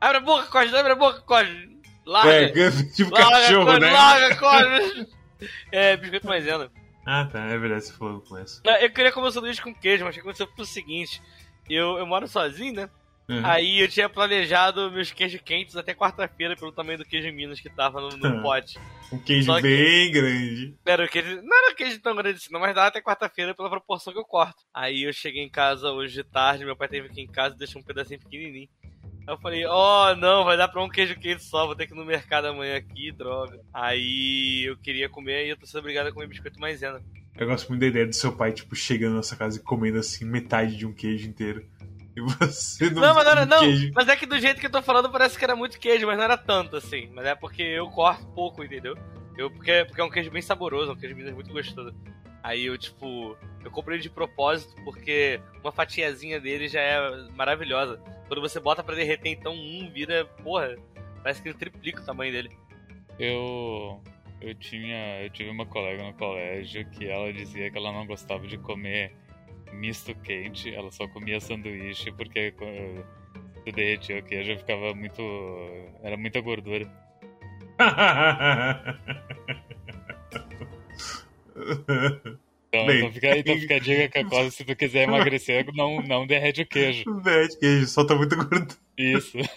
Abre 0.00 0.18
a 0.18 0.20
boca, 0.20 0.46
Cosmos, 0.46 0.74
abre 0.74 0.92
a 0.92 0.96
boca, 0.96 1.20
Cosmos. 1.22 1.74
Larga. 2.06 2.60
É, 2.60 2.70
tipo 2.92 3.10
larga, 3.12 3.30
cachorro, 3.30 3.64
Cosmos, 3.64 3.80
né? 3.80 3.92
Larga, 3.92 4.36
Cosmos. 4.36 5.06
é, 5.72 5.96
biscoito 5.96 6.26
maisena. 6.26 6.70
Ah, 7.06 7.26
tá, 7.30 7.40
é 7.40 7.58
verdade, 7.58 7.84
você 7.84 7.92
falou 7.92 8.20
com 8.20 8.36
essa. 8.38 8.62
Eu 8.80 8.90
queria 8.90 9.12
comer 9.12 9.28
um 9.28 9.30
sanduíche 9.30 9.60
com 9.60 9.74
queijo, 9.74 10.04
mas 10.04 10.14
o 10.14 10.14
que 10.14 10.20
aconteceu 10.20 10.48
o 10.56 10.64
seguinte. 10.64 11.22
Eu, 11.68 11.98
eu 11.98 12.06
moro 12.06 12.26
sozinho, 12.28 12.74
né? 12.74 12.90
Uhum. 13.28 13.40
Aí 13.44 13.80
eu 13.80 13.88
tinha 13.88 14.08
planejado 14.08 14.90
meus 14.90 15.10
queijos 15.10 15.40
quentes 15.42 15.76
até 15.76 15.94
quarta-feira 15.94 16.54
pelo 16.56 16.72
tamanho 16.72 16.98
do 16.98 17.04
queijo 17.06 17.32
Minas 17.32 17.58
que 17.58 17.70
tava 17.70 18.00
no, 18.00 18.10
no 18.10 18.42
pote. 18.42 18.78
Um 19.10 19.18
queijo 19.18 19.46
Só 19.46 19.56
que- 19.56 19.62
bem 19.62 20.12
grande. 20.12 20.74
Era 20.84 21.04
o 21.04 21.08
queijo, 21.08 21.40
não 21.42 21.56
era 21.56 21.72
um 21.72 21.74
queijo 21.74 22.00
tão 22.02 22.14
grande 22.14 22.36
assim, 22.36 22.52
não, 22.52 22.60
mas 22.60 22.74
dava 22.74 22.88
até 22.88 23.00
quarta-feira 23.00 23.54
pela 23.54 23.70
proporção 23.70 24.12
que 24.12 24.18
eu 24.18 24.24
corto. 24.24 24.62
Aí 24.74 25.04
eu 25.04 25.12
cheguei 25.12 25.42
em 25.42 25.48
casa 25.48 25.90
hoje 25.90 26.14
de 26.14 26.24
tarde, 26.24 26.64
meu 26.66 26.76
pai 26.76 26.88
teve 26.88 27.06
aqui 27.08 27.22
em 27.22 27.26
casa 27.26 27.54
e 27.54 27.58
deixou 27.58 27.80
um 27.80 27.84
pedacinho 27.84 28.20
pequenininho. 28.20 28.68
Aí 29.26 29.32
eu 29.34 29.38
falei, 29.38 29.64
oh 29.64 30.14
não, 30.16 30.44
vai 30.44 30.58
dar 30.58 30.68
pra 30.68 30.84
um 30.84 30.88
queijo 30.90 31.18
quente 31.18 31.42
só, 31.44 31.64
vou 31.64 31.74
ter 31.74 31.86
que 31.86 31.94
ir 31.94 31.96
no 31.96 32.04
mercado 32.04 32.46
amanhã 32.48 32.76
aqui, 32.76 33.10
droga. 33.10 33.58
Aí 33.72 34.64
eu 34.68 34.76
queria 34.76 35.08
comer 35.08 35.46
e 35.46 35.48
eu 35.50 35.56
tô 35.56 35.64
sendo 35.64 35.80
obrigado 35.80 36.08
a 36.08 36.12
comer 36.12 36.26
biscoito 36.26 36.60
maisena. 36.60 37.00
Eu 37.36 37.48
gosto 37.48 37.68
muito 37.68 37.80
da 37.80 37.86
ideia 37.88 38.06
do 38.06 38.12
seu 38.14 38.32
pai, 38.36 38.52
tipo, 38.52 38.76
chegando 38.76 39.10
na 39.10 39.16
nossa 39.16 39.34
casa 39.34 39.58
e 39.58 39.62
comendo 39.62 39.98
assim 39.98 40.24
metade 40.24 40.76
de 40.76 40.86
um 40.86 40.92
queijo 40.92 41.26
inteiro. 41.28 41.66
E 42.16 42.20
você 42.20 42.90
não. 42.90 43.02
Não, 43.02 43.14
mas 43.14 43.24
não 43.24 43.32
era, 43.32 43.46
não, 43.46 43.62
mas 43.94 44.08
é 44.08 44.16
que 44.16 44.26
do 44.26 44.38
jeito 44.38 44.60
que 44.60 44.66
eu 44.66 44.70
tô 44.70 44.82
falando 44.82 45.10
parece 45.10 45.36
que 45.36 45.44
era 45.44 45.56
muito 45.56 45.78
queijo, 45.78 46.06
mas 46.06 46.16
não 46.16 46.24
era 46.24 46.36
tanto 46.36 46.76
assim. 46.76 47.10
Mas 47.12 47.26
é 47.26 47.34
porque 47.34 47.62
eu 47.62 47.88
corto 47.90 48.26
pouco, 48.28 48.62
entendeu? 48.62 48.96
Eu, 49.36 49.50
porque, 49.50 49.84
porque 49.84 50.00
é 50.00 50.04
um 50.04 50.10
queijo 50.10 50.30
bem 50.30 50.42
saboroso, 50.42 50.90
é 50.90 50.94
um 50.94 50.96
queijo 50.96 51.16
muito 51.16 51.52
gostoso. 51.52 51.94
Aí 52.42 52.66
eu, 52.66 52.78
tipo, 52.78 53.36
eu 53.64 53.70
comprei 53.70 53.98
de 53.98 54.10
propósito 54.10 54.74
porque 54.84 55.40
uma 55.62 55.72
fatiazinha 55.72 56.38
dele 56.40 56.68
já 56.68 56.80
é 56.80 57.28
maravilhosa. 57.32 58.00
Quando 58.28 58.40
você 58.40 58.60
bota 58.60 58.82
pra 58.82 58.94
derreter, 58.94 59.30
então 59.30 59.54
um 59.54 59.90
vira, 59.90 60.24
porra, 60.42 60.76
parece 61.22 61.42
que 61.42 61.48
ele 61.48 61.58
triplica 61.58 62.00
o 62.00 62.04
tamanho 62.04 62.32
dele. 62.32 62.50
Eu 63.18 64.00
eu 64.40 64.54
tinha, 64.54 65.22
eu 65.22 65.30
tive 65.30 65.48
uma 65.48 65.64
colega 65.64 66.02
no 66.02 66.12
colégio 66.12 66.84
que 66.90 67.06
ela 67.06 67.32
dizia 67.32 67.70
que 67.70 67.78
ela 67.78 67.90
não 67.90 68.06
gostava 68.06 68.46
de 68.46 68.58
comer 68.58 69.16
misto 69.74 70.14
quente, 70.16 70.74
ela 70.74 70.90
só 70.90 71.06
comia 71.08 71.40
sanduíche 71.40 72.10
porque 72.12 72.52
tu 72.52 73.72
derretia 73.72 74.18
o 74.18 74.22
queijo 74.22 74.58
ficava 74.58 74.94
muito, 74.94 75.22
era 76.02 76.16
muita 76.16 76.40
gordura. 76.40 76.90
Então, 82.74 82.86
Bem. 82.86 82.98
então, 82.98 83.12
fica, 83.12 83.38
então 83.38 83.58
fica 83.60 83.76
a 83.76 83.78
dica 83.78 84.08
que 84.08 84.18
a 84.18 84.24
coisa, 84.24 84.50
se 84.50 84.64
tu 84.64 84.74
quiser 84.74 85.04
emagrecer, 85.04 85.64
não, 85.74 86.02
não 86.02 86.26
derrete 86.26 86.62
o 86.62 86.66
queijo. 86.66 87.04
Derrete 87.22 87.56
queijo, 87.58 87.86
solta 87.86 88.16
muito 88.16 88.34
gordura. 88.34 88.66
Isso. 88.98 89.38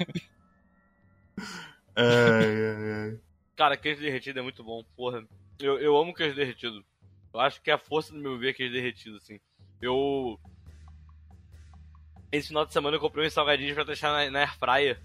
Ai, 1.99 2.45
ai, 2.45 2.91
ai. 2.91 3.19
Cara, 3.56 3.75
queijo 3.75 4.01
derretido 4.01 4.38
é 4.38 4.41
muito 4.43 4.63
bom, 4.63 4.84
porra. 4.95 5.25
Eu, 5.60 5.80
eu 5.80 5.97
amo 5.97 6.13
queijo 6.13 6.36
derretido. 6.36 6.86
Eu 7.34 7.39
acho 7.39 7.60
que 7.60 7.71
é 7.71 7.73
a 7.73 7.77
força 7.80 8.13
do 8.13 8.19
meu 8.19 8.38
ver 8.38 8.53
queijo 8.53 8.71
derretido, 8.71 9.17
assim. 9.17 9.39
Eu. 9.81 10.39
Esse 12.31 12.49
final 12.49 12.65
de 12.65 12.73
semana 12.73 12.95
eu 12.97 13.01
comprei 13.01 13.25
uns 13.25 13.33
salgadinhos 13.33 13.73
pra 13.73 13.83
deixar 13.83 14.11
na, 14.11 14.29
na 14.31 14.39
airfryer. 14.41 14.99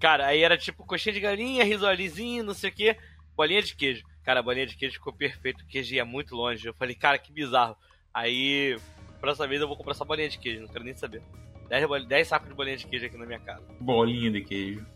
Cara, 0.00 0.26
aí 0.26 0.42
era 0.42 0.56
tipo 0.56 0.84
coxinha 0.84 1.12
de 1.12 1.20
galinha, 1.20 1.64
risolizinho, 1.64 2.42
não 2.44 2.54
sei 2.54 2.70
o 2.70 2.72
que, 2.72 2.96
bolinha 3.36 3.62
de 3.62 3.74
queijo. 3.74 4.04
Cara, 4.22 4.40
a 4.40 4.42
bolinha 4.42 4.66
de 4.66 4.76
queijo 4.76 4.94
ficou 4.94 5.12
perfeito, 5.12 5.62
o 5.62 5.66
queijo 5.66 5.94
ia 5.94 6.04
muito 6.04 6.34
longe. 6.34 6.66
Eu 6.66 6.74
falei, 6.74 6.94
cara, 6.94 7.18
que 7.18 7.32
bizarro. 7.32 7.76
Aí, 8.12 8.78
próxima 9.20 9.46
vez 9.46 9.60
eu 9.60 9.68
vou 9.68 9.76
comprar 9.76 9.94
só 9.94 10.04
bolinha 10.04 10.28
de 10.28 10.38
queijo, 10.38 10.62
não 10.62 10.68
quero 10.68 10.84
nem 10.84 10.94
saber. 10.94 11.22
10, 11.68 11.86
bol- 11.86 12.04
10 12.04 12.28
sacos 12.28 12.48
de 12.48 12.54
bolinha 12.54 12.76
de 12.76 12.86
queijo 12.86 13.06
aqui 13.06 13.16
na 13.16 13.26
minha 13.26 13.38
casa. 13.40 13.64
Bolinha 13.80 14.30
de 14.30 14.42
queijo. 14.42 14.86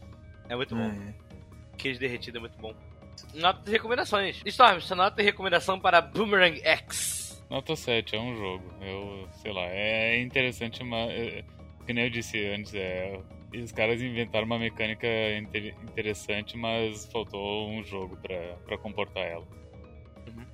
É 0.48 0.56
muito 0.56 0.74
bom. 0.74 0.82
É. 0.90 1.14
Queijo 1.78 1.98
derretido 2.00 2.38
é 2.38 2.40
muito 2.40 2.58
bom. 2.58 2.74
Nota 3.34 3.62
de 3.62 3.70
recomendações. 3.70 4.42
Storm, 4.44 4.80
sua 4.80 4.96
nota 4.96 5.16
de 5.16 5.22
recomendação 5.22 5.78
para 5.78 6.00
Boomerang 6.00 6.60
X. 6.62 7.13
Nota 7.54 7.76
7, 7.76 8.16
é 8.16 8.20
um 8.20 8.36
jogo. 8.36 8.64
Eu, 8.80 9.28
sei 9.40 9.52
lá, 9.52 9.62
é 9.68 10.20
interessante, 10.20 10.82
mas. 10.82 11.08
é, 11.08 11.44
que 11.86 11.92
nem 11.92 12.02
eu 12.02 12.10
disse 12.10 12.44
antes, 12.46 12.74
é. 12.74 13.16
Os 13.54 13.70
caras 13.70 14.02
inventaram 14.02 14.44
uma 14.44 14.58
mecânica 14.58 15.06
inte- 15.38 15.72
interessante, 15.84 16.56
mas 16.56 17.06
faltou 17.12 17.70
um 17.70 17.84
jogo 17.84 18.16
pra, 18.16 18.36
pra 18.66 18.76
comportar 18.76 19.22
ela. 19.24 19.46
Uhum. 20.26 20.44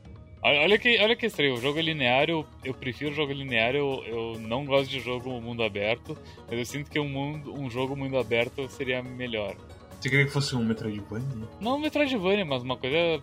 Olha, 0.42 0.76
que, 0.78 0.98
olha 0.98 1.16
que 1.16 1.24
estranho, 1.24 1.54
o 1.54 1.60
jogo 1.60 1.78
é 1.78 1.82
linear, 1.82 2.28
eu, 2.28 2.46
eu 2.62 2.74
prefiro 2.74 3.14
jogo 3.14 3.32
linear, 3.32 3.74
eu, 3.74 4.04
eu 4.06 4.38
não 4.38 4.66
gosto 4.66 4.90
de 4.90 5.00
jogo 5.00 5.40
mundo 5.40 5.62
aberto, 5.62 6.18
mas 6.48 6.58
eu 6.58 6.66
sinto 6.66 6.90
que 6.90 7.00
um, 7.00 7.08
mundo, 7.08 7.54
um 7.58 7.70
jogo 7.70 7.96
mundo 7.96 8.18
aberto 8.18 8.68
seria 8.68 9.02
melhor. 9.02 9.56
Você 9.98 10.10
queria 10.10 10.26
que 10.26 10.32
fosse 10.32 10.54
um 10.54 10.62
Metroidvania? 10.64 11.48
Não 11.60 11.78
Metroidvania, 11.78 12.44
mas 12.44 12.62
uma 12.62 12.76
coisa 12.76 13.22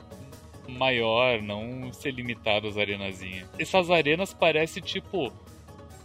maior, 0.67 1.41
não 1.41 1.91
ser 1.93 2.11
limitado 2.11 2.67
às 2.67 2.77
arenazinhas. 2.77 3.47
Essas 3.57 3.89
arenas 3.89 4.33
parecem 4.33 4.81
tipo 4.81 5.31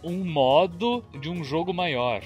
um 0.03 0.23
modo 0.23 1.03
de 1.19 1.29
um 1.29 1.43
jogo 1.43 1.73
maior 1.73 2.21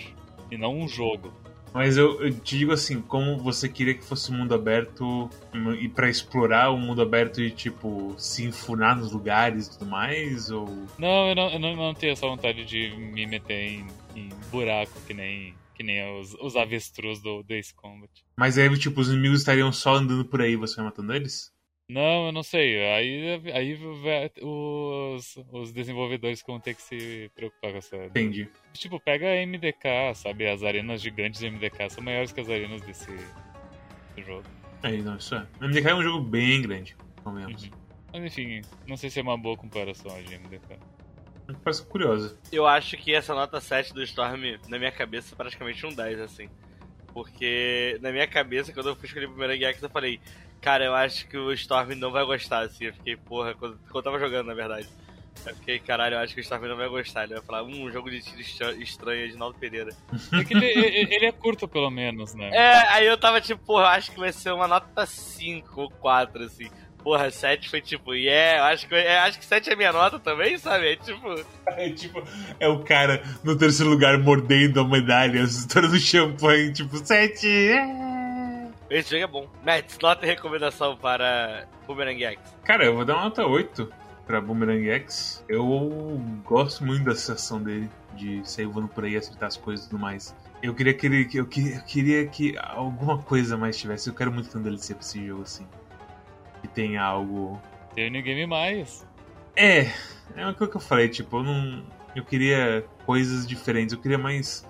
e 0.50 0.58
não 0.58 0.78
um 0.80 0.88
jogo. 0.88 1.32
Mas 1.74 1.98
eu, 1.98 2.20
eu 2.22 2.34
te 2.34 2.58
digo 2.58 2.72
assim, 2.72 3.02
como 3.02 3.38
você 3.38 3.70
queria 3.70 3.94
que 3.94 4.04
fosse 4.04 4.32
um 4.32 4.38
mundo 4.38 4.56
aberto 4.56 5.30
um, 5.54 5.74
e 5.74 5.88
pra 5.88 6.10
explorar 6.10 6.72
o 6.72 6.78
mundo 6.78 7.02
aberto 7.02 7.42
e, 7.42 7.52
tipo, 7.52 8.16
se 8.18 8.44
enfunar 8.46 8.98
nos 8.98 9.12
lugares 9.12 9.68
e 9.68 9.78
tudo 9.78 9.86
mais, 9.86 10.50
ou... 10.50 10.66
Não, 10.98 11.30
eu 11.30 11.36
não, 11.36 11.50
eu 11.50 11.60
não, 11.60 11.76
não 11.76 11.94
tenho 11.94 12.14
essa 12.14 12.26
vontade 12.26 12.66
de 12.66 12.90
me 12.96 13.28
meter 13.28 13.54
em, 13.54 13.88
em 14.16 14.30
buraco 14.50 15.00
que 15.06 15.14
nem, 15.14 15.54
que 15.76 15.84
nem 15.84 16.20
os, 16.20 16.34
os 16.42 16.56
avestruz 16.56 17.22
do, 17.22 17.44
do 17.44 17.54
Ace 17.54 17.74
Combat. 17.76 18.10
Mas 18.36 18.58
aí, 18.58 18.76
tipo, 18.78 19.00
os 19.00 19.10
inimigos 19.10 19.42
estariam 19.42 19.72
só 19.72 19.96
andando 19.96 20.26
por 20.26 20.42
aí 20.42 20.54
e 20.54 20.58
você 20.58 20.78
vai 20.78 20.86
matando 20.86 21.14
eles? 21.14 21.52
Não, 21.90 22.28
eu 22.28 22.32
não 22.34 22.44
sei. 22.44 22.84
Aí, 22.94 23.42
aí 23.54 23.80
os, 24.42 25.38
os 25.54 25.72
desenvolvedores 25.72 26.44
vão 26.46 26.60
ter 26.60 26.74
que 26.74 26.82
se 26.82 27.32
preocupar 27.34 27.72
com 27.72 27.78
essa. 27.78 27.96
Entendi. 27.96 28.50
Tipo, 28.74 29.00
pega 29.00 29.28
a 29.28 29.46
MDK, 29.46 30.14
sabe? 30.16 30.48
As 30.48 30.64
arenas 30.64 31.02
gigantes 31.02 31.40
de 31.40 31.50
MDK 31.50 31.90
são 31.90 32.04
maiores 32.04 32.34
que 32.34 32.42
as 32.42 32.50
arenas 32.50 32.82
desse, 32.82 33.12
desse 33.12 34.28
jogo. 34.28 34.44
Aí, 34.84 35.02
não, 35.02 35.16
isso 35.16 35.34
é. 35.36 35.48
MDK 35.62 35.88
é 35.88 35.96
um 35.96 36.04
jogo 36.04 36.20
bem 36.20 36.62
grande, 36.62 36.96
convenhamos. 37.24 37.64
Uhum. 37.64 37.72
Mas 38.14 38.24
enfim, 38.24 38.62
não 38.86 38.98
sei 38.98 39.10
se 39.10 39.20
é 39.20 39.24
uma 39.24 39.38
boa 39.38 39.56
comparação 39.56 40.14
a 40.14 40.22
de 40.22 40.38
MDK. 40.38 40.78
Parece 41.64 41.86
curiosa. 41.86 42.38
Eu 42.52 42.68
acho 42.68 42.98
que 42.98 43.14
essa 43.14 43.34
nota 43.34 43.62
7 43.62 43.94
do 43.94 44.04
Storm, 44.04 44.58
na 44.68 44.78
minha 44.78 44.92
cabeça, 44.92 45.34
é 45.34 45.38
praticamente 45.38 45.86
um 45.86 45.94
10, 45.94 46.20
assim. 46.20 46.50
Porque 47.14 47.98
na 48.02 48.12
minha 48.12 48.28
cabeça, 48.28 48.74
quando 48.74 48.90
eu 48.90 48.96
fui 48.96 49.06
escolher 49.06 49.28
o 49.28 49.30
primeiro 49.30 49.58
Gex, 49.58 49.82
eu 49.82 49.90
falei, 49.90 50.20
cara, 50.62 50.86
eu 50.86 50.94
acho 50.96 51.28
que 51.28 51.38
o 51.38 51.52
Storm 51.54 51.96
não 51.96 52.12
vai 52.12 52.26
gostar, 52.26 52.60
assim. 52.62 52.86
Eu 52.86 52.94
fiquei, 52.94 53.16
porra, 53.16 53.54
quando, 53.54 53.78
quando 53.92 53.96
eu 53.96 54.04
tava 54.04 54.20
jogando, 54.20 54.48
na 54.48 54.54
verdade. 54.54 54.88
Eu 55.46 55.56
fiquei, 55.56 55.78
caralho, 55.80 56.16
eu 56.16 56.20
acho 56.20 56.34
que 56.34 56.40
o 56.40 56.44
Storm 56.44 56.66
não 56.68 56.76
vai 56.76 56.90
gostar. 56.90 57.24
Ele 57.24 57.36
vai 57.36 57.44
falar, 57.44 57.64
hum, 57.64 57.84
um 57.86 57.92
jogo 57.92 58.10
de 58.10 58.22
tiro 58.22 58.42
estra- 58.42 58.74
estranho 58.76 59.30
de 59.30 59.38
Naldo 59.38 59.58
Pereira. 59.60 59.92
É 60.34 60.44
que 60.44 60.54
ele, 60.54 60.66
ele- 60.66 61.26
é 61.28 61.32
curto, 61.32 61.68
pelo 61.68 61.90
menos, 61.92 62.34
né? 62.34 62.50
É, 62.52 62.88
aí 62.94 63.06
eu 63.08 63.18
tava 63.18 63.40
tipo, 63.40 63.64
porra, 63.64 63.84
eu 63.84 63.88
acho 63.88 64.12
que 64.12 64.20
vai 64.20 64.34
ser 64.34 64.52
uma 64.52 64.68
nota 64.68 65.06
5 65.06 65.82
ou 65.82 65.90
4, 65.92 66.44
assim. 66.44 66.68
Porra, 67.04 67.30
7 67.32 67.70
foi 67.70 67.80
tipo, 67.80 68.14
yeah, 68.16 68.60
eu 68.60 68.74
acho 68.74 68.88
que, 68.88 68.94
eu 68.96 69.20
acho 69.20 69.40
que 69.40 69.46
7 69.46 69.70
é 69.70 69.76
minha 69.78 69.94
nota 69.94 70.20
também, 70.20 70.58
sabe? 70.58 70.92
É 70.94 70.96
tipo. 70.98 71.28
É 71.78 71.90
tipo, 71.92 72.24
é 72.60 72.68
o 72.68 72.80
cara 72.84 73.22
no 73.44 73.56
terceiro 73.56 73.92
lugar 73.92 74.18
mordendo 74.18 74.80
a 74.82 74.88
medalha, 74.88 75.40
estourando 75.44 76.00
champanhe, 76.00 76.74
tipo, 76.74 76.98
sete. 76.98 77.46
é. 77.48 78.07
Esse 78.90 79.12
jogo 79.12 79.24
é 79.24 79.28
bom. 79.28 79.50
Matt, 79.66 80.02
nota 80.02 80.26
e 80.26 80.30
recomendação 80.30 80.96
para 80.96 81.68
Boomerang 81.86 82.24
X. 82.24 82.40
Cara, 82.64 82.86
eu 82.86 82.96
vou 82.96 83.04
dar 83.06 83.16
uma 83.16 83.24
nota 83.26 83.46
8 83.46 83.92
pra 84.26 84.40
Boomerang 84.40 84.90
X. 84.90 85.44
Eu 85.50 86.22
gosto 86.46 86.86
muito 86.86 87.04
da 87.04 87.12
sensação 87.16 87.62
dele, 87.62 87.90
de 88.16 88.48
sair 88.50 88.66
voando 88.66 88.88
por 88.88 89.04
aí, 89.04 89.18
acertar 89.18 89.48
as 89.48 89.58
coisas 89.58 89.86
e 89.86 89.90
tudo 89.90 90.00
mais. 90.00 90.34
Eu 90.64 90.74
queria 90.74 90.94
que 90.94 91.06
ele, 91.06 91.26
que- 91.26 91.38
eu, 91.38 91.46
que- 91.46 91.74
eu 91.76 91.82
queria 91.82 92.28
que 92.28 92.58
alguma 92.60 93.18
coisa 93.18 93.58
mais 93.58 93.78
tivesse. 93.78 94.10
Eu 94.10 94.14
quero 94.16 94.32
muito 94.32 94.50
ter 94.50 94.58
um 94.58 94.62
DLC 94.64 94.94
pra 94.94 95.04
esse 95.04 95.26
jogo, 95.26 95.44
assim. 95.44 95.68
Que 96.62 96.68
tenha 96.68 97.04
algo 97.04 97.62
Tem 97.94 98.08
o 98.08 98.12
New 98.12 98.22
Game 98.24 98.46
Mais. 98.48 99.06
É, 99.56 99.82
é 100.36 100.54
coisa 100.54 100.68
que 100.72 100.78
eu 100.78 100.82
falei, 100.82 101.10
tipo, 101.10 101.38
eu 101.38 101.44
não. 101.44 101.84
Eu 102.16 102.24
queria 102.24 102.84
coisas 103.06 103.46
diferentes, 103.48 103.94
eu 103.94 104.02
queria 104.02 104.18
mais. 104.18 104.67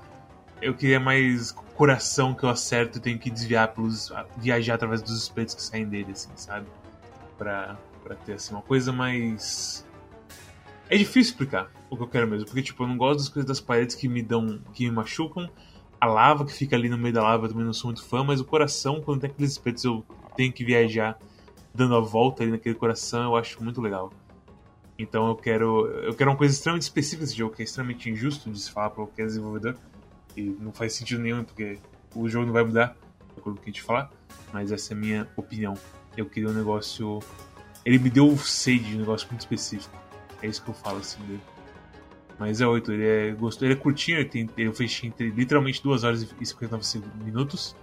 Eu 0.62 0.74
queria 0.74 0.99
mais 0.99 1.51
coração 1.78 2.34
que 2.34 2.43
eu 2.43 2.49
acerto 2.49 2.97
e 2.97 3.01
tenho 3.01 3.20
que 3.20 3.30
desviar 3.30 3.74
pelos. 3.74 4.12
viajar 4.38 4.76
através 4.76 5.01
dos 5.01 5.16
espetos 5.22 5.53
que 5.53 5.62
saem 5.62 5.86
dele, 5.88 6.12
assim, 6.12 6.32
sabe? 6.36 6.66
Pra, 7.38 7.78
pra 8.03 8.16
ter 8.16 8.34
assim, 8.34 8.53
uma 8.53 8.64
coisa 8.64 8.91
mais. 8.91 9.86
É 10.89 10.97
difícil 10.97 11.34
explicar 11.34 11.70
o 11.89 11.95
que 11.95 12.03
eu 12.03 12.08
quero 12.08 12.28
mesmo, 12.28 12.45
porque 12.45 12.64
tipo, 12.64 12.84
eu 12.84 12.88
não 12.88 12.97
gosto 12.97 13.20
das 13.20 13.30
coisas 13.30 13.47
das 13.47 13.62
paredes 13.62 13.95
que 13.95 14.08
me 14.08 14.22
dão. 14.22 14.60
que 14.74 14.86
me 14.86 14.91
machucam. 14.91 15.49
A 15.99 16.05
lava 16.05 16.45
que 16.45 16.53
fica 16.53 16.76
ali 16.76 16.89
no 16.89 16.97
meio 16.97 17.14
da 17.14 17.24
lava 17.24 17.45
eu 17.45 17.49
também 17.49 17.66
não 17.66 17.74
sou 17.74 17.89
muito 17.89 18.05
fã, 18.05 18.24
mas 18.24 18.39
o 18.39 18.45
coração, 18.45 19.01
quando 19.01 19.22
tem 19.22 19.30
aqueles 19.32 19.51
espetos, 19.51 19.84
eu 19.84 20.05
tenho 20.36 20.53
que 20.53 20.64
viajar 20.64 21.18
dando 21.74 21.95
a 21.95 21.99
volta 21.99 22.43
ali 22.43 22.51
naquele 22.51 22.76
coração, 22.76 23.24
eu 23.24 23.36
acho 23.36 23.64
muito 23.64 23.82
legal. 23.82 24.12
Então 24.97 25.28
eu 25.28 25.36
quero. 25.36 25.88
Eu 25.88 26.16
quero 26.16 26.32
uma 26.32 26.38
coisa 26.38 26.53
extremamente 26.53 26.84
específica 26.84 27.24
desse 27.24 27.38
jogo, 27.38 27.55
que 27.55 27.62
é 27.62 27.66
extremamente 27.66 28.10
injusto 28.10 28.49
de 28.49 28.60
se 28.60 28.72
falar 28.72 28.89
para 28.89 28.97
qualquer 29.05 29.28
desenvolvedor. 29.28 29.76
E 30.38 30.55
não 30.59 30.71
faz 30.71 30.93
sentido 30.93 31.21
nenhum, 31.21 31.43
porque 31.43 31.79
o 32.15 32.29
jogo 32.29 32.45
não 32.45 32.53
vai 32.53 32.63
mudar, 32.63 32.95
de 33.33 33.39
acordo 33.39 33.55
com 33.55 33.61
o 33.61 33.63
que 33.63 33.71
a 33.71 33.73
gente 33.73 33.81
falar. 33.81 34.11
Mas 34.53 34.71
essa 34.71 34.93
é 34.93 34.95
a 34.95 34.99
minha 34.99 35.27
opinião. 35.35 35.73
Eu 36.15 36.27
queria 36.27 36.49
um 36.49 36.53
negócio. 36.53 37.19
Ele 37.83 37.97
me 37.97 38.09
deu 38.09 38.38
sede 38.38 38.85
de 38.85 38.95
um 38.95 38.99
negócio 38.99 39.27
muito 39.29 39.41
específico. 39.41 39.97
É 40.41 40.47
isso 40.47 40.63
que 40.63 40.69
eu 40.69 40.75
falo 40.75 40.99
assim 40.99 41.19
dele. 41.23 41.41
Mas 42.39 42.61
é 42.61 42.67
8, 42.67 42.91
ele 42.91 43.07
é, 43.07 43.31
gostou, 43.31 43.67
ele 43.67 43.73
é 43.73 43.77
curtinho, 43.77 44.19
ele, 44.19 44.29
tem, 44.29 44.49
eu 44.57 44.71
fechei 44.71 45.09
entre 45.09 45.31
literalmente 45.31 45.81
2 45.81 46.03
horas 46.03 46.21
e 46.21 46.45
59 46.45 47.01
minutos 47.23 47.75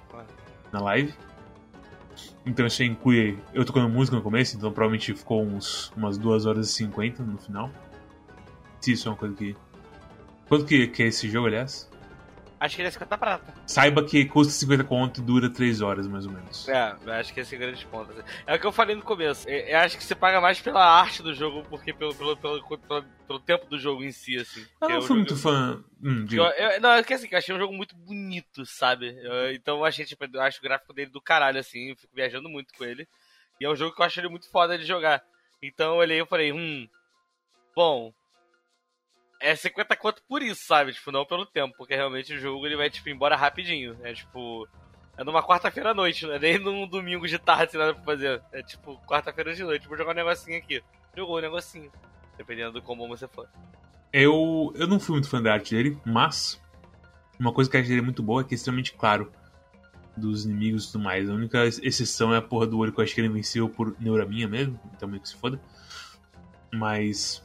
na 0.72 0.80
live. 0.80 1.12
Então 2.46 2.64
isso 2.64 2.82
inclui 2.84 3.36
eu 3.52 3.64
tocando 3.64 3.88
música 3.88 4.16
no 4.16 4.22
começo, 4.22 4.57
então 4.57 4.70
provavelmente 4.70 5.12
ficou 5.12 5.42
uns, 5.42 5.92
umas 5.96 6.16
2 6.16 6.46
horas 6.46 6.70
e 6.70 6.72
50 6.72 7.24
no 7.24 7.36
final. 7.38 7.70
Se 8.80 8.92
isso 8.92 9.09
é 9.09 9.11
uma 9.11 9.16
coisa 9.16 9.34
que. 9.34 9.57
Quanto 10.46 10.66
que, 10.66 10.86
que 10.86 11.02
é 11.02 11.07
esse 11.07 11.28
jogo, 11.28 11.46
aliás? 11.48 11.90
Acho 12.64 12.76
que 12.76 12.80
ele 12.80 12.88
é 12.88 12.92
50 12.92 13.18
prata. 13.18 13.54
Saiba 13.66 14.02
que 14.02 14.24
custa 14.24 14.50
50 14.54 14.84
conto 14.84 15.20
e 15.20 15.22
dura 15.22 15.50
3 15.50 15.82
horas, 15.82 16.06
mais 16.06 16.24
ou 16.24 16.32
menos. 16.32 16.66
É, 16.66 16.96
acho 17.08 17.34
que 17.34 17.40
esse 17.40 17.54
é 17.54 17.58
grande 17.58 17.84
ponto. 17.84 18.10
É 18.46 18.54
o 18.54 18.58
que 18.58 18.66
eu 18.66 18.72
falei 18.72 18.96
no 18.96 19.02
começo. 19.02 19.46
Eu 19.46 19.78
acho 19.80 19.98
que 19.98 20.02
você 20.02 20.14
paga 20.14 20.40
mais 20.40 20.58
pela 20.62 20.82
arte 20.82 21.22
do 21.22 21.34
jogo 21.34 21.62
porque 21.68 21.92
pelo, 21.92 22.14
pelo, 22.14 22.34
pelo, 22.38 22.62
pelo, 22.62 23.04
pelo 23.28 23.40
tempo 23.40 23.66
do 23.66 23.78
jogo 23.78 24.02
em 24.02 24.10
si, 24.10 24.38
assim. 24.38 24.64
Eu 24.80 24.88
não 24.88 25.02
fui 25.02 25.16
muito 25.16 25.36
fã. 25.36 25.84
Hum, 26.02 26.26
eu, 26.32 26.42
eu, 26.42 26.80
não, 26.80 26.92
é 26.92 27.02
que 27.02 27.12
assim, 27.12 27.28
eu 27.30 27.36
achei 27.36 27.54
um 27.54 27.58
jogo 27.58 27.74
muito 27.74 27.94
bonito, 27.94 28.64
sabe? 28.64 29.14
Eu, 29.22 29.52
então 29.52 29.76
eu 29.76 29.84
achei, 29.84 30.06
tipo, 30.06 30.24
eu 30.24 30.40
acho 30.40 30.58
o 30.58 30.62
gráfico 30.62 30.94
dele 30.94 31.10
do 31.10 31.20
caralho, 31.20 31.60
assim. 31.60 31.90
Eu 31.90 31.96
fico 31.96 32.16
viajando 32.16 32.48
muito 32.48 32.72
com 32.72 32.84
ele. 32.84 33.06
E 33.60 33.66
é 33.66 33.70
um 33.70 33.76
jogo 33.76 33.94
que 33.94 34.00
eu 34.00 34.06
acho 34.06 34.18
ele 34.20 34.30
muito 34.30 34.50
foda 34.50 34.78
de 34.78 34.86
jogar. 34.86 35.22
Então 35.62 35.92
eu 35.92 35.98
olhei 35.98 36.22
e 36.22 36.26
falei, 36.26 36.50
hum. 36.50 36.88
Bom, 37.76 38.10
é 39.41 39.55
50 39.55 39.97
quanto 39.97 40.22
por 40.28 40.43
isso, 40.43 40.64
sabe? 40.64 40.93
Tipo, 40.93 41.12
não 41.12 41.24
pelo 41.24 41.47
tempo, 41.47 41.74
porque 41.76 41.95
realmente 41.95 42.35
o 42.35 42.39
jogo 42.39 42.66
ele 42.66 42.76
vai, 42.76 42.91
tipo, 42.91 43.09
embora 43.09 43.37
rapidinho. 43.37 43.97
É 44.03 44.12
tipo. 44.12 44.68
É 45.16 45.22
numa 45.22 45.45
quarta-feira 45.45 45.91
à 45.91 45.95
noite, 45.95 46.26
não 46.26 46.35
é 46.35 46.39
nem 46.41 46.59
num 46.59 46.89
domingo 46.89 47.28
de 47.28 47.39
tarde 47.39 47.70
sem 47.70 47.78
nada 47.78 47.95
pra 47.95 48.03
fazer. 48.03 48.43
É 48.53 48.62
tipo, 48.62 49.01
quarta-feira 49.07 49.55
de 49.55 49.62
noite, 49.62 49.87
vou 49.87 49.97
jogar 49.97 50.11
um 50.11 50.16
negocinho 50.16 50.59
aqui. 50.59 50.82
Jogou 51.16 51.39
um 51.39 51.41
negocinho. 51.41 51.91
Dependendo 52.37 52.72
do 52.72 52.82
como 52.82 53.07
você 53.07 53.28
for. 53.28 53.49
Eu, 54.12 54.72
eu 54.74 54.89
não 54.89 54.99
fui 54.99 55.12
muito 55.12 55.28
fã 55.28 55.41
da 55.41 55.53
arte 55.53 55.74
dele, 55.74 55.97
mas 56.05 56.61
uma 57.39 57.53
coisa 57.53 57.70
que 57.70 57.76
a 57.76 57.80
arte 57.80 57.89
dele 57.89 58.01
é 58.01 58.05
muito 58.05 58.22
boa 58.24 58.41
é 58.41 58.45
que 58.45 58.55
é 58.55 58.57
extremamente 58.57 58.93
claro 58.95 59.30
dos 60.16 60.45
inimigos 60.45 60.85
e 60.85 60.93
tudo 60.93 61.05
mais. 61.05 61.28
A 61.28 61.32
única 61.32 61.64
exceção 61.64 62.35
é 62.35 62.39
a 62.39 62.43
porra 62.43 62.66
do 62.66 62.78
olho 62.78 62.93
que 62.93 63.01
eu 63.01 63.05
acho 63.05 63.14
que 63.14 63.20
ele 63.20 63.28
venceu 63.28 63.68
por 63.68 63.95
neuraminha 64.01 64.49
mesmo, 64.49 64.80
então 64.95 65.09
meio 65.09 65.22
que 65.22 65.28
se 65.28 65.37
foda. 65.37 65.61
Mas 66.72 67.43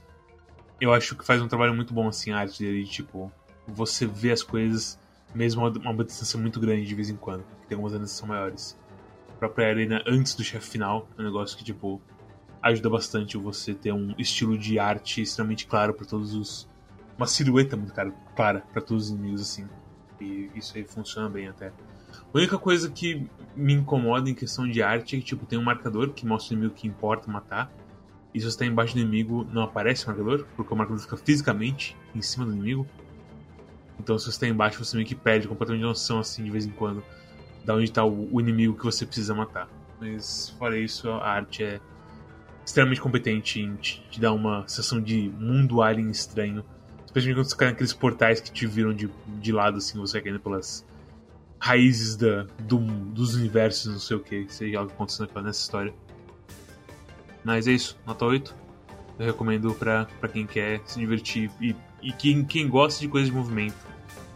eu 0.80 0.94
acho 0.94 1.16
que 1.16 1.26
faz 1.26 1.42
um 1.42 1.48
trabalho 1.48 1.74
muito 1.74 1.94
bom 1.94 2.08
assim 2.08 2.32
a 2.32 2.40
arte 2.40 2.64
dele, 2.64 2.86
tipo, 2.86 3.32
você 3.68 4.06
vê 4.06 4.32
as 4.32 4.44
coisas 4.44 5.00
mesmo 5.34 5.66
a 5.66 5.70
uma 5.90 6.04
distância 6.04 6.40
muito 6.40 6.60
grande 6.60 6.86
de 6.86 6.96
vez 6.96 7.10
em 7.10 7.16
quando, 7.16 7.44
que 7.62 7.68
tem 7.68 7.76
algumas 7.76 7.94
animações 7.94 8.30
maiores. 8.30 8.80
A 9.30 9.34
própria 9.34 9.68
arena 9.68 10.04
antes 10.08 10.34
do 10.36 10.44
chefe 10.44 10.68
final 10.68 11.08
é 11.18 11.22
um 11.22 11.26
negócio 11.26 11.58
que, 11.58 11.64
tipo, 11.64 12.02
ajuda 12.62 12.90
bastante 12.90 13.38
você 13.38 13.74
ter 13.74 13.94
um 13.94 14.14
estilo 14.18 14.58
de 14.58 14.80
arte 14.80 15.22
extremamente 15.22 15.66
claro 15.68 15.94
para 15.94 16.06
todos 16.06 16.34
os. 16.34 16.68
Uma 17.18 17.28
silhueta 17.28 17.76
muito 17.76 17.94
clara 17.94 18.64
para 18.74 18.82
todos 18.82 19.06
os 19.06 19.10
inimigos, 19.12 19.42
assim. 19.42 19.68
E 20.22 20.50
isso 20.56 20.78
aí 20.78 20.84
funciona 20.84 21.30
bem 21.30 21.48
até. 21.48 21.68
A 21.68 22.38
única 22.38 22.58
coisa 22.58 22.90
que 22.90 23.28
me 23.56 23.74
incomoda 23.74 24.30
em 24.30 24.34
questão 24.34 24.68
de 24.68 24.82
arte 24.82 25.16
é 25.16 25.20
que, 25.20 25.26
tipo, 25.26 25.46
tem 25.46 25.60
um 25.60 25.64
marcador 25.64 26.14
que 26.14 26.26
mostra 26.26 26.54
o 26.54 26.58
inimigo 26.58 26.76
que 26.76 26.88
importa 26.88 27.30
matar 27.30 27.72
e 28.34 28.40
se 28.40 28.46
você 28.46 28.50
está 28.50 28.66
embaixo 28.66 28.94
do 28.94 29.00
inimigo, 29.00 29.48
não 29.52 29.64
aparece 29.64 30.06
o 30.06 30.08
marcador, 30.08 30.46
porque 30.56 30.74
o 30.74 30.78
marcador 30.78 31.02
fica 31.02 31.18
fisicamente 31.18 31.96
em 32.14 32.22
cima 32.22 32.46
do 32.46 32.54
inimigo. 32.54 32.88
Então, 34.00 34.18
se 34.18 34.26
você 34.26 34.32
está 34.32 34.48
embaixo, 34.48 34.84
você 34.84 34.96
meio 34.96 35.08
que 35.08 35.16
perde 35.16 35.48
completamente 35.48 35.84
noção, 35.84 36.20
assim, 36.20 36.44
de 36.44 36.52
vez 36.52 36.66
em 36.66 36.70
quando, 36.70 37.04
da 37.66 37.76
onde 37.76 37.86
está 37.86 38.06
o, 38.06 38.40
inimigo 38.40 38.78
que 38.78 38.84
você 38.84 39.06
precisa 39.06 39.34
matar. 39.34 39.68
Mas, 40.00 40.50
fora 40.58 40.78
isso, 40.78 41.10
a 41.10 41.28
arte 41.28 41.64
é 41.64 41.82
extremamente 42.64 43.02
competente 43.02 43.60
em 43.60 43.76
te, 43.76 44.06
te 44.10 44.22
dar 44.22 44.32
uma 44.32 44.62
sensação 44.68 45.02
de 45.02 45.30
mundo 45.38 45.82
alien 45.82 46.12
estranho. 46.12 46.64
Especialmente 47.06 47.40
quando 47.40 47.50
você 47.50 47.56
cai 47.56 47.68
naqueles 47.70 47.94
portais 47.94 48.40
que 48.40 48.52
te 48.52 48.68
viram 48.68 48.94
de, 48.94 49.10
de 49.28 49.52
lado, 49.52 49.80
assim, 49.80 49.98
você 49.98 50.22
caindo 50.22 50.40
pelas 50.40 50.86
raízes 51.60 52.16
da, 52.16 52.46
do, 52.60 52.78
dos 52.78 53.36
universos, 53.36 53.92
não 53.92 54.00
sei 54.00 54.16
o 54.16 54.20
que, 54.20 54.46
seja 54.48 54.80
algo 54.80 54.92
acontecendo 54.92 55.30
nessa 55.42 55.62
história. 55.62 55.94
Mas 57.50 57.66
é 57.66 57.72
isso, 57.72 57.98
nota 58.06 58.26
8. 58.26 58.56
Eu 59.18 59.26
recomendo 59.26 59.74
pra 59.74 60.06
quem 60.32 60.46
quer 60.46 60.82
se 60.86 61.00
divertir 61.00 61.50
e, 61.60 61.76
e 62.00 62.14
quem, 62.14 62.46
quem 62.46 62.70
gosta 62.70 63.00
de 63.02 63.08
coisas 63.08 63.28
de 63.28 63.36
movimento. 63.36 63.76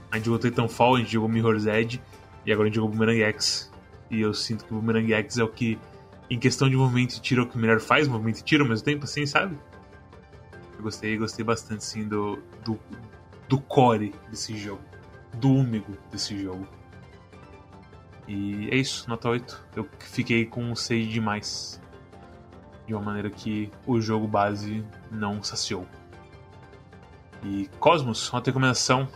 A 0.09 0.15
gente 0.15 0.25
jogou 0.25 0.39
Titanfall, 0.39 0.95
a 0.95 0.97
gente 0.97 1.11
jogou 1.11 1.29
Mirror's 1.29 1.67
Edge 1.67 2.01
e 2.43 2.51
agora 2.51 2.65
a 2.65 2.69
gente 2.69 2.77
jogou 2.77 2.89
Boomerang 2.89 3.21
X. 3.21 3.71
E 4.09 4.19
eu 4.19 4.33
sinto 4.33 4.65
que 4.65 4.73
o 4.73 4.77
Boomerang 4.77 5.13
X 5.13 5.37
é 5.37 5.43
o 5.43 5.47
que, 5.47 5.77
em 6.27 6.39
questão 6.39 6.67
de 6.67 6.75
movimento 6.75 7.13
e 7.13 7.21
tiro, 7.21 7.43
é 7.43 7.45
o 7.45 7.47
que 7.47 7.55
melhor 7.55 7.79
faz 7.79 8.07
movimento 8.07 8.39
e 8.39 8.43
tiro 8.43 8.63
ao 8.63 8.69
mesmo 8.71 8.83
tempo, 8.83 9.03
assim, 9.03 9.27
sabe? 9.27 9.59
Eu 10.75 10.81
gostei, 10.81 11.15
gostei 11.15 11.45
bastante, 11.45 11.85
sim, 11.85 12.07
do, 12.07 12.39
do, 12.65 12.79
do 13.47 13.61
core 13.61 14.11
desse 14.31 14.57
jogo. 14.57 14.81
Do 15.35 15.51
úmigo 15.51 15.95
desse 16.11 16.35
jogo. 16.35 16.67
E 18.27 18.69
é 18.71 18.75
isso, 18.75 19.07
nota 19.07 19.29
8. 19.29 19.67
Eu 19.75 19.87
fiquei 19.99 20.47
com 20.47 20.75
6 20.75 21.07
demais 21.07 21.79
de 22.85 22.93
uma 22.93 23.01
maneira 23.01 23.29
que 23.29 23.71
o 23.85 23.99
jogo 23.99 24.27
base 24.27 24.83
não 25.09 25.41
saciou. 25.41 25.87
E 27.43 27.69
Cosmos, 27.79 28.31
uma 28.31 28.41
recomendação 28.41 29.07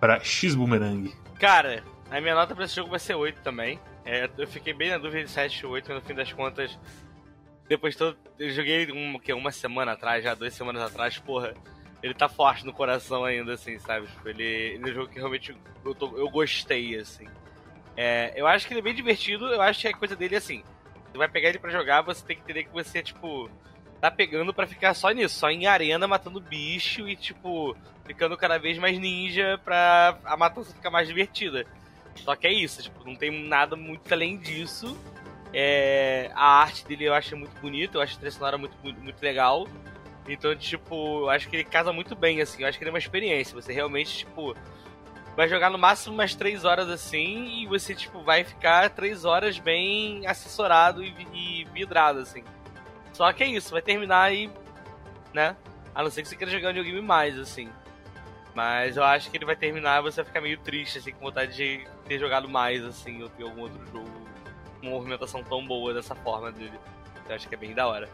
para 0.00 0.20
X 0.20 0.54
Boomerang. 0.54 1.12
Cara, 1.38 1.82
a 2.10 2.20
minha 2.20 2.34
nota 2.34 2.54
para 2.54 2.64
esse 2.64 2.76
jogo 2.76 2.90
vai 2.90 2.98
ser 2.98 3.14
8 3.14 3.40
também. 3.42 3.78
É, 4.04 4.30
eu 4.38 4.46
fiquei 4.46 4.72
bem 4.72 4.90
na 4.90 4.98
dúvida 4.98 5.24
de 5.24 5.30
7 5.30 5.66
ou 5.66 5.72
8, 5.72 5.86
mas 5.88 6.02
no 6.02 6.06
fim 6.06 6.14
das 6.14 6.32
contas, 6.32 6.78
depois 7.68 7.94
de 7.94 7.98
todo. 7.98 8.16
Eu 8.38 8.50
joguei 8.50 8.90
um, 8.92 9.18
que, 9.18 9.32
uma 9.32 9.50
semana 9.50 9.92
atrás, 9.92 10.22
já 10.22 10.34
duas 10.34 10.54
semanas 10.54 10.82
atrás, 10.82 11.18
porra. 11.18 11.54
Ele 12.02 12.14
tá 12.14 12.28
forte 12.28 12.64
no 12.64 12.72
coração 12.72 13.24
ainda, 13.24 13.54
assim, 13.54 13.78
sabe? 13.78 14.06
Tipo, 14.06 14.28
ele, 14.28 14.44
ele 14.44 14.88
é 14.88 14.92
um 14.92 14.94
jogo 14.94 15.08
que 15.08 15.18
realmente 15.18 15.56
eu, 15.84 15.94
tô, 15.94 16.16
eu 16.16 16.28
gostei, 16.30 16.94
assim. 16.96 17.26
É, 17.96 18.32
eu 18.36 18.46
acho 18.46 18.66
que 18.66 18.74
ele 18.74 18.80
é 18.80 18.82
bem 18.82 18.94
divertido, 18.94 19.46
eu 19.46 19.60
acho 19.60 19.80
que 19.80 19.88
a 19.88 19.96
coisa 19.96 20.14
dele 20.14 20.36
assim 20.36 20.62
você 20.66 20.75
vai 21.16 21.28
pegar 21.28 21.48
ele 21.48 21.58
para 21.58 21.70
jogar, 21.70 22.02
você 22.02 22.24
tem 22.24 22.36
que 22.36 22.42
entender 22.42 22.64
que 22.64 22.72
você, 22.72 23.02
tipo, 23.02 23.50
tá 24.00 24.10
pegando 24.10 24.52
para 24.52 24.66
ficar 24.66 24.94
só 24.94 25.10
nisso, 25.10 25.38
só 25.38 25.50
em 25.50 25.66
arena 25.66 26.06
matando 26.06 26.40
bicho 26.40 27.08
e, 27.08 27.16
tipo, 27.16 27.76
ficando 28.04 28.36
cada 28.36 28.58
vez 28.58 28.78
mais 28.78 28.98
ninja 28.98 29.58
pra 29.64 30.18
a 30.24 30.36
matança 30.36 30.74
ficar 30.74 30.90
mais 30.90 31.08
divertida. 31.08 31.66
Só 32.16 32.34
que 32.34 32.46
é 32.46 32.52
isso, 32.52 32.82
tipo, 32.82 33.04
não 33.04 33.14
tem 33.14 33.30
nada 33.46 33.76
muito 33.76 34.12
além 34.12 34.38
disso. 34.38 34.96
É, 35.52 36.30
a 36.34 36.60
arte 36.60 36.86
dele 36.86 37.04
eu 37.04 37.14
acho 37.14 37.36
muito 37.36 37.58
bonita, 37.60 37.96
eu 37.96 38.02
acho 38.02 38.14
a 38.14 38.16
trilha 38.16 38.30
sonora 38.30 38.58
muito, 38.58 38.76
muito, 38.82 39.00
muito 39.00 39.22
legal. 39.22 39.66
Então, 40.28 40.54
tipo, 40.56 41.20
eu 41.20 41.30
acho 41.30 41.48
que 41.48 41.56
ele 41.56 41.64
casa 41.64 41.92
muito 41.92 42.16
bem, 42.16 42.40
assim. 42.40 42.62
Eu 42.62 42.68
acho 42.68 42.78
que 42.78 42.84
ele 42.84 42.90
é 42.90 42.92
uma 42.92 42.98
experiência. 42.98 43.54
Você 43.54 43.72
realmente, 43.72 44.18
tipo, 44.18 44.56
vai 45.36 45.48
jogar 45.48 45.70
no 45.70 45.78
máximo 45.78 46.14
umas 46.14 46.34
3 46.34 46.64
horas 46.64 46.88
assim 46.88 47.60
e 47.60 47.66
você, 47.66 47.94
tipo, 47.94 48.22
vai 48.22 48.42
ficar 48.42 48.88
3 48.90 49.24
horas 49.24 49.58
bem 49.58 50.26
assessorado 50.26 51.04
e, 51.04 51.14
e 51.34 51.64
vidrado, 51.72 52.20
assim. 52.20 52.42
Só 53.12 53.30
que 53.32 53.44
é 53.44 53.46
isso, 53.46 53.70
vai 53.70 53.82
terminar 53.82 54.34
e. 54.34 54.50
né? 55.32 55.54
A 55.94 56.02
não 56.02 56.10
ser 56.10 56.22
que 56.22 56.28
você 56.28 56.36
queira 56.36 56.50
jogar 56.50 56.70
um 56.70 56.82
game 56.82 57.00
mais, 57.00 57.38
assim. 57.38 57.68
Mas 58.54 58.96
eu 58.96 59.04
acho 59.04 59.30
que 59.30 59.36
ele 59.36 59.44
vai 59.44 59.56
terminar 59.56 60.00
e 60.00 60.02
você 60.02 60.16
vai 60.16 60.24
ficar 60.24 60.40
meio 60.40 60.58
triste, 60.58 60.98
assim, 60.98 61.12
com 61.12 61.26
vontade 61.26 61.54
de 61.54 61.86
ter 62.06 62.18
jogado 62.18 62.48
mais, 62.48 62.82
assim, 62.84 63.22
ou 63.22 63.28
ter 63.28 63.42
algum 63.42 63.62
outro 63.62 63.84
jogo 63.86 64.10
com 64.80 64.86
uma 64.86 64.92
movimentação 64.92 65.42
tão 65.42 65.66
boa 65.66 65.92
dessa 65.92 66.14
forma 66.14 66.50
dele. 66.50 66.78
Eu 67.28 67.34
acho 67.34 67.48
que 67.48 67.54
é 67.54 67.58
bem 67.58 67.74
da 67.74 67.86
hora. 67.86 68.08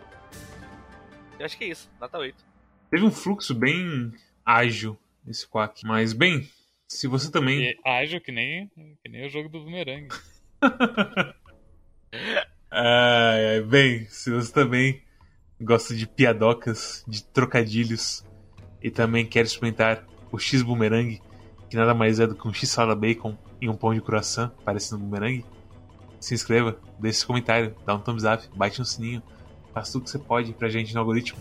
Eu 1.38 1.46
acho 1.46 1.56
que 1.56 1.64
é 1.64 1.68
isso, 1.68 1.88
nota 2.00 2.18
8. 2.18 2.44
Teve 2.90 3.04
um 3.04 3.10
fluxo 3.10 3.54
bem 3.54 4.12
ágil 4.44 4.98
esse 5.26 5.46
Quack. 5.46 5.84
Mas, 5.86 6.12
bem, 6.12 6.48
se 6.92 7.08
você 7.08 7.30
também. 7.30 7.62
E 7.62 7.78
ágil 7.84 8.20
que 8.20 8.30
nem, 8.30 8.68
que 9.02 9.08
nem 9.08 9.26
o 9.26 9.30
jogo 9.30 9.48
do 9.48 9.60
Boomerang. 9.60 10.08
ai, 12.70 13.46
ai, 13.46 13.60
bem, 13.62 14.06
se 14.06 14.30
você 14.30 14.52
também 14.52 15.02
gosta 15.60 15.94
de 15.94 16.06
piadocas, 16.06 17.02
de 17.08 17.24
trocadilhos 17.24 18.24
e 18.82 18.90
também 18.90 19.24
quer 19.24 19.44
experimentar 19.44 20.06
o 20.30 20.38
X 20.38 20.62
Boomerang, 20.62 21.20
que 21.70 21.76
nada 21.76 21.94
mais 21.94 22.20
é 22.20 22.26
do 22.26 22.34
que 22.34 22.46
um 22.46 22.52
X 22.52 22.68
salada 22.68 23.00
bacon 23.00 23.36
e 23.60 23.68
um 23.68 23.76
pão 23.76 23.94
de 23.94 24.02
croissant 24.02 24.50
parecendo 24.64 25.02
um 25.02 25.06
boomerang, 25.06 25.44
se 26.20 26.34
inscreva, 26.34 26.78
deixe 26.98 27.20
seu 27.20 27.26
comentário, 27.26 27.74
dá 27.86 27.94
um 27.94 28.00
thumbs 28.00 28.24
up, 28.24 28.46
bate 28.54 28.78
no 28.78 28.84
sininho, 28.84 29.22
faça 29.72 29.92
tudo 29.92 30.04
que 30.04 30.10
você 30.10 30.18
pode 30.18 30.52
pra 30.52 30.68
gente 30.68 30.92
no 30.92 31.00
algoritmo. 31.00 31.38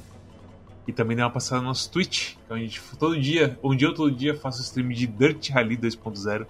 E 0.87 0.91
também 0.91 1.15
dá 1.15 1.25
uma 1.25 1.31
passada 1.31 1.61
no 1.61 1.67
nosso 1.67 1.91
Twitch, 1.91 2.35
que 2.35 2.53
é 2.53 2.55
onde 2.55 2.81
todo 2.97 3.19
dia, 3.19 3.57
um 3.63 3.75
dia 3.75 3.89
ou 3.89 3.93
todo 3.93 4.11
dia, 4.11 4.35
faço 4.35 4.61
stream 4.61 4.89
de 4.89 5.05
Dirt 5.05 5.49
Rally 5.49 5.77
2.0, 5.77 6.47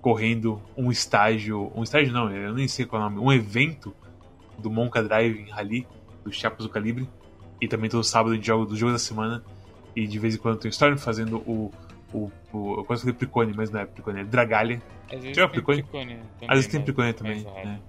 correndo 0.00 0.62
um 0.76 0.90
estágio. 0.90 1.72
Um 1.74 1.82
estágio 1.82 2.12
não, 2.12 2.30
eu 2.30 2.54
nem 2.54 2.68
sei 2.68 2.86
qual 2.86 3.02
é 3.02 3.06
o 3.06 3.10
nome, 3.10 3.20
um 3.20 3.32
evento 3.32 3.94
do 4.58 4.70
Monka 4.70 5.02
Drive 5.02 5.50
Rally, 5.50 5.86
do 6.24 6.32
Chapas 6.32 6.64
do 6.64 6.68
Calibre. 6.68 7.08
E 7.60 7.66
também 7.66 7.90
todo 7.90 8.04
sábado 8.04 8.32
a 8.32 8.34
gente 8.34 8.46
joga 8.46 8.66
do 8.66 8.76
jogo 8.76 8.92
da 8.92 8.98
semana. 8.98 9.42
E 9.94 10.06
de 10.06 10.18
vez 10.18 10.34
em 10.34 10.38
quando 10.38 10.58
tem 10.58 10.68
Storm 10.68 10.96
fazendo 10.98 11.38
o. 11.38 11.72
o, 12.12 12.30
o 12.52 12.80
eu 12.80 12.84
quase 12.84 13.02
falei 13.02 13.14
Pricone, 13.14 13.54
mas 13.56 13.70
não 13.70 13.80
é 13.80 13.86
Pricone, 13.86 14.20
é 14.20 14.24
Dragalha. 14.24 14.82
Às 15.10 15.22
vezes 15.22 15.36
tem 15.36 15.48
Pricone? 15.48 15.82
Pricone 15.82 16.18
Às 16.42 16.56
vezes 16.56 16.66
tem 16.66 16.82
Pricone 16.82 17.12
também. 17.14 17.42
Né? 17.42 17.80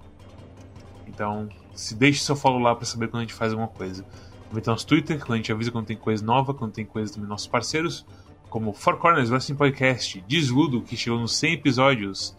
Então, 1.06 1.50
se 1.74 1.96
deixe 1.96 2.22
seu 2.22 2.36
follow 2.36 2.60
lá 2.60 2.76
para 2.76 2.86
saber 2.86 3.08
quando 3.10 3.22
a 3.22 3.26
gente 3.26 3.34
faz 3.34 3.52
alguma 3.52 3.68
coisa. 3.68 4.06
Também 4.50 4.64
tem 4.64 4.72
nosso 4.72 4.88
Twitter, 4.88 5.20
quando 5.20 5.34
a 5.34 5.38
gente 5.38 5.52
avisa 5.52 5.72
quando 5.72 5.86
tem 5.86 5.98
coisa 5.98 6.24
nova, 6.26 6.54
quando 6.54 6.72
tem 6.72 6.86
coisa 6.86 7.14
também 7.14 7.28
nossos 7.28 7.48
parceiros, 7.48 8.06
como 8.50 8.74
Four 8.74 8.98
Corners 8.98 9.30
Wrestling 9.30 9.56
Podcast, 9.56 10.24
Desludo, 10.28 10.82
que 10.82 10.96
chegou 10.96 11.20
nos 11.20 11.36
100 11.36 11.54
episódios, 11.54 12.36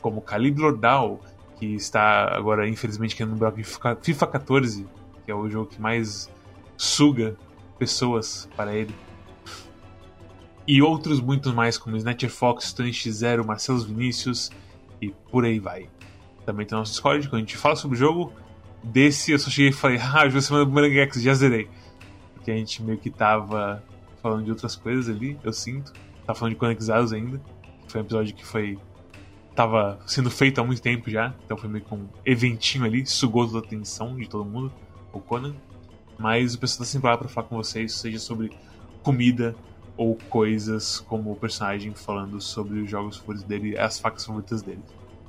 como 0.00 0.22
Calibre 0.22 0.62
Lordal, 0.62 1.20
que 1.58 1.66
está 1.74 2.34
agora, 2.34 2.66
infelizmente, 2.66 3.14
querendo 3.14 3.36
no 3.36 3.52
FIFA, 3.52 3.96
FIFA 4.00 4.26
14, 4.26 4.86
que 5.24 5.30
é 5.30 5.34
o 5.34 5.48
jogo 5.50 5.66
que 5.66 5.80
mais 5.80 6.30
suga 6.76 7.36
pessoas 7.78 8.48
para 8.56 8.74
ele. 8.74 8.94
E 10.66 10.80
outros 10.80 11.20
muitos 11.20 11.52
mais, 11.52 11.76
como 11.76 11.96
Snatcher 11.96 12.30
Fox, 12.30 12.72
Tony 12.72 12.90
X0, 12.90 13.44
Marcelo 13.44 13.80
Vinícius 13.80 14.50
e 15.00 15.10
por 15.30 15.44
aí 15.44 15.58
vai. 15.58 15.88
Também 16.46 16.66
tem 16.66 16.76
o 16.76 16.78
nosso 16.78 16.92
Discord, 16.92 17.28
quando 17.28 17.36
a 17.36 17.40
gente 17.40 17.56
fala 17.56 17.76
sobre 17.76 17.96
o 17.96 18.00
jogo. 18.00 18.32
Desse 18.82 19.32
eu 19.32 19.38
só 19.38 19.50
cheguei 19.50 19.70
e 19.70 19.72
falei, 19.72 19.98
ah, 19.98 20.24
hoje 20.24 20.40
semana 20.42 20.64
do 20.64 20.70
Boomerang 20.70 20.98
X, 21.00 21.22
já 21.22 21.34
zerei. 21.34 21.68
Porque 22.34 22.50
a 22.50 22.56
gente 22.56 22.82
meio 22.82 22.98
que 22.98 23.10
tava 23.10 23.82
falando 24.22 24.44
de 24.44 24.50
outras 24.50 24.76
coisas 24.76 25.14
ali, 25.14 25.38
eu 25.44 25.52
sinto. 25.52 25.92
Tava 26.26 26.38
falando 26.38 26.54
de 26.54 26.58
Conexados 26.58 27.12
ainda. 27.12 27.40
Foi 27.88 28.00
um 28.00 28.04
episódio 28.04 28.34
que 28.34 28.44
foi 28.44 28.78
tava 29.54 29.98
sendo 30.06 30.30
feito 30.30 30.60
há 30.60 30.64
muito 30.64 30.80
tempo 30.80 31.10
já, 31.10 31.34
então 31.44 31.56
foi 31.56 31.68
meio 31.68 31.84
que 31.84 31.92
um 31.92 32.06
eventinho 32.24 32.84
ali, 32.84 33.04
sugou 33.04 33.46
toda 33.46 33.58
a 33.58 33.60
atenção 33.66 34.16
de 34.16 34.28
todo 34.28 34.44
mundo, 34.44 34.72
o 35.12 35.20
Conan. 35.20 35.54
Mas 36.18 36.54
o 36.54 36.58
pessoal 36.58 36.78
tá 36.78 36.84
sempre 36.84 37.10
lá 37.10 37.18
pra 37.18 37.28
falar 37.28 37.46
com 37.46 37.56
vocês, 37.56 37.92
seja 37.94 38.18
sobre 38.18 38.50
comida 39.02 39.54
ou 39.96 40.16
coisas 40.28 41.00
como 41.00 41.32
o 41.32 41.36
personagem 41.36 41.92
falando 41.94 42.40
sobre 42.40 42.80
os 42.80 42.90
jogos 42.90 43.18
favoritos 43.18 43.46
dele, 43.46 43.78
as 43.78 43.98
facas 43.98 44.24
favoritas 44.24 44.62
dele. 44.62 44.82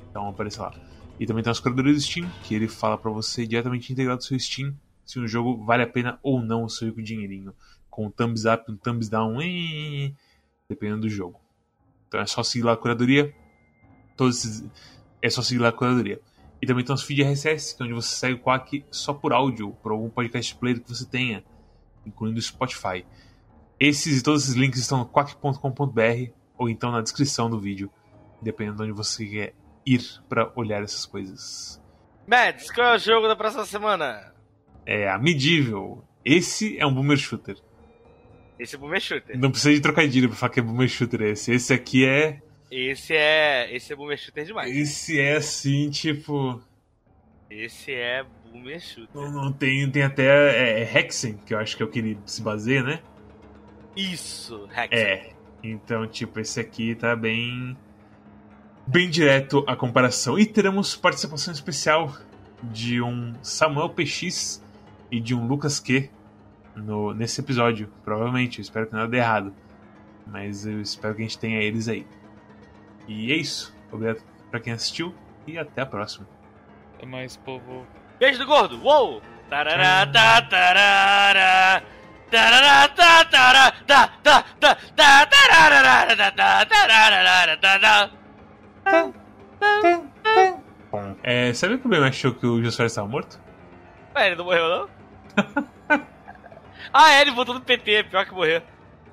Então 0.09 0.29
aparece 0.29 0.59
lá. 0.59 0.73
E 1.20 1.26
também 1.26 1.43
tem 1.43 1.51
os 1.51 1.59
curadores 1.59 1.95
do 1.95 2.01
Steam, 2.01 2.32
que 2.43 2.55
ele 2.55 2.68
fala 2.68 2.97
para 2.97 3.12
você 3.12 3.45
diretamente 3.45 3.91
integrado 3.91 4.18
no 4.18 4.22
seu 4.24 4.39
Steam 4.39 4.76
se 5.05 5.20
um 5.20 5.28
jogo 5.28 5.64
vale 5.66 5.84
a 5.84 5.88
pena 5.88 6.20
ou 6.24 6.41
não 6.41 6.64
o 6.64 6.70
seu 6.70 6.88
rico 6.88 7.01
dinheirinho. 7.01 7.53
Com 7.89 8.07
um 8.07 8.09
thumbs 8.09 8.45
up, 8.45 8.72
um 8.72 8.78
thumbs 8.78 9.09
down, 9.09 9.38
dependendo 10.70 11.01
do 11.01 11.09
jogo. 11.09 11.39
Então 12.07 12.20
é 12.20 12.26
só 12.26 12.43
seguir 12.43 12.66
lá 12.66 12.74
a 12.74 12.78
curadoria, 12.78 13.34
todos 14.16 14.45
esses, 14.45 14.66
é 15.22 15.30
só 15.30 15.41
seguir 15.41 15.59
lá 15.59 15.70
a 15.70 15.72
curadoria. 15.72 16.22
E 16.62 16.66
também 16.66 16.86
tem 16.86 16.93
os 16.93 17.03
feed 17.03 17.24
RSS, 17.24 17.76
que 17.76 17.84
é 17.84 17.86
onde 17.86 17.93
você 17.93 18.16
segue 18.16 18.36
o 18.36 18.39
Quack 18.39 18.86
só 18.91 19.14
por 19.14 19.34
áudio, 19.34 19.72
por 19.82 19.91
algum 19.91 20.09
podcast 20.09 20.55
player 20.55 20.82
que 20.82 20.88
você 20.88 21.05
tenha, 21.05 21.43
incluindo 22.05 22.38
o 22.39 22.41
Spotify. 22.41 23.05
Esses 23.80 24.20
e 24.20 24.24
todos 24.24 24.43
esses 24.43 24.55
links 24.55 24.80
estão 24.80 24.99
no 24.99 25.05
quack.com.br 25.05 26.32
ou 26.57 26.70
então 26.70 26.91
na 26.91 27.01
descrição 27.01 27.49
do 27.49 27.59
vídeo, 27.59 27.89
dependendo 28.41 28.78
de 28.78 28.84
onde 28.84 28.91
você 28.91 29.26
quer 29.26 29.55
ir 29.86 30.01
para 30.27 30.51
olhar 30.55 30.84
essas 30.84 31.05
coisas. 31.05 31.82
Mads, 32.27 32.71
qual 32.71 32.93
é 32.93 32.95
o 32.95 32.99
jogo 32.99 33.27
da 33.27 33.36
próxima 33.36 33.65
semana? 33.65 34.34
É 34.86 35.09
a 35.09 35.17
Medieval. 35.17 36.07
Esse 36.23 36.77
é 36.77 36.86
um 36.86 36.93
boomer 36.93 37.17
shooter. 37.17 37.57
Esse 38.59 38.75
é 38.75 38.79
boomer 38.79 39.01
shooter. 39.01 39.38
Não 39.38 39.51
precisa 39.51 39.73
de 39.73 39.82
trocadilho 39.82 40.29
pra 40.29 40.38
falar 40.38 40.51
que 40.51 40.59
é 40.59 40.63
boomer 40.63 40.88
shooter 40.88 41.21
esse. 41.21 41.51
Esse 41.51 41.73
aqui 41.73 42.05
é 42.05 42.41
esse 42.71 43.13
é. 43.13 43.75
Esse 43.75 43.91
é 43.91 43.95
boomer 43.95 44.17
shooter 44.17 44.45
demais. 44.45 44.73
Esse 44.73 45.19
é 45.19 45.36
assim, 45.36 45.89
tipo. 45.89 46.63
Esse 47.49 47.91
é 47.91 48.23
boomer 48.49 48.79
shooter. 48.79 49.13
Não, 49.13 49.29
não 49.29 49.51
tem, 49.51 49.91
tem 49.91 50.03
até 50.03 50.23
é, 50.25 50.82
é, 50.82 50.97
Hexen, 50.97 51.38
que 51.45 51.53
eu 51.53 51.59
acho 51.59 51.75
que 51.75 51.84
é 51.84 51.86
o 51.86 51.89
que 51.89 51.99
ele 51.99 52.17
se 52.25 52.41
baseia, 52.41 52.82
né? 52.82 53.01
Isso, 53.93 54.69
Hexen. 54.71 54.99
É. 54.99 55.34
Então, 55.61 56.07
tipo, 56.07 56.39
esse 56.39 56.61
aqui 56.61 56.95
tá 56.95 57.13
bem. 57.13 57.75
Bem 58.86 59.09
direto 59.09 59.63
a 59.67 59.75
comparação. 59.75 60.38
E 60.38 60.45
teremos 60.45 60.95
participação 60.95 61.53
especial 61.53 62.15
de 62.63 63.01
um 63.01 63.34
Samuel 63.41 63.89
PX 63.89 64.63
e 65.09 65.19
de 65.19 65.36
um 65.36 65.45
Lucas 65.45 65.79
Q 65.79 66.09
no, 66.75 67.13
nesse 67.13 67.41
episódio. 67.41 67.91
Provavelmente, 68.03 68.59
eu 68.59 68.63
espero 68.63 68.88
que 68.88 68.93
nada 68.93 69.07
dê 69.07 69.17
errado. 69.17 69.53
Mas 70.25 70.65
eu 70.65 70.82
espero 70.82 71.15
que 71.15 71.21
a 71.21 71.25
gente 71.25 71.38
tenha 71.38 71.61
eles 71.61 71.88
aí. 71.88 72.05
E 73.07 73.32
é 73.32 73.36
isso. 73.36 73.73
Obrigado 73.91 74.23
pra 74.49 74.59
quem 74.59 74.73
assistiu 74.73 75.13
e 75.45 75.57
até 75.57 75.82
a 75.82 75.86
próxima. 75.86 76.27
Até 76.95 77.05
mais, 77.05 77.38
povo. 77.38 77.86
Beijo 78.19 78.39
do 78.39 78.45
gordo! 78.45 78.82
Uou! 78.84 79.21
Tarará, 79.49 80.07
tá, 80.07 80.41
tarará. 80.43 81.84
Tarará, 82.29 82.88
tá, 82.88 83.25
tarará, 83.25 83.71
tá, 83.86 84.07
tá, 84.23 84.45
tá, 84.59 84.75
tá, 84.95 85.25
tarará, 85.25 86.15
tá, 86.15 86.32
tá, 86.32 86.65
tarará, 86.65 87.57
tá, 87.57 87.79
tá. 87.79 88.20
É, 91.23 91.53
sabe 91.53 91.77
que 91.77 91.85
o 91.85 91.89
Ben 91.89 92.03
achou 92.03 92.33
que 92.33 92.45
o 92.45 92.63
Jô 92.63 92.71
Soares 92.71 92.91
estava 92.91 93.07
morto? 93.07 93.39
Ué, 94.15 94.27
ele 94.27 94.35
não 94.35 94.45
morreu, 94.45 94.67
não? 94.67 94.89
ah, 96.93 97.11
é, 97.11 97.21
ele 97.21 97.31
voltou 97.31 97.55
no 97.55 97.61
PT, 97.61 98.05
pior 98.05 98.25
que 98.25 98.33
morrer. 98.33 98.63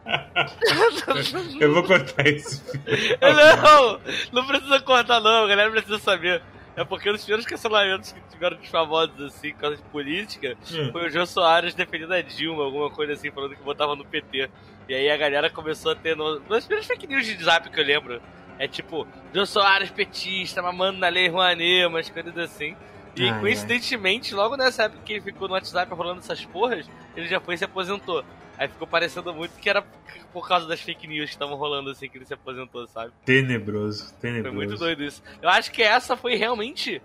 Eu 1.61 1.75
vou 1.75 1.83
cortar 1.83 2.27
isso. 2.27 2.65
Não, 3.21 4.01
não 4.33 4.47
precisa 4.47 4.81
cortar 4.81 5.21
não, 5.21 5.45
a 5.45 5.47
galera 5.47 5.71
precisa 5.71 5.99
saber. 5.99 6.43
É 6.75 6.85
porque 6.85 7.11
nos 7.11 7.23
primeiros 7.23 7.45
cancelamentos 7.45 8.13
que 8.13 8.21
tiveram 8.31 8.57
de 8.57 8.71
famosos, 8.71 9.21
assim, 9.21 9.53
por 9.53 9.61
causa 9.61 9.77
de 9.77 9.83
política, 9.83 10.57
hum. 10.73 10.93
foi 10.93 11.09
o 11.09 11.11
João 11.11 11.27
Soares 11.27 11.75
defendendo 11.75 12.15
a 12.15 12.23
Dilma, 12.23 12.65
alguma 12.65 12.89
coisa 12.89 13.13
assim, 13.13 13.31
falando 13.31 13.55
que 13.55 13.63
votava 13.63 13.95
no 13.97 14.05
PT. 14.05 14.49
E 14.89 14.95
aí 14.95 15.11
a 15.11 15.17
galera 15.17 15.51
começou 15.51 15.93
a 15.93 15.95
ter. 15.95 16.17
No... 16.17 16.41
Nas 16.49 16.65
primeiras 16.65 16.87
fake 16.87 17.07
news 17.07 17.27
de 17.27 17.45
zap 17.45 17.69
que 17.69 17.81
eu 17.81 17.85
lembro, 17.85 18.23
é 18.59 18.67
tipo, 18.67 19.07
João 19.33 19.47
Soares 19.47 19.91
petista, 19.91 20.61
mamando 20.61 20.99
na 20.99 21.09
lei 21.09 21.29
Rouanet, 21.29 21.87
umas 21.87 22.11
coisas 22.11 22.37
assim. 22.37 22.77
E 23.17 23.29
ah, 23.29 23.41
coincidentemente, 23.41 24.33
é. 24.33 24.37
logo 24.37 24.57
nessa 24.57 24.85
época 24.85 25.03
que 25.05 25.15
ele 25.15 25.21
ficou 25.21 25.49
no 25.49 25.55
WhatsApp 25.55 25.93
rolando 25.93 26.21
essas 26.21 26.45
porras, 26.45 26.89
ele 27.17 27.27
já 27.27 27.41
foi 27.41 27.55
e 27.55 27.59
se 27.59 27.65
aposentou. 27.65 28.25
Aí 28.57 28.69
ficou 28.69 28.87
parecendo 28.87 29.33
muito 29.33 29.53
que 29.59 29.71
era 29.71 29.85
por 30.33 30.47
causa 30.47 30.67
das 30.67 30.81
fake 30.81 31.07
news 31.07 31.27
que 31.27 31.37
estavam 31.37 31.57
rolando 31.57 31.91
assim 31.91 32.09
que 32.09 32.19
ele 32.19 32.25
se 32.25 32.35
aposentou, 32.35 32.87
sabe? 32.89 33.13
Tenebroso, 33.25 34.13
tenebroso. 34.21 34.57
Foi 34.57 34.67
muito 34.67 34.79
doido 34.79 35.05
isso. 35.05 35.23
Eu 35.41 35.49
acho 35.49 35.71
que 35.71 35.83
essa 35.83 36.17
foi 36.17 36.35
realmente 36.35 37.01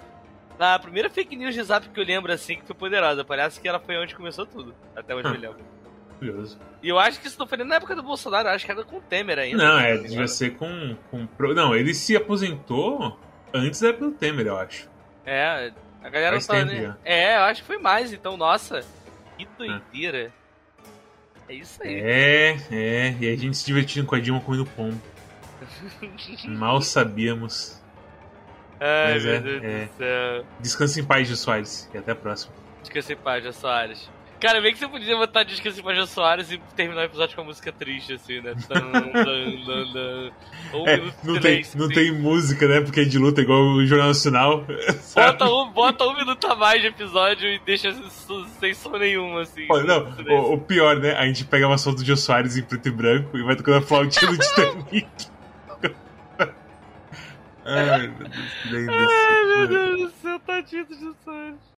a 0.60 0.80
primeira 0.80 1.10
fake 1.10 1.36
news 1.36 1.54
de 1.54 1.64
Zap 1.64 1.88
que 1.90 2.00
eu 2.00 2.04
lembro 2.04 2.32
assim 2.32 2.58
que 2.58 2.66
foi 2.66 2.76
poderosa. 2.76 3.24
Parece 3.24 3.60
que 3.60 3.68
ela 3.68 3.80
foi 3.80 3.98
onde 3.98 4.16
começou 4.16 4.46
tudo, 4.46 4.74
até 4.96 5.16
onde 5.16 5.28
eu 5.28 5.32
me 5.32 5.38
lembro. 5.38 5.73
Curioso. 6.24 6.58
E 6.82 6.88
eu 6.88 6.98
acho 6.98 7.20
que 7.20 7.28
isso 7.28 7.38
não 7.38 7.46
foi 7.46 7.58
nem 7.58 7.68
na 7.68 7.76
época 7.76 7.96
do 7.96 8.04
Bolsonaro, 8.04 8.48
eu 8.48 8.54
acho 8.54 8.66
que 8.66 8.72
era 8.72 8.84
com 8.84 8.98
o 8.98 9.02
Temer 9.02 9.40
ainda. 9.40 9.58
Não, 9.58 9.80
é, 9.80 9.98
devia 9.98 10.28
ser 10.28 10.56
com, 10.56 10.96
com. 11.12 11.28
Não, 11.54 11.76
ele 11.76 11.94
se 11.94 12.16
aposentou 12.16 13.20
antes 13.54 13.82
da 13.82 13.90
época 13.90 14.06
do 14.06 14.12
Temer, 14.14 14.48
eu 14.48 14.58
acho. 14.58 14.90
É, 15.26 15.72
a 16.02 16.10
galera 16.10 16.40
Faz 16.40 16.48
tá. 16.48 16.66
Né? 16.66 16.96
É, 17.04 17.36
eu 17.36 17.42
acho 17.42 17.62
que 17.62 17.68
foi 17.68 17.78
mais, 17.78 18.14
então, 18.14 18.38
nossa, 18.38 18.86
que 19.38 19.46
doideira. 19.58 20.32
É. 21.50 21.54
É 21.54 21.56
isso 21.56 21.84
aí. 21.84 22.00
É, 22.00 22.58
é. 22.72 23.16
E 23.20 23.30
a 23.30 23.36
gente 23.36 23.58
se 23.58 23.66
divertindo 23.66 24.08
com 24.08 24.16
a 24.16 24.20
Dilma 24.20 24.40
comendo 24.40 24.66
pão. 24.66 24.92
Mal 26.48 26.82
sabíamos. 26.82 27.82
Ai, 28.80 29.14
Mas 29.14 29.24
meu 29.26 29.34
é, 29.34 29.40
Deus 29.40 29.64
é. 29.64 29.86
do 29.86 29.98
céu. 29.98 30.46
Descanse 30.62 31.00
em 31.02 31.04
paz, 31.04 31.28
Jô 31.28 31.36
Soares. 31.36 31.90
E 31.94 31.98
até 31.98 32.14
a 32.14 32.16
próxima. 32.16 32.54
Descanse 32.82 33.14
em 33.14 33.18
paz, 33.18 33.44
Jô 33.44 33.52
Soares. 33.52 34.10
Cara, 34.44 34.60
bem 34.60 34.74
que 34.74 34.80
você 34.80 34.90
podia 34.90 35.16
botar 35.16 35.44
Descanse 35.44 35.80
em 35.80 35.84
paz, 35.84 35.98
Jô 35.98 36.06
Soares 36.06 36.52
e 36.52 36.58
terminar 36.76 37.04
o 37.04 37.06
episódio 37.06 37.34
com 37.34 37.44
a 37.44 37.46
música 37.46 37.72
triste, 37.72 38.12
assim, 38.12 38.42
né? 38.42 38.54
um 40.74 40.86
é, 40.86 40.98
não, 41.24 41.40
tem, 41.40 41.64
não 41.76 41.88
tem 41.88 42.12
música, 42.12 42.68
né? 42.68 42.82
Porque 42.82 43.00
é 43.00 43.06
de 43.06 43.18
luta, 43.18 43.40
igual 43.40 43.62
o 43.62 43.86
Jornal 43.86 44.10
Nacional. 44.10 44.66
Bota 45.16 45.46
um, 45.46 45.72
bota 45.72 46.04
um 46.04 46.18
minuto 46.18 46.46
a 46.46 46.56
mais 46.58 46.82
de 46.82 46.88
episódio 46.88 47.48
e 47.48 47.58
deixa 47.60 47.96
sem 48.60 48.74
som 48.74 48.98
nenhum, 48.98 49.38
assim. 49.38 49.66
Olha, 49.72 49.86
não, 49.86 50.12
o, 50.28 50.56
o, 50.56 50.60
pior, 50.60 50.98
né? 50.98 51.14
A 51.14 51.26
gente 51.26 51.46
pega 51.46 51.66
uma 51.66 51.78
foto 51.78 52.00
do 52.00 52.06
Jô 52.06 52.18
Soares 52.18 52.58
em 52.58 52.64
preto 52.64 52.90
e 52.90 52.92
branco 52.92 53.38
e 53.38 53.44
vai 53.44 53.56
tocando 53.56 53.78
a 53.78 53.82
flautinha 53.82 54.30
do 54.30 54.36
Titanic. 54.44 55.08
Ai, 57.64 58.08
meu 58.08 58.28
Deus, 58.28 58.90
Ai, 58.90 59.46
meu 59.46 59.68
Deus 59.70 60.00
do 60.02 60.12
céu, 60.22 60.38
tadinho 60.40 60.86
do 60.86 60.96
Jô 61.00 61.16
Soares. 61.24 61.73